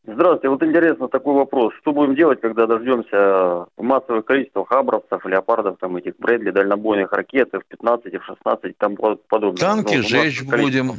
Э, 0.07 0.13
здравствуйте. 0.13 0.49
Вот 0.49 0.63
интересно 0.63 1.09
такой 1.09 1.35
вопрос. 1.35 1.75
Что 1.81 1.93
будем 1.93 2.15
делать, 2.15 2.41
когда 2.41 2.67
дождемся 2.67 3.67
массовых 3.77 4.25
количествах 4.25 4.71
абрамсов, 4.71 5.27
леопардов, 5.27 5.79
там 5.81 5.97
этих 5.97 6.17
Брэдли, 6.17 6.53
дальнобойных 6.53 7.13
ракет, 7.13 7.51
в 7.53 7.65
15 7.67 8.15
в 8.15 8.25
16 8.25 8.79
там 8.79 8.97
подобное? 8.97 9.61
Танки 9.61 9.97
ну, 9.97 10.03
жечь 10.03 10.45
будем. 10.45 10.93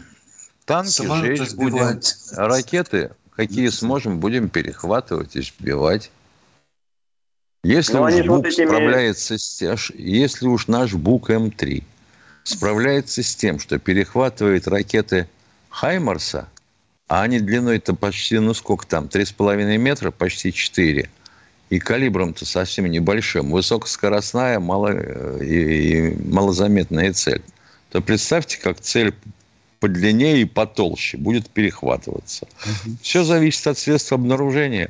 Танки 0.66 0.90
Самолеты 0.90 1.46
жечь 1.46 1.56
будем. 1.56 2.02
Ракеты, 2.36 3.12
какие 3.34 3.70
сможем, 3.70 4.20
будем 4.20 4.50
перехватывать 4.50 5.38
и 5.38 5.42
сбивать. 5.42 6.12
Если 7.64 7.96
ну, 7.96 8.04
уж 8.04 8.26
БУК 8.26 8.48
этими... 8.48 8.66
справляется 8.66 9.38
с... 9.38 9.92
Если 9.94 10.48
уж 10.48 10.68
наш 10.68 10.96
БУК 10.96 11.30
М3 11.30 11.84
справляется 12.44 13.24
с 13.24 13.36
тем, 13.36 13.60
что 13.60 13.80
перехватывает 13.80 14.68
ракеты 14.68 15.28
Хаймарса, 15.70 16.48
а 17.08 17.24
они 17.24 17.40
длиной-то 17.40 17.94
почти, 17.94 18.40
ну 18.40 18.54
сколько 18.54 18.88
там, 18.88 19.06
3,5 19.06 19.78
метра, 19.78 20.12
почти 20.12 20.54
4, 20.54 21.10
и 21.70 21.80
калибром-то 21.80 22.46
совсем 22.46 22.86
небольшим, 22.86 23.52
высокоскоростная, 23.52 24.60
мало, 24.60 24.90
э, 24.94 25.40
и, 25.44 26.10
и 26.10 26.30
малозаметная 26.30 27.14
цель, 27.14 27.42
то 27.90 28.02
представьте, 28.02 28.60
как 28.62 28.80
цель 28.80 29.14
подлиннее 29.80 30.42
и 30.42 30.46
потолще 30.46 31.18
будет 31.18 31.50
перехватываться. 31.50 32.48
Угу. 32.66 32.98
Все 33.02 33.24
зависит 33.24 33.68
от 33.68 33.78
средств 33.78 34.14
обнаружения. 34.14 34.90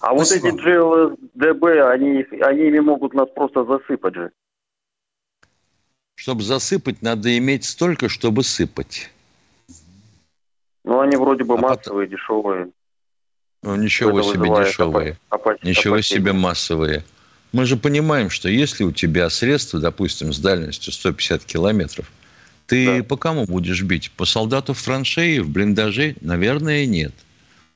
А 0.00 0.14
вот 0.14 0.32
эти 0.32 0.46
GLSDB, 0.46 1.92
они, 1.92 2.26
они 2.42 2.62
ими 2.62 2.80
могут 2.80 3.14
нас 3.14 3.28
просто 3.34 3.64
засыпать 3.64 4.14
же. 4.14 4.30
Чтобы 6.22 6.44
засыпать, 6.44 7.02
надо 7.02 7.36
иметь 7.36 7.64
столько, 7.64 8.08
чтобы 8.08 8.44
сыпать. 8.44 9.10
Ну, 10.84 11.00
они 11.00 11.16
вроде 11.16 11.42
бы 11.42 11.54
а 11.54 11.56
массовые, 11.56 12.06
потом... 12.06 12.16
дешевые. 12.16 12.68
Ну, 13.64 13.74
ничего 13.74 14.20
Это 14.20 14.28
себе 14.28 14.64
дешевые. 14.64 15.18
Опа... 15.30 15.56
Ничего 15.64 15.94
опасение. 15.94 16.20
себе 16.20 16.32
массовые. 16.32 17.04
Мы 17.50 17.64
же 17.64 17.76
понимаем, 17.76 18.30
что 18.30 18.48
если 18.48 18.84
у 18.84 18.92
тебя 18.92 19.28
средства, 19.30 19.80
допустим, 19.80 20.32
с 20.32 20.38
дальностью 20.38 20.92
150 20.92 21.44
километров, 21.44 22.08
ты 22.66 22.98
да. 22.98 23.02
по 23.02 23.16
кому 23.16 23.44
будешь 23.46 23.82
бить? 23.82 24.12
По 24.12 24.24
солдату 24.24 24.74
в 24.74 24.82
траншеи, 24.82 25.40
в 25.40 25.50
блиндаже? 25.50 26.14
Наверное, 26.20 26.86
нет. 26.86 27.14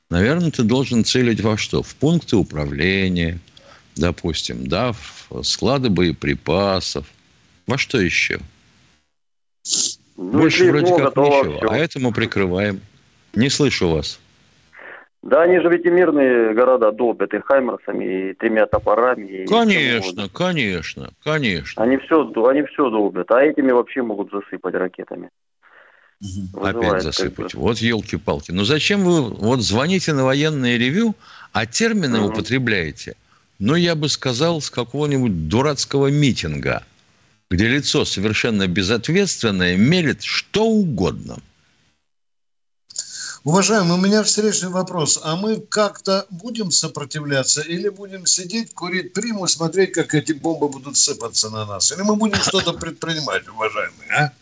Наверное, 0.09 0.53
ты 0.53 0.63
должен 0.63 1.05
целить 1.05 1.41
во 1.41 1.57
что? 1.57 1.83
В 1.83 1.97
пункты 1.97 2.37
управления, 2.37 3.41
допустим, 3.97 4.69
да, 4.69 4.93
в 4.93 5.43
склады 5.43 5.91
боеприпасов. 5.91 7.07
Во 7.67 7.79
что 7.79 8.01
еще? 8.01 8.39
Ну, 10.17 10.39
Больше 10.39 10.71
вроде 10.71 10.95
как 10.95 11.17
ничего. 11.17 11.57
Все. 11.59 11.69
А 11.69 11.77
это 11.77 12.01
мы 12.01 12.13
прикрываем. 12.13 12.81
Не 13.35 13.51
слышу 13.51 13.89
вас. 13.89 14.19
Да, 15.23 15.43
они 15.43 15.59
же 15.59 15.69
ведь 15.69 15.85
и 15.85 15.91
мирные 15.91 16.55
города 16.55 16.93
долбят 16.93 17.35
и 17.35 17.41
хаймерсами, 17.41 18.31
и 18.31 18.35
тремя 18.35 18.67
топорами. 18.67 19.45
Конечно, 19.47 20.29
конечно, 20.29 21.11
конечно. 21.25 21.83
Они 21.83 21.97
все, 21.97 22.31
они 22.49 22.63
все 22.63 22.89
долбят, 22.91 23.31
а 23.33 23.43
этими 23.43 23.73
вообще 23.73 24.03
могут 24.03 24.31
засыпать 24.31 24.75
ракетами. 24.75 25.31
Опять 26.55 27.03
засыпать. 27.03 27.55
Вот 27.55 27.79
елки-палки. 27.79 28.53
Ну 28.53 28.65
зачем 28.65 29.03
вы 29.05 29.23
вот 29.23 29.61
звоните 29.61 30.13
на 30.13 30.25
военное 30.25 30.77
ревю, 30.77 31.15
а 31.53 31.67
термины 31.67 32.21
угу. 32.21 32.29
употребляете? 32.29 33.17
Ну, 33.59 33.75
я 33.75 33.95
бы 33.95 34.09
сказал, 34.09 34.61
с 34.61 34.71
какого-нибудь 34.71 35.49
дурацкого 35.49 36.09
митинга, 36.09 36.85
где 37.51 37.69
лицо 37.69 38.05
совершенно 38.05 38.67
безответственное 38.67 39.77
мелет 39.77 40.23
что 40.23 40.65
угодно. 40.65 41.39
Уважаемый, 43.45 43.97
у 43.97 44.01
меня 44.01 44.25
встречный 44.25 44.71
вопрос. 44.71 45.21
А 45.23 45.37
мы 45.37 45.61
как-то 45.61 46.27
будем 46.31 46.73
сопротивляться 46.73 47.63
или 47.63 47.89
будем 47.89 48.27
сидеть, 48.27 48.75
курить 48.75 49.13
приму, 49.13 49.47
смотреть, 49.47 49.93
как 49.93 50.15
эти 50.15 50.33
бомбы 50.33 50.69
будут 50.69 50.97
сыпаться 50.97 51.49
на 51.51 51.65
нас? 51.65 51.93
Или 51.93 52.03
мы 52.03 52.17
будем 52.17 52.39
что-то 52.39 52.73
предпринимать, 52.73 53.47
уважаемые, 53.47 54.11
а? 54.19 54.33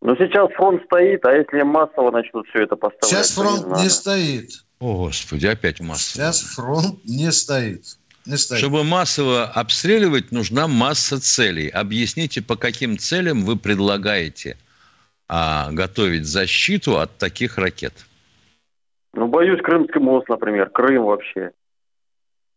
Ну, 0.00 0.16
сейчас 0.16 0.50
фронт 0.56 0.82
стоит, 0.86 1.24
а 1.24 1.32
если 1.32 1.62
массово 1.62 2.10
начнут 2.10 2.48
все 2.48 2.64
это 2.64 2.74
поставлять? 2.74 3.10
Сейчас 3.10 3.30
фронт 3.30 3.66
не, 3.76 3.82
не 3.84 3.90
стоит. 3.90 4.64
О, 4.80 5.06
Господи, 5.06 5.46
опять 5.46 5.78
массово. 5.78 6.24
Сейчас 6.24 6.40
фронт 6.40 7.04
не 7.04 7.30
стоит. 7.30 7.97
Чтобы 8.36 8.84
массово 8.84 9.44
обстреливать, 9.44 10.32
нужна 10.32 10.68
масса 10.68 11.20
целей. 11.20 11.68
Объясните, 11.68 12.42
по 12.42 12.56
каким 12.56 12.98
целям 12.98 13.44
вы 13.44 13.56
предлагаете 13.56 14.56
а, 15.28 15.70
готовить 15.72 16.26
защиту 16.26 16.98
от 16.98 17.16
таких 17.18 17.58
ракет? 17.58 17.94
Ну, 19.14 19.28
боюсь, 19.28 19.60
Крымский 19.62 20.00
мост, 20.00 20.28
например, 20.28 20.68
Крым 20.70 21.04
вообще. 21.04 21.52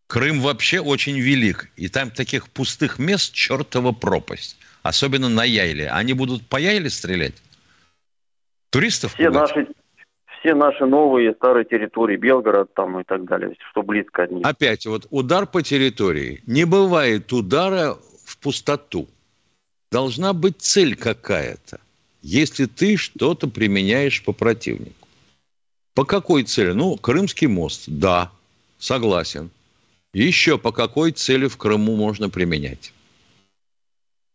Крым 0.07 0.41
вообще 0.41 0.81
очень 0.81 1.19
велик. 1.19 1.69
И 1.77 1.87
там 1.87 2.11
таких 2.11 2.49
пустых 2.49 2.99
мест 2.99 3.33
чертова 3.33 3.93
пропасть 3.93 4.57
особенно 4.83 5.29
на 5.29 5.43
Яйле. 5.43 5.89
Они 5.89 6.13
будут 6.13 6.47
по 6.47 6.57
Яйле 6.57 6.89
стрелять? 6.89 7.35
Туристов? 8.69 9.13
Все 9.13 9.29
наши, 9.29 9.67
все 10.41 10.55
наши 10.55 10.85
новые 10.85 11.33
старые 11.33 11.65
территории, 11.65 12.17
Белгород 12.17 12.73
там 12.73 12.99
и 12.99 13.03
так 13.03 13.25
далее, 13.25 13.55
что 13.69 13.83
близко 13.83 14.23
от 14.23 14.31
них. 14.31 14.45
Опять 14.45 14.85
вот 14.85 15.07
удар 15.11 15.45
по 15.45 15.61
территории. 15.61 16.41
Не 16.47 16.65
бывает 16.65 17.31
удара 17.31 17.95
в 18.25 18.37
пустоту. 18.37 19.07
Должна 19.91 20.33
быть 20.33 20.61
цель 20.61 20.95
какая-то, 20.95 21.79
если 22.21 22.65
ты 22.65 22.97
что-то 22.97 23.47
применяешь 23.47 24.23
по 24.23 24.33
противнику. 24.33 25.07
По 25.93 26.05
какой 26.05 26.43
цели? 26.43 26.71
Ну, 26.71 26.97
Крымский 26.97 27.47
мост, 27.47 27.83
да, 27.87 28.31
согласен. 28.79 29.51
Еще 30.13 30.57
по 30.57 30.71
какой 30.71 31.11
цели 31.11 31.47
в 31.47 31.57
Крыму 31.57 31.95
можно 31.95 32.29
применять? 32.29 32.93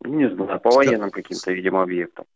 Не 0.04 0.28
знаю, 0.30 0.60
по 0.60 0.70
военным 0.70 1.10
каким-то, 1.10 1.52
видимо, 1.52 1.82
объектам. 1.82 2.26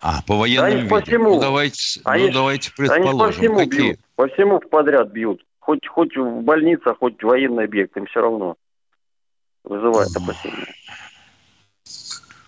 А, 0.00 0.22
по 0.22 0.36
военным 0.36 0.88
да, 0.88 0.96
по 0.96 1.02
всему. 1.02 1.34
Ну, 1.34 1.40
давайте, 1.40 2.00
они, 2.04 2.26
ну, 2.26 2.32
давайте 2.32 2.72
предположим. 2.74 3.10
Они 3.10 3.18
по 3.18 3.32
всему 3.32 3.58
Какие? 3.58 3.80
бьют. 3.80 4.00
По 4.16 4.28
всему 4.28 4.60
подряд 4.60 5.12
бьют. 5.12 5.44
Хоть, 5.58 5.86
хоть 5.86 6.16
в 6.16 6.40
больницах, 6.42 6.98
хоть 6.98 7.22
в 7.22 7.26
военный 7.26 7.64
объект, 7.64 7.96
им 7.96 8.06
все 8.06 8.20
равно 8.20 8.56
вызывает 9.62 10.08
опасения. 10.16 10.66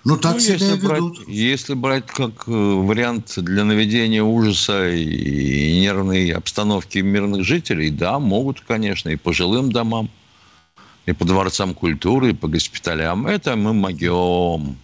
Ну, 0.04 0.16
так 0.16 0.32
ну, 0.32 0.38
если 0.38 0.84
брать, 0.84 1.28
если 1.28 1.74
брать 1.74 2.06
как 2.06 2.48
э, 2.48 2.50
вариант 2.50 3.34
для 3.36 3.62
наведения 3.64 4.22
ужаса 4.22 4.88
и 4.90 5.80
нервной 5.80 6.30
обстановки 6.32 6.98
мирных 6.98 7.44
жителей, 7.44 7.90
да, 7.90 8.18
могут, 8.18 8.62
конечно, 8.62 9.10
и 9.10 9.16
по 9.16 9.32
жилым 9.32 9.70
домам. 9.70 10.08
и 11.06 11.12
по 11.12 11.24
дворцам 11.24 11.74
культуры, 11.74 12.30
и 12.30 12.34
по 12.34 12.48
госпиталям. 12.48 13.26
Это 13.26 13.56
мы 13.56 13.72
могем. 13.74 14.76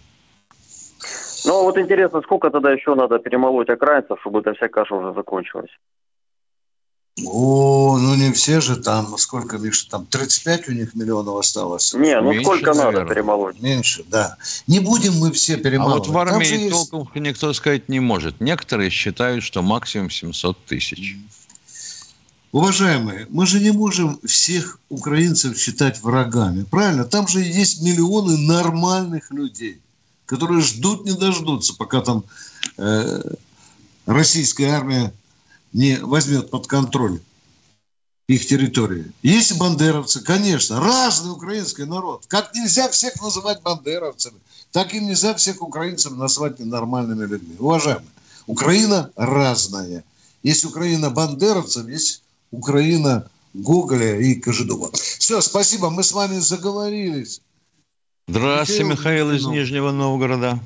Ну, 1.49 1.63
вот 1.63 1.79
интересно, 1.79 2.21
сколько 2.21 2.51
тогда 2.51 2.71
еще 2.71 2.93
надо 2.93 3.17
перемолоть 3.17 3.69
окраинцев, 3.69 4.19
чтобы 4.21 4.41
эта 4.41 4.53
вся 4.53 4.67
каша 4.67 4.93
уже 4.93 5.15
закончилась? 5.15 5.71
О, 7.25 7.97
ну 7.97 8.13
не 8.13 8.31
все 8.33 8.61
же 8.61 8.75
там, 8.75 9.17
сколько, 9.17 9.57
Миша, 9.57 9.89
там 9.89 10.05
35 10.05 10.69
у 10.69 10.73
них 10.73 10.93
миллионов 10.93 11.37
осталось. 11.37 11.95
Не, 11.95 12.21
ну 12.21 12.29
Меньше, 12.29 12.43
сколько 12.43 12.73
наверное. 12.75 13.01
надо 13.01 13.13
перемолоть? 13.15 13.59
Меньше, 13.59 14.03
да. 14.07 14.37
Не 14.67 14.79
будем 14.79 15.13
мы 15.13 15.31
все 15.31 15.57
перемолоть. 15.57 15.93
А 15.93 15.97
вот 15.97 16.07
в 16.07 16.17
армии 16.19 16.65
есть... 16.65 16.91
толком 16.91 17.09
никто 17.15 17.51
сказать 17.53 17.89
не 17.89 17.99
может. 17.99 18.39
Некоторые 18.39 18.91
считают, 18.91 19.43
что 19.43 19.63
максимум 19.63 20.11
700 20.11 20.55
тысяч. 20.65 21.17
Уважаемые, 22.51 23.25
мы 23.31 23.47
же 23.47 23.59
не 23.59 23.71
можем 23.71 24.19
всех 24.23 24.79
украинцев 24.89 25.57
считать 25.57 25.99
врагами, 26.03 26.63
правильно? 26.63 27.05
Там 27.05 27.27
же 27.27 27.39
есть 27.39 27.81
миллионы 27.81 28.37
нормальных 28.37 29.31
людей, 29.31 29.81
которые 30.29 30.61
ждут 30.61 31.05
не 31.05 31.13
дождутся, 31.13 31.73
пока 31.75 32.01
там 32.01 32.23
э, 32.77 33.21
российская 34.05 34.67
армия 34.67 35.11
не 35.73 35.97
возьмет 35.97 36.51
под 36.51 36.67
контроль 36.67 37.19
их 38.27 38.45
территории. 38.45 39.11
Есть 39.23 39.57
бандеровцы, 39.57 40.21
конечно, 40.21 40.79
разный 40.79 41.31
украинский 41.31 41.85
народ. 41.85 42.25
Как 42.27 42.53
нельзя 42.53 42.87
всех 42.89 43.19
называть 43.19 43.63
бандеровцами, 43.63 44.37
так 44.71 44.93
и 44.93 44.99
нельзя 44.99 45.33
всех 45.33 45.63
украинцев 45.63 46.15
назвать 46.15 46.59
ненормальными 46.59 47.25
людьми. 47.25 47.55
Уважаемые, 47.57 48.05
Украина 48.45 49.09
разная. 49.15 50.03
Есть 50.43 50.63
Украина 50.63 51.09
бандеровцев, 51.09 51.87
есть 51.87 52.21
Украина 52.51 53.27
Гоголя 53.55 54.19
и 54.19 54.35
Кожедуба. 54.35 54.91
Все, 54.93 55.41
спасибо, 55.41 55.89
мы 55.89 56.03
с 56.03 56.11
вами 56.11 56.37
заговорились. 56.37 57.41
Здравствуйте, 58.29 58.83
Михаил, 58.83 59.31
из 59.31 59.47
Нижнего 59.47 59.89
Новгорода. 59.89 60.59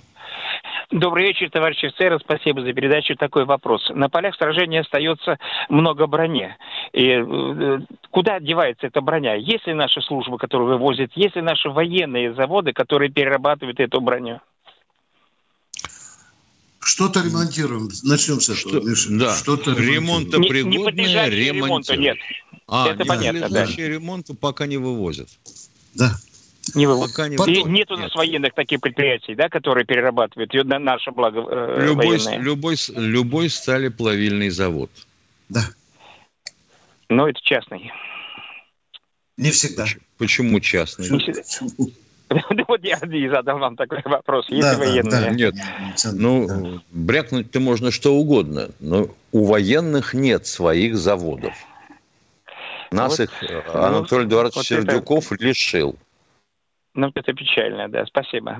Добрый 0.91 1.27
вечер, 1.27 1.49
товарищи 1.49 1.85
офицеры. 1.85 2.19
Спасибо 2.19 2.61
за 2.61 2.73
передачу. 2.73 3.15
Такой 3.15 3.45
вопрос. 3.45 3.89
На 3.95 4.09
полях 4.09 4.35
сражения 4.35 4.81
остается 4.81 5.37
много 5.69 6.05
брони. 6.05 6.53
И 6.91 7.07
э, 7.07 7.79
куда 8.11 8.41
девается 8.41 8.87
эта 8.87 8.99
броня? 8.99 9.35
Есть 9.35 9.65
ли 9.65 9.73
наши 9.73 10.01
службы, 10.01 10.37
которые 10.37 10.67
вывозят? 10.67 11.11
Есть 11.15 11.37
ли 11.37 11.41
наши 11.41 11.69
военные 11.69 12.33
заводы, 12.33 12.73
которые 12.73 13.09
перерабатывают 13.09 13.79
эту 13.79 14.01
броню? 14.01 14.41
Что-то 16.81 17.21
ремонтируем. 17.21 17.87
Начнем 18.03 18.41
с 18.41 18.49
этого, 18.49 18.81
Что, 18.81 18.89
Миша. 18.89 19.07
Да. 19.11 19.35
Что-то 19.37 19.71
ремонтопригодное 19.71 21.29
не, 21.29 21.35
не 21.35 21.51
ремонта 21.51 21.95
нет. 21.95 22.17
А, 22.67 22.89
это 22.89 23.03
не 23.03 23.07
понятно, 23.07 23.47
да. 23.47 23.65
ремонта 23.65 24.35
пока 24.35 24.67
не 24.67 24.75
вывозят. 24.75 25.29
Да. 25.95 26.11
Не. 26.75 26.87
Пока 26.87 27.27
не 27.27 27.35
Потом... 27.35 27.73
Нет 27.73 27.91
у 27.91 27.95
нас 27.95 28.05
нет. 28.05 28.15
военных 28.15 28.53
таких 28.53 28.79
предприятий, 28.79 29.35
да, 29.35 29.49
которые 29.49 29.85
перерабатывают 29.85 30.53
на 30.53 30.79
наше 30.79 31.11
благо 31.11 31.45
э, 31.49 31.85
любой, 31.85 32.17
военное. 32.17 32.39
любой, 32.39 32.75
любой 32.95 33.49
стали 33.49 33.89
плавильный 33.89 34.49
завод. 34.49 34.89
Да. 35.49 35.61
Но 37.09 37.27
это 37.27 37.39
частный. 37.41 37.91
Не 39.37 39.51
всегда. 39.51 39.85
Почему 40.17 40.59
частный? 40.59 41.09
Не 41.09 41.19
всегда. 41.19 41.83
Вот 42.67 42.83
я 42.83 42.97
и 42.97 43.27
задал 43.29 43.59
вам 43.59 43.75
такой 43.75 44.01
вопрос. 44.05 44.49
Есть 44.49 44.61
да, 44.61 44.77
военные? 44.77 45.11
Да, 45.11 45.29
нет. 45.29 45.55
Ну, 46.13 46.47
да. 46.47 46.81
брякнуть 46.89 47.51
ты 47.51 47.59
можно 47.59 47.91
что 47.91 48.15
угодно, 48.15 48.69
но 48.79 49.09
у 49.31 49.45
военных 49.45 50.15
нет 50.15 50.47
своих 50.47 50.97
заводов. 50.97 51.53
Нас 52.91 53.19
вот, 53.19 53.25
их 53.25 53.43
э, 53.43 53.61
ну, 53.73 53.83
Анатолий 53.83 54.25
Эдуардович 54.25 54.55
вот 54.55 54.65
Сердюков 54.65 55.31
это... 55.31 55.43
лишил. 55.43 55.95
Ну, 56.95 57.11
это 57.13 57.33
печально, 57.33 57.89
да. 57.89 58.05
Спасибо. 58.05 58.57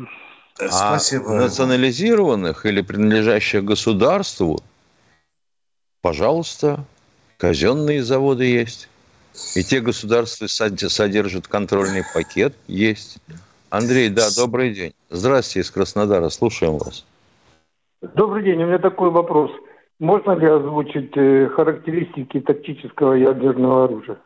А 0.59 0.67
Спасибо. 0.67 1.33
национализированных 1.33 2.65
или 2.65 2.81
принадлежащих 2.81 3.63
государству, 3.63 4.59
пожалуйста, 6.01 6.83
казенные 7.37 8.03
заводы 8.03 8.45
есть. 8.45 8.89
И 9.55 9.63
те 9.63 9.79
государства 9.81 10.45
содержат 10.47 11.47
контрольный 11.47 12.03
пакет, 12.13 12.55
есть. 12.67 13.17
Андрей, 13.71 14.09
да, 14.09 14.29
добрый 14.37 14.73
день. 14.73 14.93
Здравствуйте 15.09 15.61
из 15.61 15.71
Краснодара, 15.71 16.29
слушаем 16.29 16.77
вас. 16.77 17.03
Добрый 18.15 18.43
день, 18.43 18.61
у 18.61 18.67
меня 18.67 18.77
такой 18.77 19.09
вопрос. 19.09 19.49
Можно 19.99 20.33
ли 20.33 20.45
озвучить 20.45 21.15
э, 21.15 21.47
характеристики 21.49 22.41
тактического 22.41 23.13
ядерного 23.13 23.85
оружия? 23.85 24.17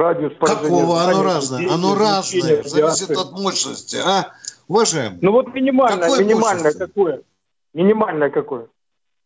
Радиус 0.00 0.32
Какого? 0.40 1.02
Оно 1.02 1.22
разное. 1.22 1.70
Оно 1.70 1.94
разное. 1.94 2.62
Зависит 2.62 3.10
от 3.10 3.32
мощности. 3.32 3.96
А, 3.96 4.32
уважаемый? 4.66 5.18
Ну 5.20 5.32
вот 5.32 5.54
минимальное, 5.54 6.18
минимальное 6.18 6.72
какое? 6.72 7.22
Минимальное 7.74 8.30
какое? 8.30 8.66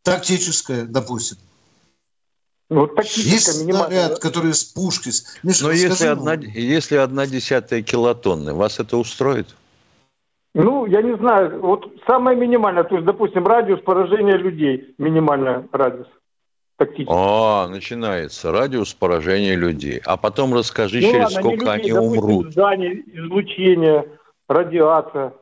Тактическое, 0.03 0.85
допустим. 0.85 1.39
Ну, 2.70 2.81
вот 2.81 2.99
Есть 3.05 3.53
снаряд, 3.53 4.14
да? 4.14 4.16
который 4.16 4.53
с 4.53 4.64
пушки. 4.64 5.11
Миша, 5.43 5.64
Но 5.64 5.70
если 5.70 6.07
одна, 6.07 6.35
если 6.35 6.97
одна 6.97 7.27
десятая 7.27 7.83
килотонны, 7.83 8.53
вас 8.55 8.81
это 8.81 8.97
устроит? 8.97 9.55
Ну, 10.55 10.87
я 10.87 11.03
не 11.03 11.16
знаю. 11.16 11.61
Вот 11.61 11.87
самое 12.07 12.37
минимальное, 12.37 12.85
то 12.85 12.95
есть, 12.95 13.07
допустим, 13.07 13.47
радиус 13.47 13.81
поражения 13.81 14.37
людей, 14.37 14.95
минимальный 14.99 15.68
радиус. 15.72 16.09
Тактически. 16.77 17.12
А, 17.14 17.68
начинается 17.68 18.51
радиус 18.51 18.95
поражения 18.95 19.55
людей. 19.55 20.01
А 20.05 20.16
потом 20.16 20.55
расскажи, 20.55 21.01
ну, 21.01 21.12
через 21.12 21.25
ладно, 21.25 21.41
сколько 21.41 21.57
людей, 21.57 21.72
они 21.72 21.93
допустим, 21.93 22.18
умрут. 22.18 22.53
Здание, 22.53 23.03
излучение, 23.12 24.09
радиация. 24.49 25.33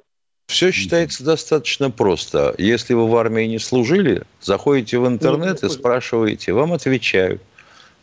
Все 0.48 0.70
считается 0.70 1.24
достаточно 1.24 1.90
просто. 1.90 2.54
Если 2.58 2.92
вы 2.92 3.08
в 3.08 3.16
армии 3.16 3.44
не 3.44 3.58
служили, 3.58 4.22
заходите 4.42 4.98
в 4.98 5.06
интернет 5.06 5.62
и 5.62 5.68
спрашиваете, 5.70 6.52
вам 6.52 6.74
отвечают, 6.74 7.40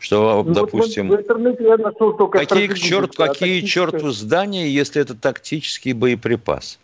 что, 0.00 0.42
ну, 0.42 0.52
допустим, 0.52 1.08
вот 1.08 1.20
в 1.20 1.22
интернете 1.22 1.64
я 1.64 1.76
нашел 1.76 2.16
только 2.16 2.38
какие 2.38 2.66
к 2.66 2.76
черту, 2.76 3.22
а 3.22 3.28
какие 3.28 3.60
черту 3.60 4.10
здания, 4.10 4.68
если 4.68 5.00
это 5.00 5.14
тактический 5.14 5.92
боеприпас? 5.92 6.80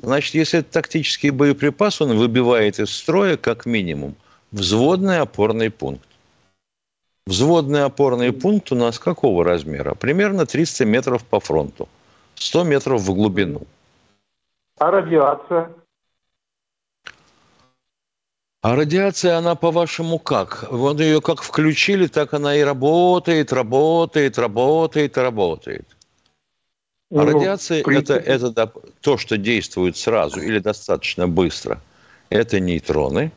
Значит, 0.00 0.34
если 0.34 0.60
это 0.60 0.70
тактический 0.70 1.30
боеприпас, 1.30 2.00
он 2.00 2.16
выбивает 2.16 2.78
из 2.78 2.94
строя 2.94 3.36
как 3.36 3.66
минимум 3.66 4.14
взводный 4.52 5.20
опорный 5.20 5.70
пункт. 5.70 6.08
Взводный 7.26 7.84
опорный 7.84 8.32
пункт 8.32 8.72
у 8.72 8.74
нас 8.74 8.98
какого 8.98 9.44
размера? 9.44 9.94
Примерно 9.94 10.46
300 10.46 10.84
метров 10.86 11.24
по 11.24 11.40
фронту, 11.40 11.88
100 12.36 12.64
метров 12.64 13.02
в 13.02 13.14
глубину. 13.14 13.62
А 14.78 14.90
радиация? 14.90 15.70
А 18.60 18.74
радиация, 18.74 19.36
она 19.36 19.54
по-вашему 19.54 20.18
как? 20.18 20.66
Вот 20.70 21.00
ее 21.00 21.20
как 21.20 21.42
включили, 21.42 22.06
так 22.06 22.34
она 22.34 22.56
и 22.56 22.62
работает, 22.62 23.52
работает, 23.52 24.38
работает, 24.38 25.16
работает. 25.18 25.86
А 27.10 27.14
ну, 27.14 27.24
радиация 27.24 27.82
это, 27.82 28.14
это 28.14 28.72
то, 29.00 29.16
что 29.16 29.36
действует 29.36 29.96
сразу 29.96 30.40
или 30.40 30.58
достаточно 30.58 31.28
быстро. 31.28 31.80
Это 32.30 32.60
нейтроны, 32.60 33.32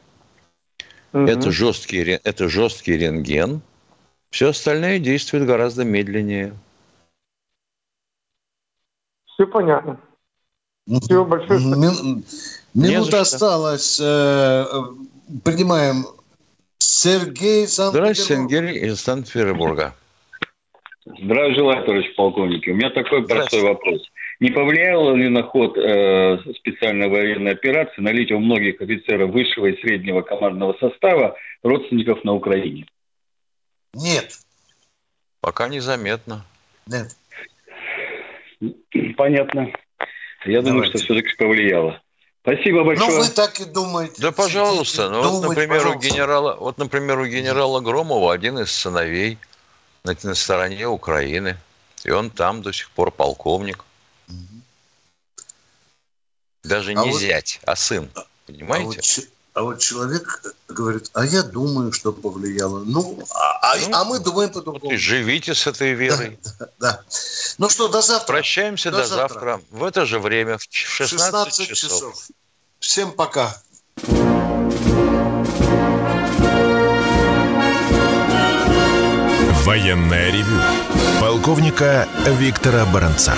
угу. 1.13 1.25
это, 1.25 1.51
жесткий, 1.51 2.01
это 2.01 2.49
жесткий 2.49 2.97
рентген. 2.97 3.61
Все 4.29 4.49
остальное 4.49 4.99
действует 4.99 5.45
гораздо 5.45 5.83
медленнее. 5.83 6.53
Все 9.25 9.45
понятно. 9.45 9.99
Всего 10.87 11.25
большое 11.25 11.59
спасибо. 11.59 12.23
Минута 12.73 13.21
осталась. 13.21 13.99
Э, 14.01 14.65
принимаем 15.43 16.05
Сергей 16.77 17.67
Санкт-Петербург. 17.67 18.15
Здравствуйте, 18.15 18.57
Сергей 18.57 18.87
из 18.87 19.01
Санкт-Петербурга. 19.01 19.95
Здравия 21.05 21.55
желаю, 21.55 21.85
товарищ 21.85 22.15
полковник. 22.15 22.67
У 22.67 22.71
меня 22.71 22.89
такой 22.91 23.25
простой 23.25 23.61
вопрос. 23.61 24.10
Не 24.41 24.49
повлияло 24.49 25.13
ли 25.13 25.29
на 25.29 25.43
ход 25.43 25.77
э, 25.77 26.39
специальной 26.57 27.09
военной 27.09 27.51
операции 27.51 28.01
наличие 28.01 28.37
у 28.37 28.41
многих 28.41 28.81
офицеров 28.81 29.29
высшего 29.29 29.67
и 29.67 29.79
среднего 29.79 30.23
командного 30.23 30.75
состава 30.79 31.37
родственников 31.61 32.23
на 32.23 32.33
Украине? 32.33 32.87
Нет. 33.93 34.39
Пока 35.41 35.67
незаметно. 35.67 36.43
Нет. 36.87 37.15
Понятно. 39.15 39.71
Я 40.45 40.61
Давайте. 40.63 40.69
думаю, 40.69 40.85
что 40.87 40.97
все-таки 40.97 41.35
повлияло. 41.37 42.01
Спасибо 42.41 42.79
ну, 42.79 42.85
большое. 42.85 43.11
Ну, 43.11 43.17
вы 43.19 43.29
так 43.29 43.59
и 43.59 43.65
думаете. 43.65 44.23
Да, 44.23 44.31
пожалуйста. 44.31 45.11
Ну, 45.11 45.21
вот, 45.21 45.49
например, 45.49 45.85
у 45.85 45.99
генерала, 45.99 46.55
вот, 46.59 46.79
например, 46.79 47.19
у 47.19 47.27
генерала 47.27 47.79
Громова 47.79 48.33
один 48.33 48.57
из 48.57 48.71
сыновей 48.71 49.37
на, 50.03 50.15
на 50.23 50.33
стороне 50.33 50.87
Украины. 50.87 51.57
И 52.03 52.09
он 52.09 52.31
там 52.31 52.63
до 52.63 52.73
сих 52.73 52.89
пор 52.89 53.11
полковник. 53.11 53.85
Даже 56.63 56.91
а 56.91 56.93
не 56.93 57.11
вот, 57.11 57.19
зять, 57.19 57.59
а 57.65 57.75
сын. 57.75 58.09
Понимаете? 58.45 58.83
А 58.83 58.83
вот 58.83 59.27
А 59.53 59.63
вот 59.63 59.79
человек 59.79 60.43
говорит, 60.67 61.09
а 61.13 61.25
я 61.25 61.43
думаю, 61.43 61.91
что 61.91 62.13
повлияло. 62.13 62.83
Ну, 62.85 63.19
а, 63.31 63.73
а 63.73 63.77
ну, 63.77 63.95
а 63.95 64.03
мы 64.05 64.19
думаем 64.19 64.49
по-другому. 64.51 64.91
Вот 64.91 64.99
живите 64.99 65.55
с 65.55 65.67
этой 65.67 65.93
верой. 65.93 66.39
Да, 66.43 66.51
да, 66.59 66.69
да. 66.79 67.03
Ну 67.57 67.69
что, 67.69 67.87
до 67.87 68.01
завтра. 68.01 68.27
Прощаемся 68.27 68.91
до, 68.91 68.97
до 68.97 69.07
завтра. 69.07 69.33
завтра. 69.33 69.61
В 69.71 69.83
это 69.83 70.05
же 70.05 70.19
время, 70.19 70.57
в 70.57 70.67
16, 70.69 71.19
16 71.19 71.67
часов. 71.67 71.91
часов. 71.91 72.27
Всем 72.79 73.11
пока. 73.11 73.55
Военная 79.63 80.31
ревю. 80.31 80.59
Полковника 81.19 82.07
Виктора 82.25 82.85
Баранца. 82.85 83.35